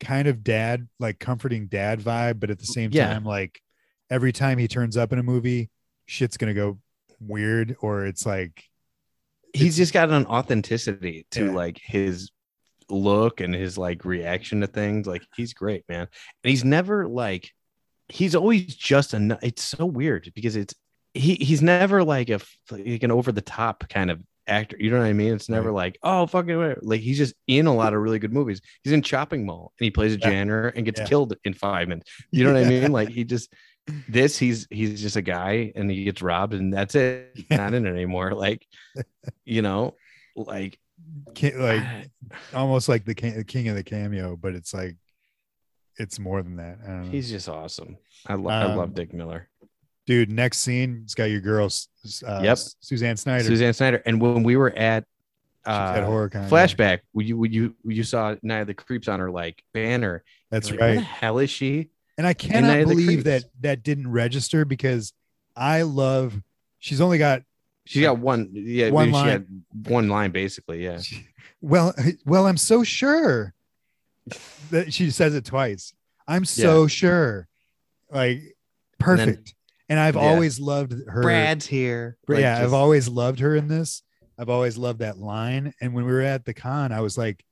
[0.00, 3.12] kind of dad like comforting dad vibe, but at the same Yeah.
[3.12, 3.60] time like
[4.08, 5.68] every time he turns up in a movie,
[6.06, 6.78] shit's gonna go
[7.20, 8.62] weird or it's like
[9.52, 11.50] he's just got an authenticity to Yeah.
[11.52, 12.30] like his
[12.88, 15.06] look and his like reaction to things.
[15.06, 16.08] Like, he's great, man.
[16.44, 17.50] And he's never like,
[18.08, 19.38] he's always just a.
[19.42, 20.74] It's so weird because it's
[21.14, 21.34] he.
[21.36, 24.76] He's never like a like an over the top kind of actor.
[24.78, 25.34] You know what I mean?
[25.34, 26.80] It's never like, oh fucking whatever.
[26.82, 28.60] like he's just in a lot of really good movies.
[28.84, 30.30] He's in Chopping Mall and he plays a Yeah.
[30.30, 31.06] janitor and gets Yeah.
[31.06, 32.10] killed in five minutes.
[32.30, 32.92] You know what I mean?
[32.92, 33.52] Like he just
[34.08, 37.30] this he's he's just a guy and he gets robbed and that's it.
[37.36, 38.32] He's Not in it anymore.
[38.34, 38.66] Like
[39.44, 39.94] you know,
[40.34, 40.78] like
[41.34, 41.82] ki- like
[42.52, 44.96] almost like the king, the king of the cameo, but it's like
[45.98, 46.78] it's more than that.
[46.84, 47.10] I don't know.
[47.10, 47.96] he's just awesome.
[48.26, 49.48] I, lo- I love Um, Dick Miller.
[50.06, 50.30] dude.
[50.30, 51.68] Next scene, it's got your girl,
[52.26, 52.58] uh, Yep.
[52.80, 53.44] Suzanne Snyder.
[53.44, 54.02] Suzanne Snyder.
[54.06, 55.04] And when we were at
[55.64, 58.74] She's at uh, HorrorCon, flashback, when you when you when you saw Night of the
[58.74, 60.22] Creeps on her like banner.
[60.50, 61.04] That's like, Where the right.
[61.06, 61.88] hell is she?
[62.16, 65.12] And I cannot believe that that didn't register because
[65.56, 66.40] I love.
[66.78, 67.42] She's only got
[67.84, 68.50] She got one.
[68.52, 69.26] Yeah, One she line.
[69.28, 69.46] had
[69.88, 70.84] one line basically.
[70.84, 71.00] Yeah.
[71.60, 71.92] well,
[72.24, 72.46] well.
[72.46, 73.52] I'm so sure
[74.88, 75.92] she says it twice.
[76.26, 77.48] I'm so sure,
[78.10, 78.56] like
[78.98, 79.54] perfect.
[79.88, 80.22] And, I've yeah.
[80.22, 81.22] always loved her.
[81.22, 82.16] Brad's here.
[82.26, 84.02] Like, yeah, I've always loved her in this.
[84.36, 85.72] I've always loved that line.
[85.80, 87.44] And when we were at the con, I was like,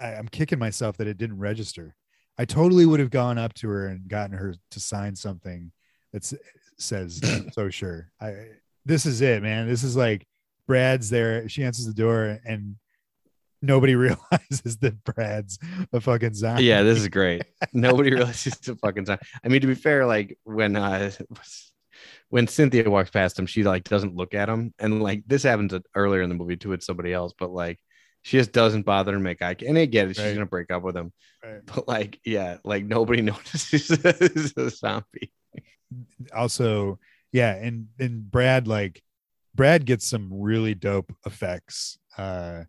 [0.00, 1.94] I, I'm kicking myself that it didn't register.
[2.38, 5.70] I totally would have gone up to her and gotten her to sign something
[6.12, 6.34] that s-
[6.78, 7.20] says
[7.52, 8.10] so sure.
[8.20, 8.46] I
[8.84, 9.68] this is it, man.
[9.68, 10.26] This is like
[10.66, 11.48] Brad's there.
[11.48, 12.76] She answers the door and
[13.66, 15.58] nobody realizes that Brad's
[15.92, 16.64] a fucking zombie.
[16.64, 17.44] yeah, this is great.
[17.72, 19.22] Nobody realizes it's a fucking zombie.
[19.44, 21.10] I mean, to be fair, like when uh
[22.28, 25.72] when Cynthia walks past him, she like doesn't look at him, and like this happens
[25.94, 27.78] earlier in the movie too with somebody else, but like
[28.22, 29.54] she just doesn't bother to make eye.
[29.66, 30.34] And I get it, she's Right.
[30.34, 31.12] gonna break up with him,
[31.44, 31.60] Right.
[31.64, 35.32] but like, yeah, like nobody notices it's a zombie.
[36.34, 36.98] also
[37.32, 39.02] yeah and and brad like
[39.54, 42.64] brad gets some really dope effects uh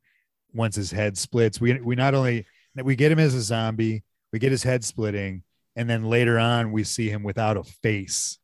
[0.57, 2.45] once his head splits we we not only
[2.83, 4.03] we get him as a zombie
[4.33, 5.43] we get his head splitting
[5.77, 8.39] and then later on we see him without a face.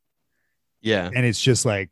[0.82, 1.92] Yeah, and it's just like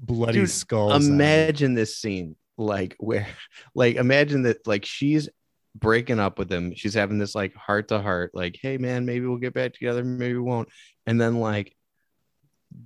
[0.00, 3.26] bloody Dude, skulls imagine this scene like where
[3.74, 5.28] like imagine that like she's
[5.74, 6.74] breaking up with him.
[6.74, 10.04] She's having this like heart to heart like hey man maybe we'll get back together
[10.04, 10.68] maybe we won't.
[11.06, 11.74] And then like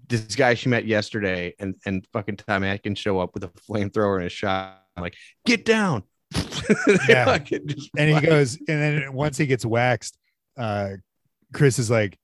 [0.08, 4.16] this guy she met yesterday and and fucking tom atkins show up with a flamethrower
[4.16, 5.14] and a shot I'm like
[5.44, 6.02] get down
[7.08, 7.38] Yeah.
[7.96, 10.18] And he goes and then once he gets waxed
[10.58, 10.90] uh
[11.52, 12.18] chris is like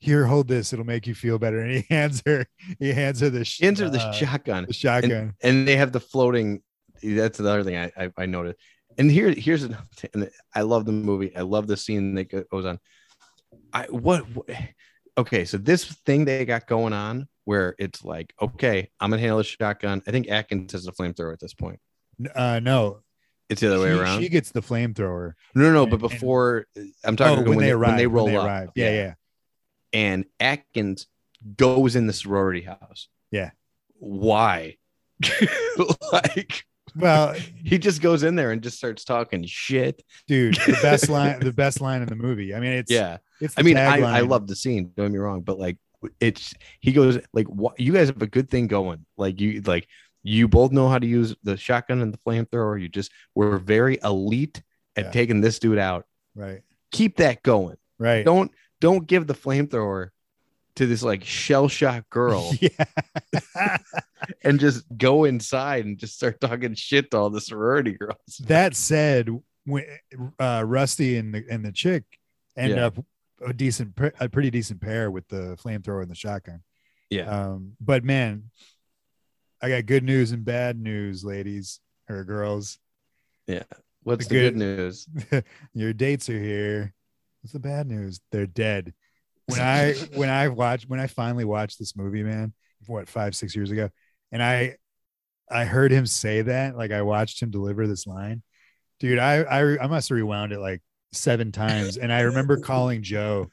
[0.00, 0.72] here hold this.
[0.72, 1.60] It'll make you feel better.
[1.60, 2.46] And he hands her
[2.78, 4.66] he hands her the, sh- hands her the uh, shotgun.
[4.66, 5.34] the shotgun.
[5.42, 6.62] and they have the floating
[7.02, 8.58] that's the other thing I, I i noticed.
[8.96, 11.34] And here here's another thing, and i love the movie.
[11.36, 12.78] I love the scene that goes on.
[13.72, 14.50] I what, what
[15.16, 19.38] okay so this thing they got going on where it's like okay i'm gonna handle
[19.38, 20.02] the shotgun.
[20.06, 21.80] I think atkins has a flamethrower at this point.
[22.34, 23.00] Uh no
[23.48, 26.10] it's the other way around she gets the flamethrower no no no but and- and-
[26.10, 26.66] before
[27.04, 28.68] i'm oh, talking when, when, they arrive when they roll when they up arrive.
[28.74, 29.14] yeah yeah
[29.92, 31.06] and atkins
[31.56, 33.50] goes in the sorority house Yeah.
[33.98, 34.76] why
[36.12, 36.64] like
[36.96, 37.34] well
[37.64, 41.52] he just goes in there and just starts talking shit dude the best line the
[41.52, 44.46] best line in the movie i mean it's yeah it's I mean, I, I love
[44.46, 44.92] the scene.
[44.96, 45.78] Don't get me wrong, but like,
[46.20, 47.78] it's he goes like, what?
[47.78, 49.04] You guys have a good thing going.
[49.16, 49.86] Like you, like
[50.22, 52.80] you both know how to use the shotgun and the flamethrower.
[52.80, 54.62] You just were very elite
[54.96, 55.10] at Yeah.
[55.12, 56.06] taking this dude out.
[56.34, 56.62] right
[56.92, 57.76] Keep that going.
[57.98, 58.50] right Don't
[58.80, 60.10] don't give the flamethrower
[60.76, 62.86] to this like shell shocked girl yeah
[64.44, 68.16] and just go inside and just start talking shit to all the sorority girls.
[68.46, 69.28] that said
[69.64, 69.84] when
[70.38, 72.04] uh rusty and the and the chick
[72.56, 72.86] end Yeah.
[72.86, 73.04] up
[73.44, 76.62] a decent a pretty decent pair with the flamethrower and the shotgun
[77.10, 77.28] Yeah.
[77.28, 78.50] um but man
[79.62, 82.78] i got good news and bad news ladies or girls
[83.46, 83.62] Yeah.
[84.02, 85.08] What's the the good- good news?
[85.74, 86.94] your dates are here.
[87.42, 88.20] What's the bad news?
[88.32, 88.94] They're dead.
[89.46, 92.54] When I when I watched when I finally watched this movie, man,
[92.86, 93.90] what five six years ago,
[94.32, 94.76] and I
[95.50, 98.42] I heard him say that, like I watched him deliver this line,
[99.00, 99.18] dude.
[99.18, 100.80] I I I must have rewound it like
[101.12, 103.50] seven times, and I remember calling Joe,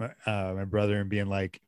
[0.00, 1.60] uh, my brother, and being like,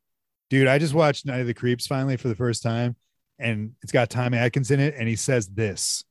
[0.51, 2.95] dude, I just watched Night of the Creeps finally for the first time,
[3.41, 6.05] and it's got Tommy Atkins in it, and he says this,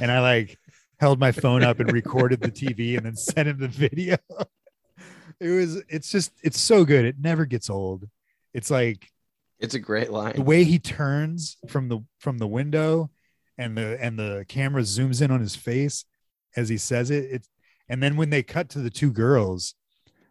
[0.00, 0.58] and I like
[0.98, 4.16] held my phone up and recorded the TV and then sent him the video.
[5.38, 7.04] It was it's just it's so good.
[7.04, 8.08] It never gets old.
[8.54, 9.10] It's like
[9.58, 10.36] It's a great line.
[10.36, 13.10] the way he turns from the from the window
[13.58, 16.06] and the and the camera zooms in on his face
[16.56, 17.50] as he says it it's
[17.86, 19.74] and then when they cut to the two girls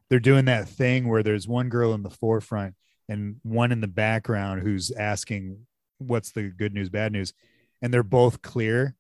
[0.10, 2.74] they're doing that thing where there's one girl in the forefront
[3.08, 5.68] and one in the background who's asking
[6.08, 7.34] what's the good news bad news
[7.82, 8.96] and they're both clear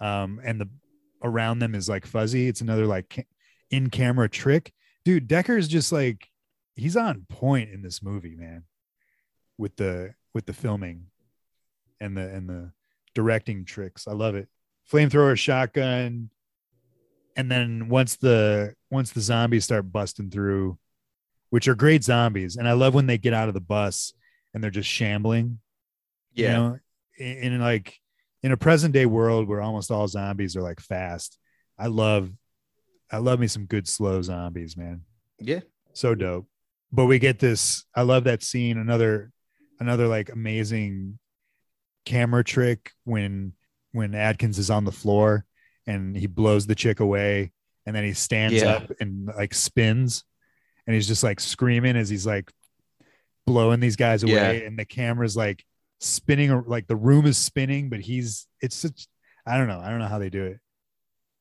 [0.00, 0.68] um and the
[1.22, 3.26] around them is like fuzzy it's another like
[3.70, 4.72] in camera trick
[5.04, 6.28] dude dekker's just like
[6.76, 8.64] he's on point in this movie man
[9.56, 11.06] with the with the filming
[12.00, 12.72] and the and the
[13.14, 14.06] directing tricks.
[14.06, 14.48] I love it.
[14.90, 16.30] Flamethrower shotgun.
[17.36, 20.78] And then once the once the zombies start busting through,
[21.50, 24.12] which are great zombies, and I love when they get out of the bus
[24.54, 25.58] and they're just shambling.
[26.38, 26.52] You Yeah.
[26.56, 26.78] know,
[27.18, 27.98] in, in like
[28.42, 31.38] in a present day world where almost all zombies are like fast.
[31.78, 32.30] I love
[33.10, 35.02] I love me some good slow zombies, man
[35.40, 35.60] Yeah.
[35.94, 36.46] so dope
[36.92, 39.30] but we get this i love that scene another
[39.80, 41.18] another like amazing
[42.06, 43.52] camera trick when
[43.92, 45.44] when atkins is on the floor
[45.86, 47.52] and he blows the chick away
[47.86, 48.72] and then he stands Yeah.
[48.76, 50.24] up and like spins
[50.86, 52.50] and he's just like screaming as he's like
[53.46, 55.64] blowing these guys away and the camera's like
[56.00, 59.06] spinning or like the room is spinning but he's it's such
[59.46, 60.58] i don't know i don't know how they do it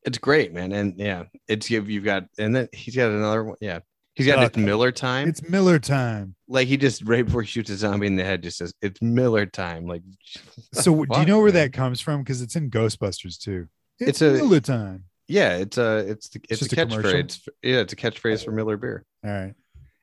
[0.05, 0.71] It's great, man.
[0.71, 3.57] And yeah, it's you've you've got and then he's got another one.
[3.59, 3.79] Yeah.
[4.15, 4.53] He's got Fuck.
[4.53, 5.27] this Miller time.
[5.29, 8.41] it's miller time like he just right before he shoots a zombie in the head
[8.41, 9.85] just says it's Miller time.
[9.85, 10.01] Like
[10.73, 11.65] so do you know where man?
[11.65, 13.67] that comes from because it's in ghostbusters too
[13.99, 17.47] It's a- miller time yeah, it's a it's the- it's, just a catchphrase.
[17.61, 19.03] Yeah, it's a catchphrase for Miller beer.
[19.25, 19.53] All right.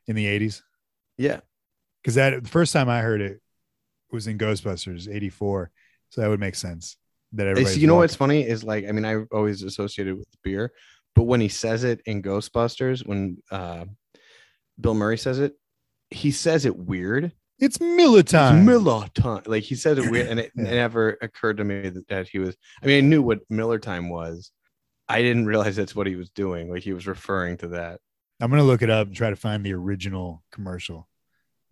[0.06, 0.60] In the 80s.
[1.16, 1.40] Yeah.
[2.02, 3.40] Because that the first time I heard it
[4.14, 5.70] was in Ghostbusters 84.
[6.10, 6.96] So that would make sense.
[7.32, 10.72] That everybody you know what's funny is like I mean I've always associated with beer,
[11.16, 13.84] but when he says it in Ghostbusters, when uh
[14.80, 15.54] Bill Murray says it,
[16.10, 17.32] he says it weird.
[17.58, 18.64] it's Miller It's time.
[18.64, 19.42] Miller time.
[19.46, 20.64] Like he said it weird, and it Yeah.
[20.64, 22.56] never occurred to me that, that he was.
[22.82, 24.50] I mean, I knew what Miller time was.
[25.08, 26.70] I didn't realize that's what he was doing.
[26.70, 28.00] Like he was referring to that.
[28.40, 31.08] I'm gonna look it up and try to find the original commercial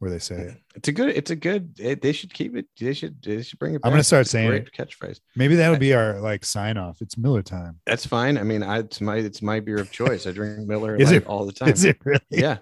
[0.03, 0.57] where they say it.
[0.75, 1.11] It's a good.
[1.11, 1.79] It's a good.
[1.79, 2.67] It, they should keep it.
[2.77, 3.23] They should.
[3.23, 3.81] They should bring it.
[3.85, 5.21] I'm gonna start It's saying great catchphrase.
[5.37, 7.01] Maybe that would be our like sign off.
[7.01, 7.79] It's Miller time.
[7.87, 8.37] That's fine.
[8.37, 10.27] I mean, I it's my it's my beer of choice.
[10.27, 11.69] I drink Miller Is it- all the time.
[11.69, 12.19] Is it really?
[12.31, 12.59] Yeah.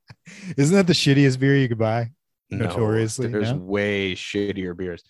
[0.56, 2.10] Isn't that the shittiest beer you could buy?
[2.50, 3.58] No, Notoriously, there's no?
[3.58, 5.02] way shittier beers.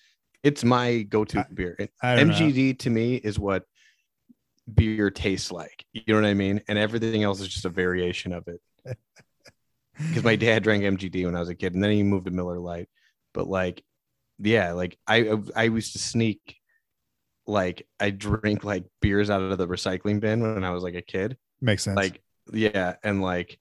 [0.43, 1.77] It's my go-to I- beer.
[1.79, 2.35] Don't know.
[2.35, 3.63] MGD to me is what
[4.75, 5.85] beer tastes like.
[5.93, 6.61] You know what I mean?
[6.67, 8.61] And everything else is just a variation of it.
[9.99, 12.31] Because my dad drank MGD when I was a kid, and then he moved to
[12.31, 12.89] Miller Lite.
[13.35, 13.83] But like,
[14.39, 16.57] yeah, like I I used to sneak,
[17.47, 21.03] like I drink like beers out of the recycling bin when I was like a
[21.03, 21.37] kid.
[21.61, 21.97] Makes sense.
[21.97, 22.23] Like,
[22.53, 23.59] yeah, and like,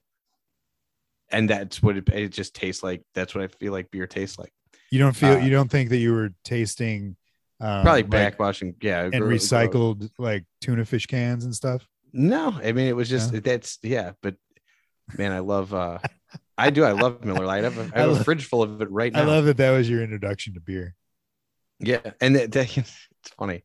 [1.30, 3.02] and that's what it, it just tastes like.
[3.14, 4.52] That's what I feel like beer tastes like.
[4.90, 7.16] you don't feel uh, you don't think that you were tasting
[7.60, 11.86] um, Probably like, backwashing, yeah, and recycled like tuna fish cans and stuff.
[12.12, 13.40] No, I mean it was just Yeah.
[13.40, 14.36] that's yeah, but
[15.16, 15.98] man, I love uh
[16.58, 17.64] I do I love Miller Lite.
[17.64, 19.22] I have a, I I have a love- fridge full of it right now.
[19.22, 20.94] I love that that was your introduction to beer.
[21.78, 23.08] yeah, and that, that it's
[23.38, 23.62] funny,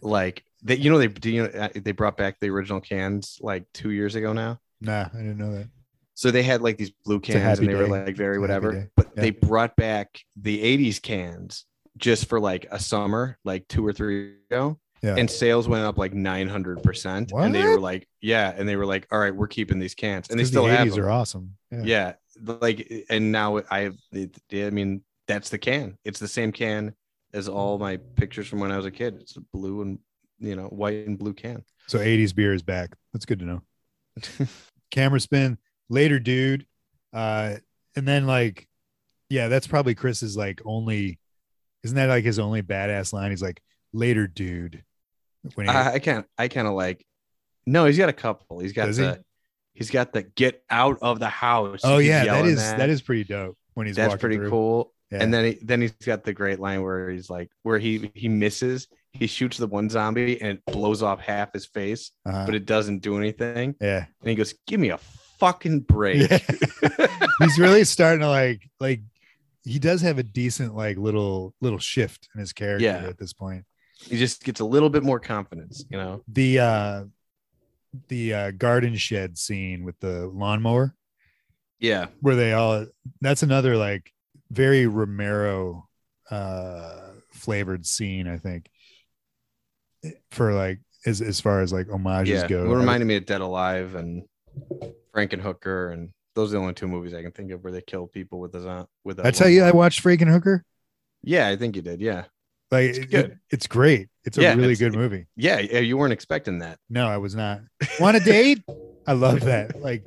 [0.00, 3.38] like that you know they do you know uh, they brought back the original cans
[3.40, 4.60] like two years ago now.
[4.80, 5.68] Nah, I didn't know that.
[6.14, 9.10] So they had like these blue cans and they were like very a whatever, but
[9.16, 9.22] Yeah.
[9.22, 11.64] they brought back the '80s cans
[11.96, 14.78] just for like a summer, like two or three ago.
[15.02, 15.16] Yeah.
[15.16, 17.32] And sales went up like 900%.
[17.32, 18.52] And they were like, yeah.
[18.54, 20.28] And they were like, all right, we're keeping these cans.
[20.28, 21.04] And they still the have 80s them.
[21.04, 21.56] are awesome.
[21.70, 21.82] Yeah.
[21.84, 22.12] yeah
[22.60, 26.94] like and now i have it, i mean that's the can it's the same can
[27.34, 29.98] as all my pictures from when i was a kid it's a blue and
[30.38, 32.94] you know white and blue can So 80s beer is back.
[33.12, 33.62] That's good to know.
[34.90, 35.58] Camera spin
[35.88, 36.66] later, dude.
[37.12, 37.56] Uh,
[37.96, 38.68] and then like,
[39.28, 41.18] yeah, that's probably Chris's like only.
[41.82, 43.30] Isn't that like his only badass line?
[43.30, 43.60] He's like,
[43.92, 44.84] later, dude.
[45.54, 47.04] When he, i, I can't i kind of like
[47.66, 49.04] no he's got a couple he's got Does he?
[49.04, 49.24] the
[49.74, 52.78] he's got the get out of the house oh yeah, that.
[52.78, 53.56] that is pretty dope.
[53.74, 54.50] When he's that's pretty through.
[54.50, 55.22] cool Yeah.
[55.22, 58.28] and then he then he's got the great line where he's like where he he
[58.28, 62.44] misses he shoots the one zombie and it blows off half his face Uh-huh.
[62.46, 64.98] but it doesn't do anything yeah, and he goes give me a
[65.38, 66.38] fucking break yeah.
[67.38, 69.00] he's really starting to like like
[69.64, 72.96] he does have a decent like little little shift in his character Yeah.
[73.08, 73.64] at this point.
[74.08, 76.22] He just gets a little bit more confidence, you know.
[76.28, 77.04] The uh
[78.08, 80.94] the uh garden shed scene with the lawnmower
[81.78, 82.86] Yeah, where they all
[83.20, 84.12] that's another like
[84.50, 85.88] very Romero
[86.30, 88.68] uh flavored scene, I think.
[90.30, 92.48] For like as as far as like homages yeah.
[92.48, 92.70] go.
[92.70, 94.22] It reminded me of Dead Alive and
[95.14, 98.06] Frankenhooker and those are the only two movies I can think of where they kill
[98.06, 99.18] people with a with.
[99.18, 100.60] a I tell you, I watched Frankenhooker.
[101.22, 102.00] Yeah, I think you did.
[102.00, 102.24] Yeah,
[102.70, 104.08] Like It's it- it's great.
[104.24, 105.26] It's a Yeah, really it's- good movie.
[105.36, 105.78] yeah, yeah.
[105.80, 106.78] You weren't expecting that.
[106.88, 107.60] No, I was not.
[107.98, 108.62] Want a date?
[109.06, 109.80] I love that.
[109.80, 110.06] Like,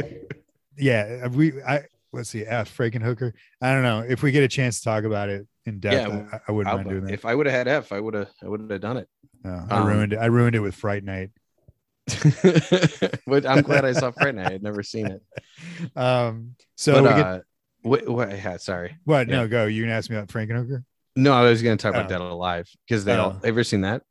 [0.77, 1.61] yeah, we.
[1.63, 1.83] I
[2.13, 2.43] let's see.
[2.45, 3.33] F Frankenhooker.
[3.61, 6.09] I don't know if we get a chance to talk about it in depth.
[6.13, 7.13] Yeah, I, I wouldn't I'll- mind doing that.
[7.13, 8.29] if I would have had F, I would have.
[8.43, 9.07] I would have done it.
[9.43, 10.17] No, I um, ruined it.
[10.19, 11.31] I ruined it with Fright Night.
[13.27, 14.47] but I'm glad I saw Fright Night.
[14.47, 15.21] I had never seen it.
[15.97, 16.55] Um.
[16.75, 17.39] So but we get uh,
[17.81, 18.29] what, what?
[18.31, 18.95] Yeah, sorry.
[19.03, 19.27] what?
[19.27, 19.65] No, go.
[19.65, 20.83] You can ask me about Frankenhooker.
[21.15, 22.09] No, I was going to talk about Oh.
[22.09, 23.33] Dead Alive because they all.
[23.37, 23.47] Oh.
[23.47, 24.01] Ever seen that?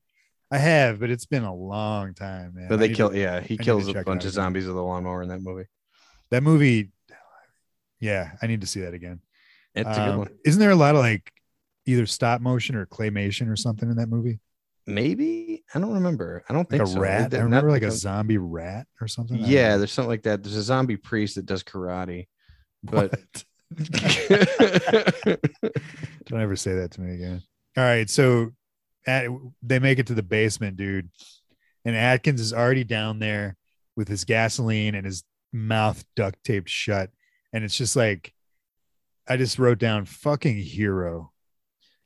[0.50, 2.68] I have, but it's been a long time, man.
[2.68, 3.10] But they kill.
[3.10, 5.64] to- yeah, he to kills a bunch of zombies with a lawnmower in that movie.
[6.30, 6.90] that movie.
[8.00, 9.20] Yeah, I need to see that again.
[9.74, 10.28] It's a good Um, one.
[10.44, 11.32] Isn't there a lot of like
[11.86, 14.40] either stop motion or claymation or something in that movie?
[14.86, 16.42] Maybe I don't remember.
[16.48, 17.00] I don't Like think a so.
[17.00, 17.32] rat.
[17.34, 19.38] I remember like a zombie rat or something.
[19.38, 20.42] Yeah, there's something like that.
[20.42, 22.26] There's a zombie priest that does karate.
[22.82, 23.44] But What?
[26.26, 27.42] Don't ever say that to me again.
[27.76, 28.52] All right, so
[29.06, 29.26] at,
[29.62, 31.08] they make it to the basement, dude,
[31.84, 33.56] and Atkins is already down there
[33.96, 37.10] with his gasoline and his mouth duct taped shut,
[37.52, 38.32] and it's just like,
[39.28, 41.32] I just wrote down fucking hero.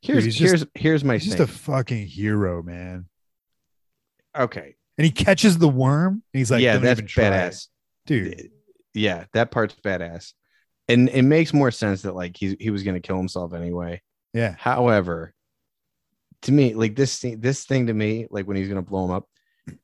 [0.01, 3.05] here's he's just- here's here's my He's just a fucking hero, man.
[4.37, 4.75] okay.
[4.99, 7.67] And he catches the worm, and he's like, yeah, "Don't that's badass.
[8.07, 8.49] dude.
[8.95, 10.33] Yeah, that part's badass.
[10.89, 14.01] And it makes more sense that like he he was gonna kill himself anyway.
[14.33, 15.33] Yeah, However,
[16.43, 19.11] to me, like this thing, this thing to me, like when he's gonna blow him
[19.11, 19.27] up,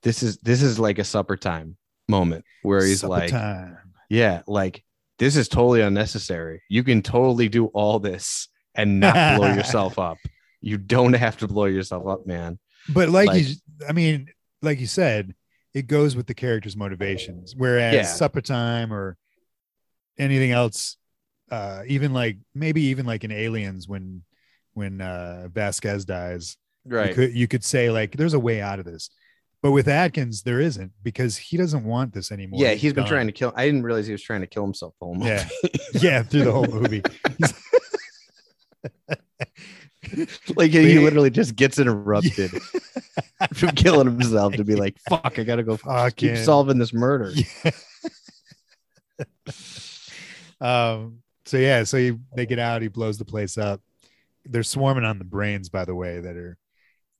[0.01, 1.77] this is this is like a supper time
[2.07, 3.77] moment where he's Supper like, time.
[4.09, 4.83] yeah, like
[5.19, 6.61] this is totally unnecessary.
[6.69, 10.17] You can totally do all this and not blow yourself up.
[10.61, 12.59] You don't have to blow yourself up, man.
[12.89, 13.55] But like, Like- you,
[13.87, 14.29] I mean,
[14.61, 15.35] like you said,
[15.73, 17.55] it goes with the character's motivations.
[17.55, 18.03] Whereas Yeah.
[18.03, 19.17] supper time or
[20.17, 20.97] anything else,
[21.51, 24.23] uh, even like maybe even like in Aliens when
[24.73, 27.13] when uh, Vasquez dies, you Right.
[27.15, 29.09] could you could say like there's a way out of this.
[29.61, 32.59] But with Atkins, there isn't because he doesn't want this anymore.
[32.61, 33.53] yeah, he's been trying to kill.
[33.55, 35.29] I didn't realize he was trying to kill himself the whole movie.
[35.29, 35.47] Yeah,
[36.01, 37.01] yeah, through the whole movie.
[40.57, 42.51] like he literally just gets interrupted
[43.53, 45.77] from killing himself to be like, "Fuck, I gotta go
[46.17, 47.31] keep solving this murder."
[50.61, 53.81] Um so yeah so he, they get out he blows the place up
[54.45, 56.57] they're swarming on the brains by the way that are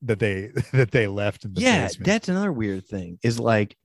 [0.03, 2.05] that they that they left in the yeah, basement.
[2.05, 3.17] that's another weird thing.
[3.23, 3.75] Is like,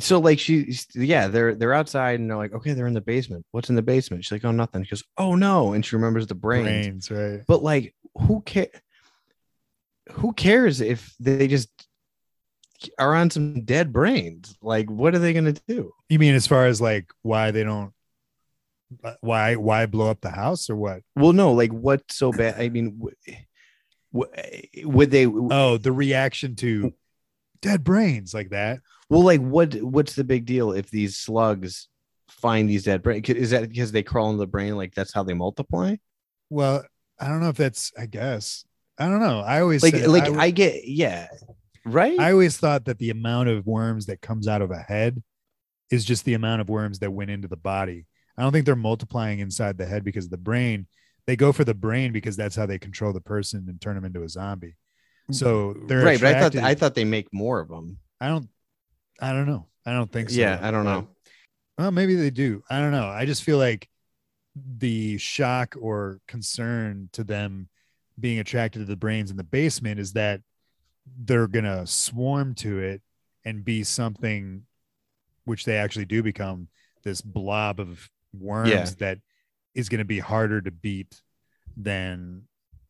[0.00, 3.46] so like she, yeah, they're they're outside and they're like, okay, they're in the basement.
[3.52, 4.24] What's in the basement?
[4.24, 4.84] She's like, oh, nothing.
[4.84, 7.08] She goes, oh no, and she remembers the brains.
[7.08, 8.68] brains right But like, who care?
[10.12, 11.68] Who cares if they just
[12.98, 14.56] are on some dead brains?
[14.62, 15.92] Like, what are they gonna do?
[16.08, 17.92] you mean as far as like why they don't
[19.20, 22.60] why why blow up the house or what Well, no, like what's so bad?
[22.60, 23.16] I mean, w-
[24.12, 25.26] w- would they?
[25.26, 26.94] oh the reaction to
[27.60, 29.74] dead brains like that Well, like what?
[29.76, 31.88] What's the big deal if these slugs
[32.28, 33.28] find these dead brains?
[33.28, 34.76] Is that because they crawl into the brain?
[34.76, 35.96] Like that's how they multiply?
[36.50, 36.82] well
[37.20, 38.64] i don't know if that's i guess
[38.98, 41.26] i don't know i always Like, said- like I, I, get, yeah,
[41.84, 42.18] right.
[42.18, 45.22] I always thought that the amount of worms that comes out of a head
[45.90, 48.06] is just the amount of worms that went into the body.
[48.38, 50.86] I don't think they're multiplying inside the head because of the brain.
[51.26, 54.04] They go for the brain because that's how they control the person and turn them
[54.04, 54.76] into a zombie.
[55.30, 57.98] So they're right, but I thought I thought they make more of them.
[58.20, 58.48] I don't
[59.20, 59.66] I don't know.
[59.84, 60.40] I don't think so.
[60.40, 61.08] Yeah, I don't know.
[61.76, 62.62] Well, maybe they do.
[62.70, 63.08] I don't know.
[63.08, 63.88] I just feel like
[64.78, 67.68] the shock or concern to them
[68.18, 70.40] being attracted to the brains in the basement is that
[71.24, 73.02] they're gonna swarm to it
[73.44, 74.62] and be something
[75.44, 76.68] which they actually do become
[77.04, 78.08] this blob of
[78.38, 78.84] worms Yeah.
[78.98, 79.18] that
[79.74, 81.20] is going to be harder to beat
[81.76, 82.42] than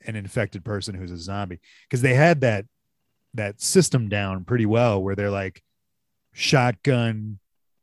[0.06, 2.64] an infected person who's a zombie because they had that
[3.34, 5.62] that system down pretty well where they're like
[6.32, 7.38] shotgun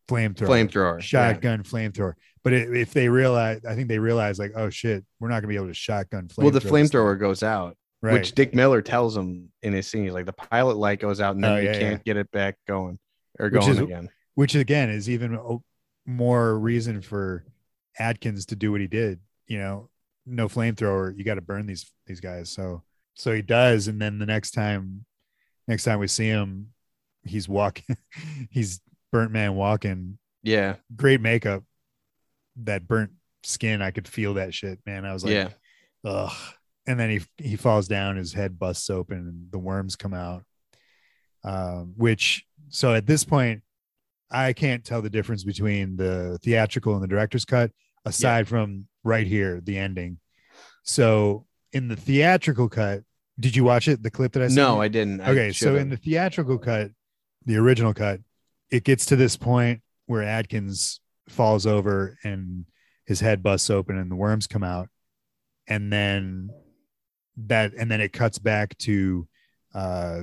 [0.07, 0.95] flamethrower Flamethrower.
[0.95, 0.99] yeah.
[1.01, 2.13] shotgun flamethrower
[2.43, 5.55] but if they realize i think they realize like oh shit we're not gonna be
[5.55, 9.51] able to shotgun flamethrower Well, the flamethrower goes out, right which Dick Miller tells him
[9.63, 10.11] in his scene.
[10.13, 12.99] Like, the pilot light goes out, and then Oh, you can't get it back going
[13.39, 14.09] or Which going is- again.
[14.35, 15.59] which again is even
[16.05, 17.45] more reason for
[17.97, 19.19] Atkins to do what he did.
[19.47, 19.89] You know,
[20.25, 22.49] no flamethrower, you got to burn these these guys.
[22.49, 22.83] So
[23.15, 25.05] so he does, and then the next time,
[25.67, 26.73] next time we see him,
[27.23, 27.97] he's walking,
[28.49, 30.17] he's burnt man walking.
[30.43, 31.63] Yeah, Great makeup,
[32.63, 33.11] that burnt
[33.43, 35.05] skin, I could feel that shit, man.
[35.05, 35.49] I was like, yeah.
[36.03, 36.33] ugh.
[36.87, 40.43] And then he he falls down, his head busts open, and the worms come out.
[41.43, 43.63] Um, which so at this point,
[44.31, 47.71] I can't tell the difference between the theatrical and the director's cut.
[48.05, 50.19] aside from right here, the ending.
[50.83, 53.01] So in the theatrical cut,
[53.39, 54.03] did you watch it?
[54.03, 54.81] The clip that I sent No?
[54.81, 55.21] I didn't.
[55.21, 56.91] I okay so in the theatrical cut
[57.45, 58.21] the original cut
[58.71, 60.99] it gets to this point where atkins
[61.29, 62.65] falls over and
[63.05, 64.89] his head busts open and the worms come out
[65.67, 66.49] and then
[67.37, 69.27] that and then it cuts back to
[69.73, 70.21] uh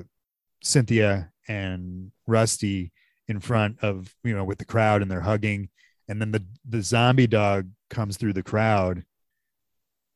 [0.62, 2.93] cynthia and rusty
[3.33, 5.69] in front of you know with the crowd and they're hugging.
[6.09, 9.05] And then the the zombie dog comes through the crowd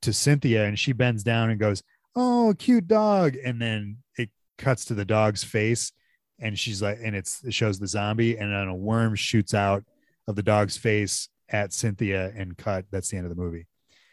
[0.02, 1.82] to cynthia and she bends down and goes
[2.14, 3.34] oh cute dog.
[3.44, 5.92] And then it cuts to the dog's face
[6.38, 9.82] and she's like and it's it shows the zombie and then a worm shoots out
[10.28, 12.84] of the dog's face at cynthia and cut.
[12.90, 13.66] That's the end of the movie.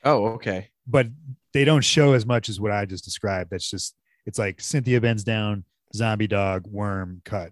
[0.05, 0.69] Oh, okay.
[0.87, 1.07] but
[1.53, 3.49] they don't show as much as what i just described.
[3.51, 5.65] That's just it's like cynthia bends down
[5.95, 7.51] zombie dog worm cut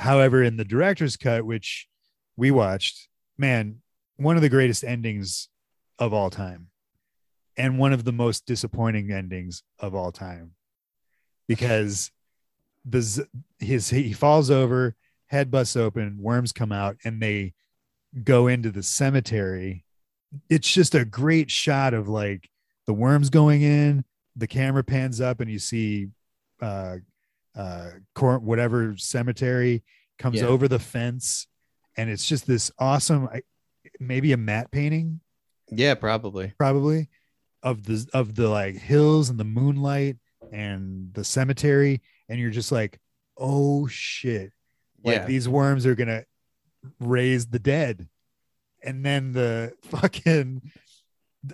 [0.00, 1.88] however in the director's cut which
[2.36, 3.08] we watched
[3.38, 3.76] man
[4.16, 5.48] one of the greatest endings
[5.98, 6.68] of all time
[7.56, 10.52] and one of the most disappointing endings of all time
[11.46, 12.10] because
[12.84, 13.26] the
[13.58, 14.94] his he falls over
[15.26, 17.52] head busts open worms come out and they
[18.24, 19.84] go into the cemetery.
[20.48, 22.48] It's just a great shot of like
[22.86, 24.04] the worms going in
[24.36, 26.08] the camera pans up and you see
[26.62, 26.96] uh
[27.56, 29.82] uh cor- whatever cemetery
[30.18, 30.46] comes Yeah.
[30.46, 31.46] over the fence
[31.96, 33.42] and it's just this awesome I-
[33.98, 35.20] maybe a matte painting
[35.70, 36.52] Yeah, probably.
[36.58, 37.08] probably
[37.62, 40.16] of the of the like hills and the moonlight
[40.52, 42.98] and the cemetery and you're just like
[43.36, 44.52] oh shit
[45.04, 45.26] like yeah.
[45.26, 46.24] these worms are gonna
[47.00, 48.08] raise the dead
[48.82, 50.62] and then the fucking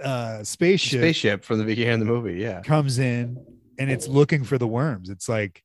[0.03, 2.35] uh spaceship, Spaceship from the beginning of the movie.
[2.41, 2.61] Yeah.
[2.63, 3.45] comes in
[3.79, 5.63] and it's looking for the worms it's like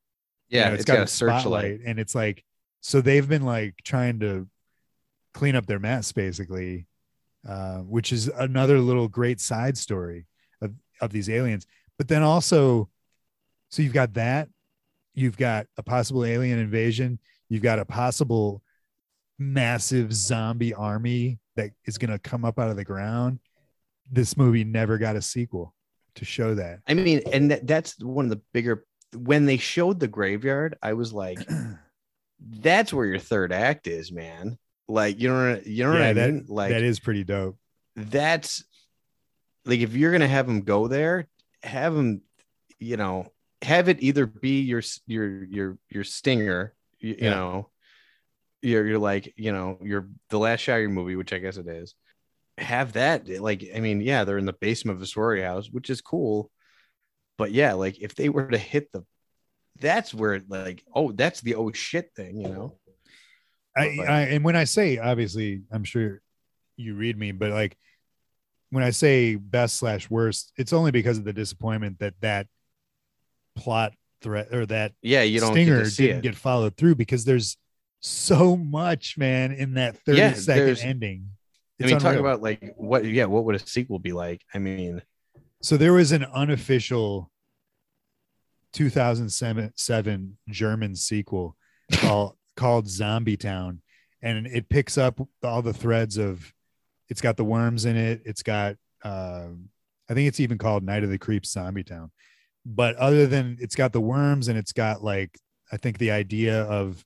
[0.51, 0.67] you Yeah.
[0.69, 1.41] know, it's got, a searchlight.
[1.41, 2.43] spotlight and it's like
[2.81, 4.47] so they've been like trying to
[5.33, 6.87] clean up their mess basically
[7.47, 10.27] uh, which is another little great side story
[10.61, 10.71] of,
[11.01, 11.65] of these aliens
[11.97, 12.89] but then also
[13.69, 14.49] so you've got that
[15.15, 17.17] you've got a possible alien invasion
[17.49, 18.61] you've got a possible
[19.39, 23.39] massive zombie army that is going to come up out of the ground
[24.11, 25.73] this movie never got a sequel
[26.15, 28.85] to show that I mean, and that, that's one of the bigger.
[29.15, 31.39] When they showed the graveyard, I was like,
[32.39, 34.57] "That's where your third act is, man."
[34.87, 36.45] Like, you know, you know what I that, mean?
[36.47, 37.57] Like, that is pretty dope
[37.95, 38.63] that's
[39.65, 41.27] like if you're gonna have them go there,
[41.63, 42.21] have them,
[42.79, 43.31] you know,
[43.61, 47.69] have it either be your your your your stinger, you, you know,
[48.61, 51.57] you're you're like you know your the last shot of your movie, which I guess
[51.57, 51.93] it is.
[52.57, 55.89] Have that like I mean, yeah, they're in the basement of a sorority house, which
[55.89, 56.49] is cool,
[57.37, 59.03] but yeah, like if they were to hit the,
[59.79, 62.77] that's where like oh that's the oh shit thing, you know.
[63.77, 66.21] I, But- I and when I say obviously, I'm sure
[66.77, 67.77] you read me, but like
[68.69, 72.47] when I say best slash worst, it's only because of the disappointment that that
[73.55, 76.23] plot threat or that Yeah, you don't stinger get didn't it.
[76.23, 77.57] get followed through because there's
[78.01, 81.29] so much man in that 30 Yeah, second ending.
[81.81, 84.41] I It's mean, talk about like what yeah, what would a sequel be like?
[84.53, 85.01] I mean,
[85.61, 87.31] So there was an unofficial
[88.73, 91.55] 2007 German sequel
[91.93, 93.81] called called Zombie Town,
[94.21, 96.51] and it picks up all the threads of.
[97.09, 98.21] It's got the worms in it.
[98.25, 98.75] It's got.
[99.03, 99.69] Um,
[100.09, 102.11] I think it's even called Night of the Creeps Zombie Town,
[102.65, 105.37] but other than it's got the worms and it's got like
[105.71, 107.03] I think the idea of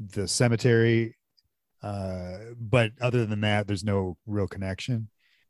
[0.00, 1.16] the cemetery,
[1.82, 5.08] uh, but other than that, there's no real connection.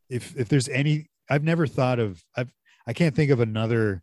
[0.08, 2.52] If if there's any, I've never thought of I've
[2.86, 4.02] I can't think of another,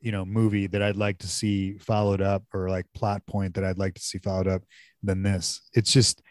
[0.00, 3.64] you know, movie that I'd like to see followed up or like plot point that
[3.64, 4.62] I'd like to see followed up
[5.02, 5.60] than this.
[5.72, 6.22] It's just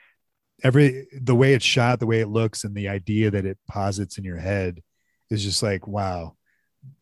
[0.63, 4.17] every the way it's shot, the way it looks, and the idea that it posits
[4.17, 4.81] in your head
[5.29, 6.35] is just like wow.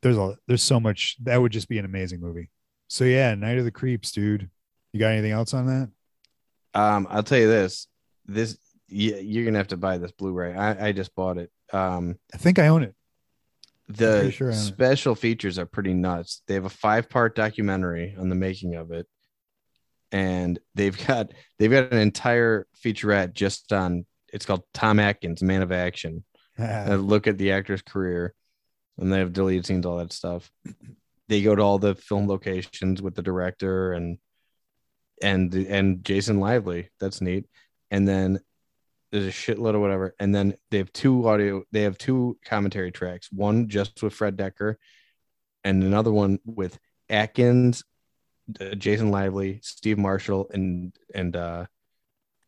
[0.02, 2.49] There's a there's so much that would just be an amazing movie.
[2.88, 4.49] So yeah, Night of the Creeps, dude.
[4.94, 5.90] You got anything else on that?
[6.76, 7.88] um, I'll tell you this:
[8.26, 8.57] this
[8.94, 10.53] you, you're gonna have to buy this Blu-ray.
[10.53, 11.52] I, I just bought it.
[11.72, 12.95] Um, I think I own it.
[13.90, 14.57] the sure own it.
[14.57, 16.41] special features are pretty nuts.
[16.48, 19.07] They have a five-part documentary on the making of it,
[20.11, 24.06] and they've got they've got an entire featurette just on.
[24.32, 26.24] It's called Tom Atkins, Man of Action.
[26.57, 28.34] look at the actor's career
[28.98, 30.52] and they have deleted scenes all that stuff
[31.28, 34.18] they go to all the film locations with the director and
[35.22, 37.45] and and jason lively that's neat
[37.91, 38.40] and then
[39.14, 42.91] there's a shitload of whatever and then they have two audio they have two commentary
[42.91, 44.76] tracks one just with fred dekker
[45.64, 46.77] and another one with
[47.10, 47.84] atkins
[48.60, 51.64] uh, jason lively steve marshall and and uh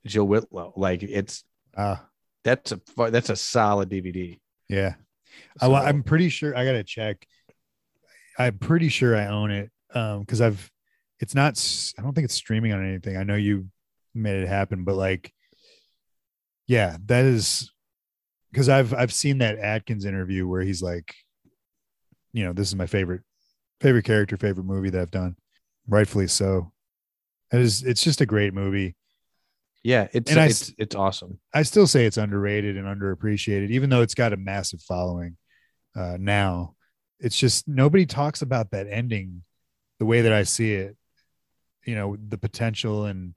[0.05, 1.43] joe whitlow like it's
[1.77, 2.05] Ah,
[2.43, 2.79] That's a
[3.11, 4.39] that's a solid DVD.
[4.69, 4.93] Yeah.
[5.59, 7.25] I, So- wa- I'm pretty sure I gotta check.
[8.39, 10.71] I'm pretty sure I own it um because I've
[11.19, 11.53] it's not
[11.97, 13.17] I don't think it's streaming on anything.
[13.17, 13.67] I know you
[14.13, 15.33] made it happen, but like
[16.67, 17.71] yeah, that is
[18.51, 21.13] because I've I've seen that Atkins interview where he's like,
[22.33, 23.21] you know, this is my favorite
[23.81, 25.35] favorite character, favorite movie that I've done.
[25.87, 26.71] Rightfully so.
[27.51, 28.95] It is it's just a great movie.
[29.83, 31.39] yeah, it's And I it's it's awesome.
[31.53, 35.37] I still say it's underrated and underappreciated, even though it's got a massive following
[35.95, 36.75] uh, now.
[37.19, 39.43] It's just nobody talks about that ending
[39.99, 40.97] the way that I see it.
[41.85, 43.35] You know, the potential and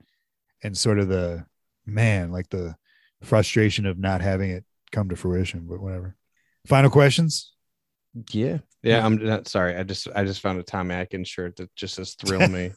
[0.63, 1.45] and sort of the
[1.85, 2.75] man, like the
[3.21, 5.65] frustration of not having it come to fruition.
[5.69, 6.15] But whatever.
[6.67, 7.53] Final questions.
[8.31, 9.05] Yeah, yeah.
[9.05, 9.75] I'm not sorry.
[9.75, 12.71] I just I just found a Tom Atkins shirt that just says "Thrill Me."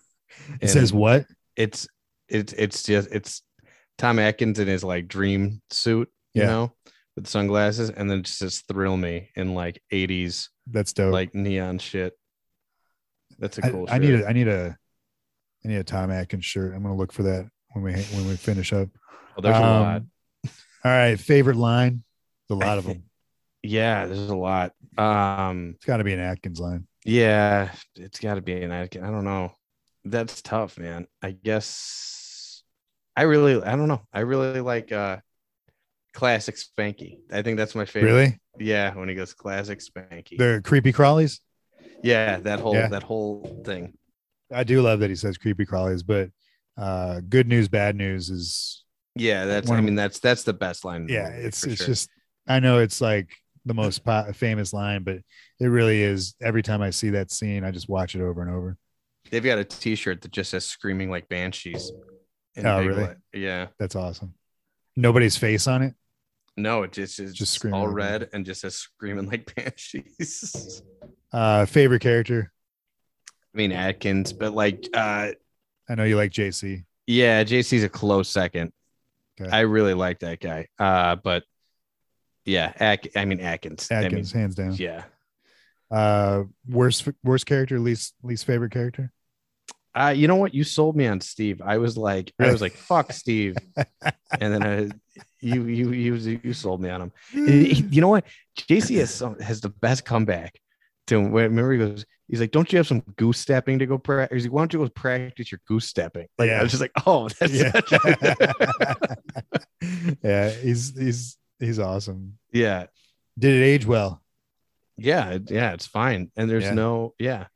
[0.60, 1.27] It says what?
[1.56, 1.89] It's
[2.28, 3.43] it's it's just it's
[3.98, 6.48] Tom Atkins in his like dream suit, you Yeah.
[6.48, 6.73] know,
[7.16, 11.12] with sunglasses, and then it just says "Thrill Me" in like 80s That's dope.
[11.12, 12.12] like neon shit.
[13.39, 13.86] That's a cool.
[13.90, 14.77] I need a I need a
[15.64, 16.74] I need a Tom Atkins shirt.
[16.74, 18.89] I'm gonna look for that when we when we finish up.
[19.36, 20.02] Oh, there's a Um, lot.
[20.85, 22.03] All right, favorite line.
[22.49, 23.05] There's a lot of them.
[23.63, 24.73] Yeah, there's a lot.
[24.99, 26.87] Um, It's got to be an Atkins line.
[27.05, 29.05] yeah, it's got to be an Atkins.
[29.05, 29.53] I don't know.
[30.05, 31.07] That's tough, man.
[31.23, 32.65] I guess
[33.17, 34.03] I really, I don't know.
[34.13, 35.19] I really like uh
[36.13, 37.19] classic Spanky.
[37.31, 38.11] I think that's my favorite.
[38.13, 38.41] Really?
[38.59, 40.37] Yeah, when he goes classic Spanky.
[40.37, 41.39] The creepy crawlies.
[42.03, 42.89] yeah, that whole Yeah.
[42.89, 43.97] that whole thing.
[44.53, 46.31] I do love that he says creepy crawlies, but
[46.77, 48.82] uh, good news, bad news is
[49.14, 49.68] Yeah, that's.
[49.68, 51.06] One I mean, that's that's the best line.
[51.09, 51.86] yeah, it's it's sure.
[51.86, 52.10] just
[52.48, 53.28] I know it's like
[53.64, 55.18] the most po- famous line, but
[55.60, 56.34] it really is.
[56.40, 58.76] Every time I see that scene, I just watch it over and over.
[59.30, 61.93] They've got a T-shirt that just says "Screaming like banshees."
[62.55, 63.02] in Oh, really?
[63.05, 63.68] le- Yeah.
[63.78, 64.34] That's awesome.
[64.97, 65.94] Nobody's face on it.
[66.56, 70.82] No, it just is Just screaming all like red and just says "Screaming like banshees."
[71.32, 72.52] Uh, favorite character.
[73.55, 75.30] I mean Atkins, but like, uh,
[75.89, 76.84] I know you like JC.
[77.06, 78.72] yeah, JC's a close second.
[79.41, 79.51] Okay.
[79.51, 80.69] I really like that guy.
[80.79, 81.45] Uh, but
[82.45, 83.91] yeah, Ak- I mean Atkins.
[83.91, 84.75] Atkins, hands down.
[84.75, 85.05] yeah.
[85.91, 89.13] Uh, worst worst character, least least favorite character.
[89.95, 90.55] Uh, you know what?
[90.55, 91.61] You sold me on Steve.
[91.63, 93.57] I was like, I was like, fuck Steve.
[93.77, 94.89] and then I,
[95.41, 97.13] you, you, you, you sold me on him.
[97.31, 98.25] He- you know what?
[98.57, 100.59] JC has some, has the best comeback.
[101.09, 103.99] To when remember he goes, he's like, "Don't you have some goose stepping to go
[103.99, 106.61] practice?" He's like, "Why don't you go practice your goose stepping?" Like Yeah.
[106.61, 107.93] I was just like, "Oh, that's yeah, such-
[110.23, 110.51] yeah.
[110.51, 112.39] He's he's he's awesome.
[112.53, 112.87] yeah,
[113.39, 114.23] Did it age well?
[114.97, 116.74] yeah, yeah." It's fine, and there's Yeah.
[116.74, 117.47] no, yeah,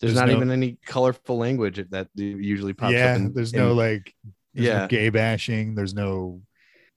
[0.00, 3.12] there's, There's not no- even any colorful language that usually pops yeah.
[3.12, 3.16] up.
[3.16, 4.12] In, there's in- no like.
[4.54, 4.86] There's no Yeah.
[4.88, 5.74] gay bashing.
[5.74, 6.40] There's no.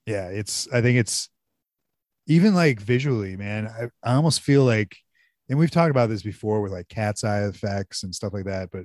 [0.06, 0.66] Yeah, it's.
[0.72, 1.28] I think it's
[2.26, 3.68] even like visually, man.
[3.68, 4.96] I, I almost feel like,
[5.50, 8.70] and we've talked about this before with like cat's eye effects and stuff like that,
[8.70, 8.84] but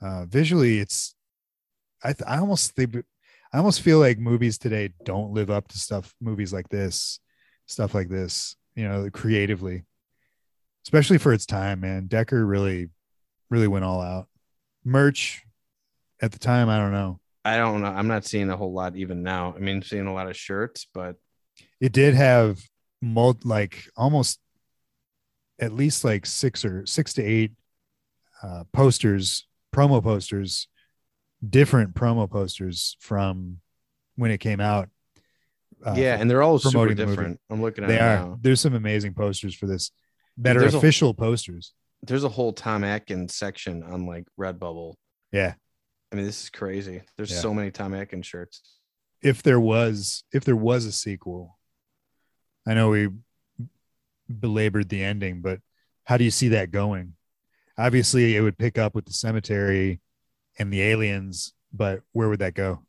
[0.00, 1.14] uh visually, it's.
[2.02, 2.96] I th- I almost think
[3.52, 7.18] I almost feel like movies today don't live up to stuff movies like this,
[7.66, 8.54] stuff like this.
[8.74, 9.84] You know, creatively,
[10.84, 12.08] especially for its time, man.
[12.08, 12.90] Dekker really,
[13.50, 14.28] really went all out.
[14.84, 15.42] Merch
[16.20, 17.18] at the time, I don't know.
[17.44, 17.88] I don't know.
[17.88, 19.54] I'm not seeing a whole lot even now.
[19.56, 21.16] I mean, seeing a lot of shirts, but
[21.80, 22.60] it did have
[23.00, 24.38] mul- like almost
[25.60, 27.52] at least like six or six to eight
[28.42, 30.68] uh, posters, promo posters,
[31.48, 33.58] different promo posters from
[34.16, 34.88] when it came out.
[35.84, 37.10] Uh, yeah, and they're all super promoting movie.
[37.10, 37.40] different.
[37.50, 38.16] I'm looking at they are.
[38.16, 38.38] now.
[38.40, 39.90] There's some amazing posters for this
[40.38, 41.72] that are There's a- official posters.
[42.02, 44.94] There's a whole Tom Atkins section on like Redbubble.
[45.32, 45.54] Yeah.
[46.12, 47.02] I mean, this is crazy.
[47.16, 47.40] There's Yeah.
[47.40, 48.62] so many Tom Atkins shirts.
[49.22, 51.58] If there was, if there was a sequel,
[52.66, 53.08] I know we
[54.28, 55.60] belabored the ending, but
[56.04, 57.14] how do you see that going?
[57.78, 60.00] Obviously, it would pick up with the cemetery
[60.58, 62.80] and the aliens, but where would that go?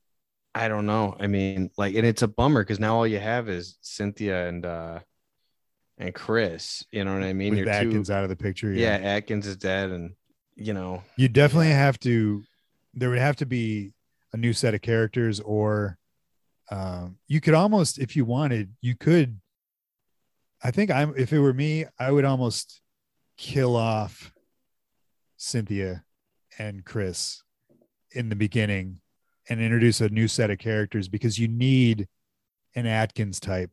[0.56, 1.16] I don't know.
[1.20, 4.66] I mean, like, and it's a bummer because now all you have is Cynthia and
[4.66, 5.00] uh
[5.98, 6.84] and Chris.
[6.92, 7.52] You know what I mean?
[7.52, 8.96] With You're Atkins two, out of the picture, yeah.
[8.96, 10.14] Atkins is dead, and
[10.56, 12.44] you know, you definitely have to.
[12.94, 13.94] There would have to be
[14.34, 15.98] a new set of characters, or
[16.72, 19.40] um, you could almost, if you wanted, you could.
[20.64, 21.14] I think I'm.
[21.18, 22.82] If it were me, I would almost
[23.38, 24.32] kill off
[25.38, 26.04] Cynthia
[26.58, 27.44] and Chris
[28.12, 29.00] in the beginning
[29.50, 32.08] and introduce a new set of characters because you need
[32.76, 33.72] an Atkins type,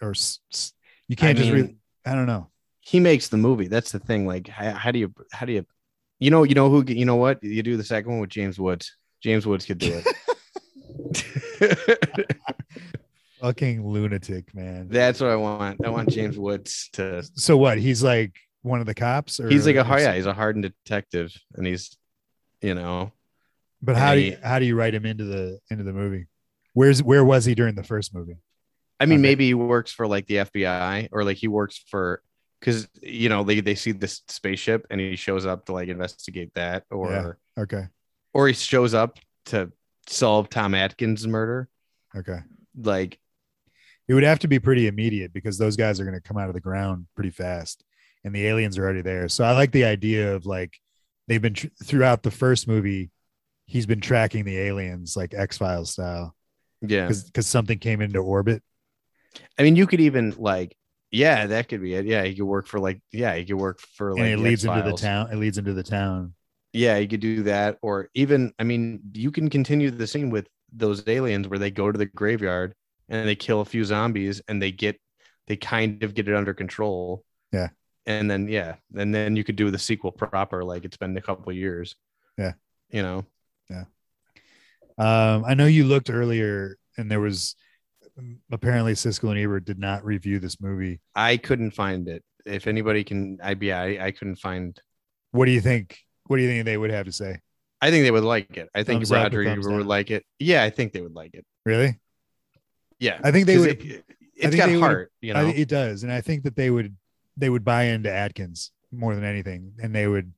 [0.00, 0.14] or
[1.08, 1.52] you can't I just.
[1.52, 2.50] Mean, I don't know.
[2.80, 3.68] he makes the movie.
[3.68, 4.26] That's the thing.
[4.26, 5.64] Like, how, how do you, how do you,
[6.18, 7.42] you know, you know who, you know what?
[7.42, 8.96] You do the second one with James Woods.
[9.22, 10.06] James Woods could do it.
[13.44, 14.88] fucking lunatic, man.
[14.88, 15.84] That's what I want.
[15.84, 17.22] I want James Woods to.
[17.34, 17.78] so what?
[17.78, 20.64] He's like one of the cops, or He's like a hard, yeah, he's a hardened
[20.84, 21.96] detective, and he's,
[22.62, 23.12] you know,
[23.82, 26.26] But how do you how do you write him into the into the movie?
[26.72, 28.36] Where's where was he during the first movie?
[28.98, 29.22] I mean, Okay.
[29.22, 32.22] maybe he works for like the FBI or like he works for
[32.60, 36.52] because you know they they see this spaceship and he shows up to like investigate
[36.54, 37.10] that or
[37.56, 37.62] Yeah.
[37.62, 37.84] Okay,
[38.32, 39.70] or he shows up to
[40.06, 41.68] solve Tom Atkins' murder.
[42.16, 42.38] okay.
[42.76, 43.18] Like,
[44.08, 46.48] It would have to be pretty immediate because those guys are going to come out
[46.48, 47.84] of the ground pretty fast,
[48.22, 49.28] and the aliens are already there.
[49.28, 50.78] So I like the idea of like
[51.28, 53.10] they've been tr- throughout the first movie.
[53.66, 56.34] He's been tracking the aliens like X Files style
[56.82, 58.62] yeah, because something came into orbit.
[59.58, 60.76] I mean, you could even like,
[61.10, 62.04] yeah, that could be it.
[62.04, 64.64] Yeah, he could work for like, yeah, he could work for like and it leads
[64.64, 65.30] into the town.
[65.32, 66.34] It leads into the town.
[66.72, 70.48] Yeah, you could do that, or even, I mean, you can continue the scene with
[70.72, 72.74] those aliens where they go to the graveyard
[73.08, 75.00] and they kill a few zombies and they get,
[75.46, 77.24] they kind of get it under control.
[77.52, 77.68] Yeah.
[78.06, 81.20] and then yeah, and then you could do the sequel proper, like it's been a
[81.22, 81.96] couple of years.
[82.36, 82.52] Yeah.
[82.90, 83.24] you know,
[83.70, 83.84] Yeah.
[84.98, 87.56] Um, I know you looked earlier, and there was
[88.52, 91.00] apparently Siskel and Ebert did not review this movie.
[91.14, 92.22] I couldn't find it.
[92.46, 94.78] If anybody can, I be, I, I couldn't find.
[95.32, 95.98] What do you think?
[96.26, 97.40] What do you think they would have to say?
[97.80, 98.68] I think they would like it.
[98.74, 99.86] I think Thumbs Roger would down?
[99.86, 100.24] like it.
[100.38, 101.44] Yeah, I think they would like it.
[101.66, 101.98] Really?
[103.04, 104.04] Yeah, I think they would- It,
[104.42, 105.46] has got they would- heart, you know.
[105.48, 106.96] it does, and I think that they would
[107.36, 110.32] they would buy into Atkins more than anything, and they would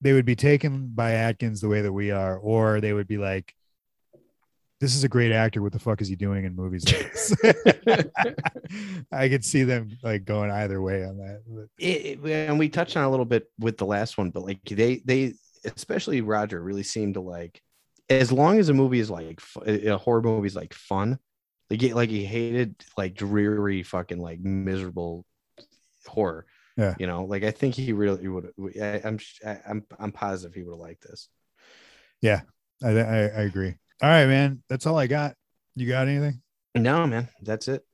[0.00, 3.18] they would be taken by Atkins the way that we are, or they would be
[3.18, 3.54] like,
[4.80, 5.62] "This is a great actor.
[5.62, 7.34] What the fuck is he doing in movies like this?"
[9.12, 11.68] I could see them like going either way on that.
[11.78, 15.02] it- and we touched on a little bit with the last one, but like they
[15.04, 15.34] they
[15.64, 17.62] especially Roger really seemed to like
[18.10, 21.18] as long as a movie is like a horror movie is like fun,
[21.72, 25.24] like he, like he hated like dreary fucking like miserable
[26.06, 26.44] horror.
[26.76, 26.94] Yeah.
[26.98, 28.52] you know, like I think he really would.
[28.80, 29.18] I, I'm
[29.66, 31.28] I'm I'm positive he would have liked this.
[32.24, 32.42] I,
[32.84, 33.74] I I agree.
[34.02, 34.62] All right, man.
[34.68, 35.34] That's all I got.
[35.76, 36.42] You got anything?
[36.74, 37.84] No, man, that's it.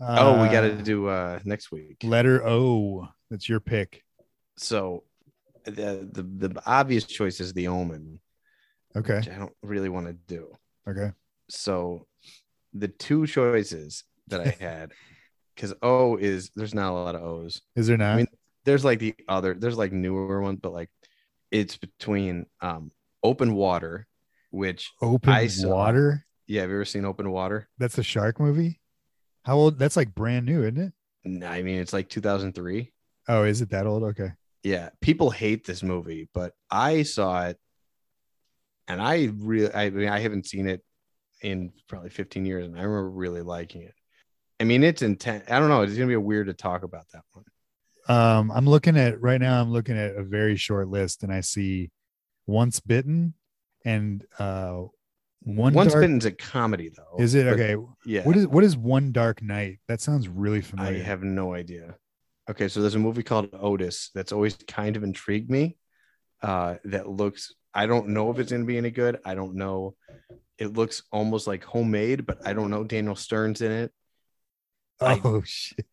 [0.00, 1.98] oh, we got to Uh, do uh next week.
[2.02, 3.08] letter O.
[3.30, 4.02] That's your pick.
[4.56, 5.04] So
[5.64, 8.20] the the the obvious choice is the Omen,
[8.96, 9.16] Okay.
[9.16, 10.56] which I don't really want to do.
[10.88, 11.12] Okay.
[11.48, 12.06] so
[12.72, 14.92] the two choices that I had,
[15.54, 17.62] because O is there's not a lot of O's.
[17.76, 18.12] Is there not?
[18.14, 18.26] I mean,
[18.64, 20.90] There's like the other, there's like newer ones, but like
[21.50, 22.92] it's between um
[23.22, 24.06] open water,
[24.50, 26.24] which Open I saw- water.
[26.46, 27.68] yeah, have you ever seen open water?
[27.78, 28.80] That's a shark movie.
[29.44, 29.78] How old?
[29.78, 30.92] That's like brand new, isn't it?
[31.24, 32.92] No, I mean it's like 2003.
[33.28, 34.02] Oh, is it that old?
[34.04, 34.32] Okay.
[34.62, 37.58] Yeah, people hate this movie, but I saw it,
[38.88, 40.82] and I really, I mean, I haven't seen it
[41.42, 43.94] in probably 15 years, and I remember really liking it.
[44.60, 45.50] I mean, it's intense.
[45.50, 45.82] I don't know.
[45.82, 47.44] It's gonna be weird to talk about that one.
[48.08, 49.60] Um, I'm looking at right now.
[49.60, 51.90] I'm looking at a very short list, and I see
[52.46, 53.34] Once Bitten
[53.84, 54.82] and uh,
[55.42, 56.04] One Once Dark.
[56.04, 57.22] Bitten's a comedy, though.
[57.22, 57.76] Is it but okay?
[58.04, 58.24] Yeah.
[58.24, 59.78] What is what is One Dark Night?
[59.88, 61.00] That sounds really familiar.
[61.00, 61.96] I have no idea.
[62.50, 65.76] Okay, so there's a movie called Otis that's always kind of intrigued me.
[66.42, 67.54] Uh, that looks.
[67.72, 69.20] I don't know if it's gonna be any good.
[69.24, 69.94] I don't know.
[70.60, 72.84] It looks almost like homemade, but I don't know.
[72.84, 73.92] Daniel Stern's in it.
[75.00, 75.86] I- oh shit!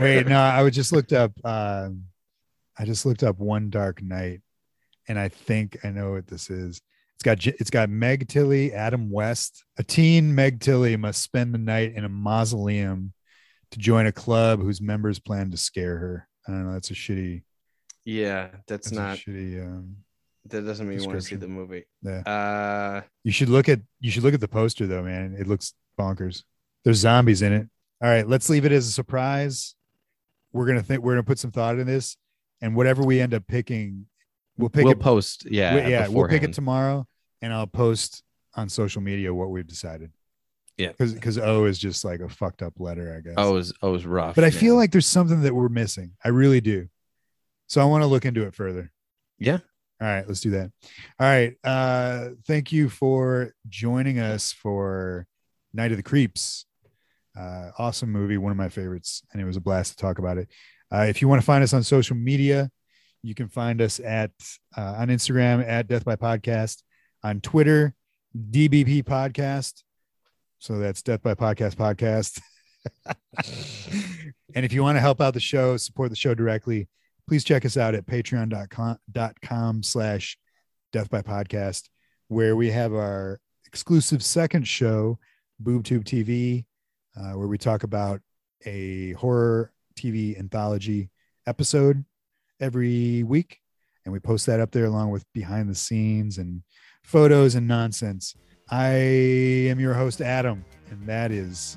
[0.00, 1.32] Wait, no, I was just looked up.
[1.44, 2.04] Um,
[2.78, 4.42] I just looked up One Dark Night,
[5.08, 6.80] and I think I know what this is.
[7.16, 9.64] It's got it's got Meg Tilly, Adam West.
[9.78, 13.12] A teen Meg Tilly must spend the night in a mausoleum
[13.70, 16.28] to join a club whose members plan to scare her.
[16.46, 16.72] I don't know.
[16.74, 17.42] That's a shitty.
[18.04, 19.18] Yeah, that's, That's not.
[19.18, 19.62] a shitty.
[19.66, 19.96] Um,
[20.50, 21.84] That doesn't mean you want to see the movie.
[22.02, 22.20] yeah.
[22.20, 25.36] Uh, You should look at you should look at the poster though, man.
[25.38, 26.44] It looks bonkers.
[26.84, 27.68] There's zombies in it.
[28.02, 29.74] All right, let's leave it as a surprise.
[30.52, 32.16] We're gonna think we're gonna put some thought in this,
[32.60, 34.06] and whatever we end up picking,
[34.56, 35.00] we'll pick we'll it.
[35.00, 35.46] post.
[35.50, 37.06] Yeah, we- yeah, we'll pick it tomorrow,
[37.42, 38.22] and I'll post
[38.54, 40.10] on social media what we've decided.
[40.76, 40.88] Yeah.
[40.88, 43.34] because because O is just like a fucked up letter, I guess.
[43.36, 44.36] Oh, it was oh, was rough.
[44.36, 46.12] but I feel like there's something that we're missing.
[46.24, 46.88] I really do.
[47.66, 48.92] So I want to look into it further.
[49.38, 49.58] Yeah.
[50.00, 50.70] All right, let's do that.
[51.18, 51.54] All right.
[51.64, 55.26] Uh thank you for joining us for
[55.72, 56.66] Night of the Creeps.
[57.36, 60.38] Uh awesome movie, one of my favorites, and it was a blast to talk about
[60.38, 60.48] it.
[60.92, 62.70] Uh if you want to find us on social media,
[63.22, 64.30] you can find us at
[64.76, 66.82] uh, on Instagram at Death by Podcast,
[67.22, 67.94] on Twitter,
[68.36, 69.82] DBP Podcast.
[70.58, 72.40] So that's Death by Podcast Podcast.
[74.54, 76.88] and if you want to help out the show, support the show directly,
[77.28, 80.38] please check us out at patreon.com slash
[80.92, 81.90] death by podcast,
[82.28, 85.18] where we have our exclusive second show,
[85.62, 86.64] BoobTube TV,
[87.16, 88.22] uh, where we talk about
[88.64, 91.10] a horror TV anthology
[91.46, 92.02] episode
[92.60, 93.60] every week.
[94.06, 96.62] And we post that up there along with behind the scenes and
[97.04, 98.34] photos and nonsense.
[98.70, 101.76] I am your host, Adam, and that is.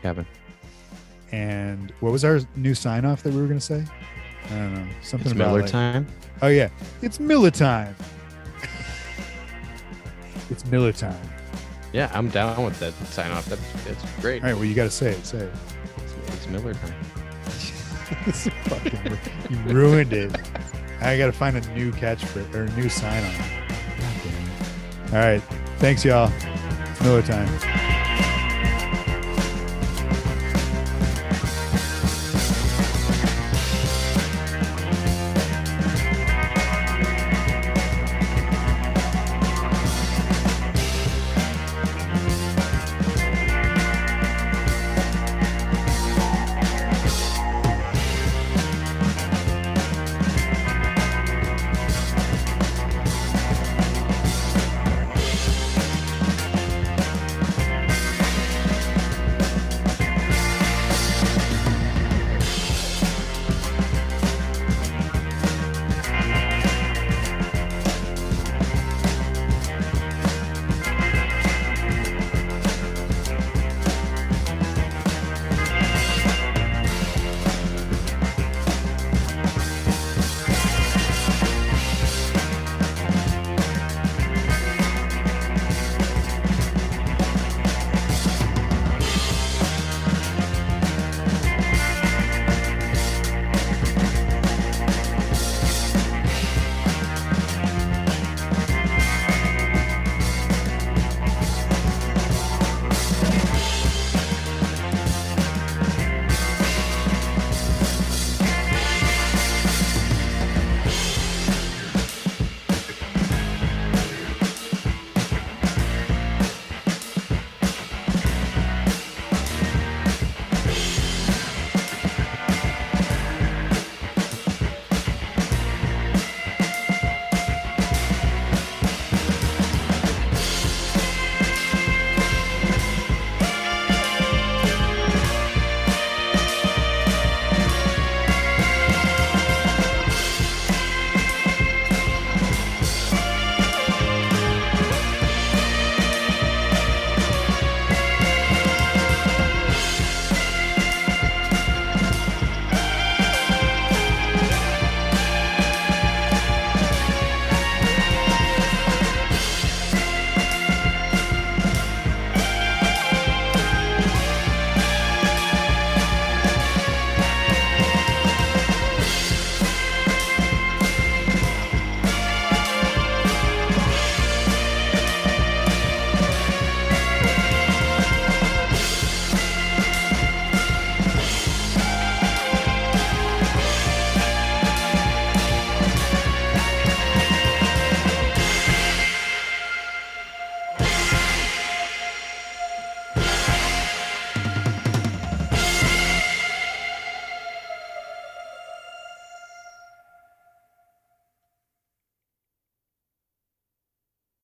[0.00, 0.26] Kevin.
[1.30, 3.84] And what was our new sign off that we were going to say?
[4.46, 4.86] I don't know.
[5.02, 6.06] Something It's about Miller like- time.
[6.42, 6.68] Oh yeah,
[7.02, 7.94] it's Miller time.
[10.50, 11.18] it's Miller time.
[11.92, 13.46] Yeah, I'm down with that sign off.
[13.46, 14.42] That's that's great.
[14.42, 15.24] All right, well you got to say it.
[15.24, 15.52] Say it.
[15.96, 17.02] It's, it's Miller time.
[18.64, 19.18] Fucking-
[19.50, 20.36] you ruined it.
[21.00, 23.34] I got to find a new catchphrase or a new sign on.
[25.14, 25.42] All right,
[25.78, 26.30] thanks y'all.
[26.90, 27.48] It's Miller time.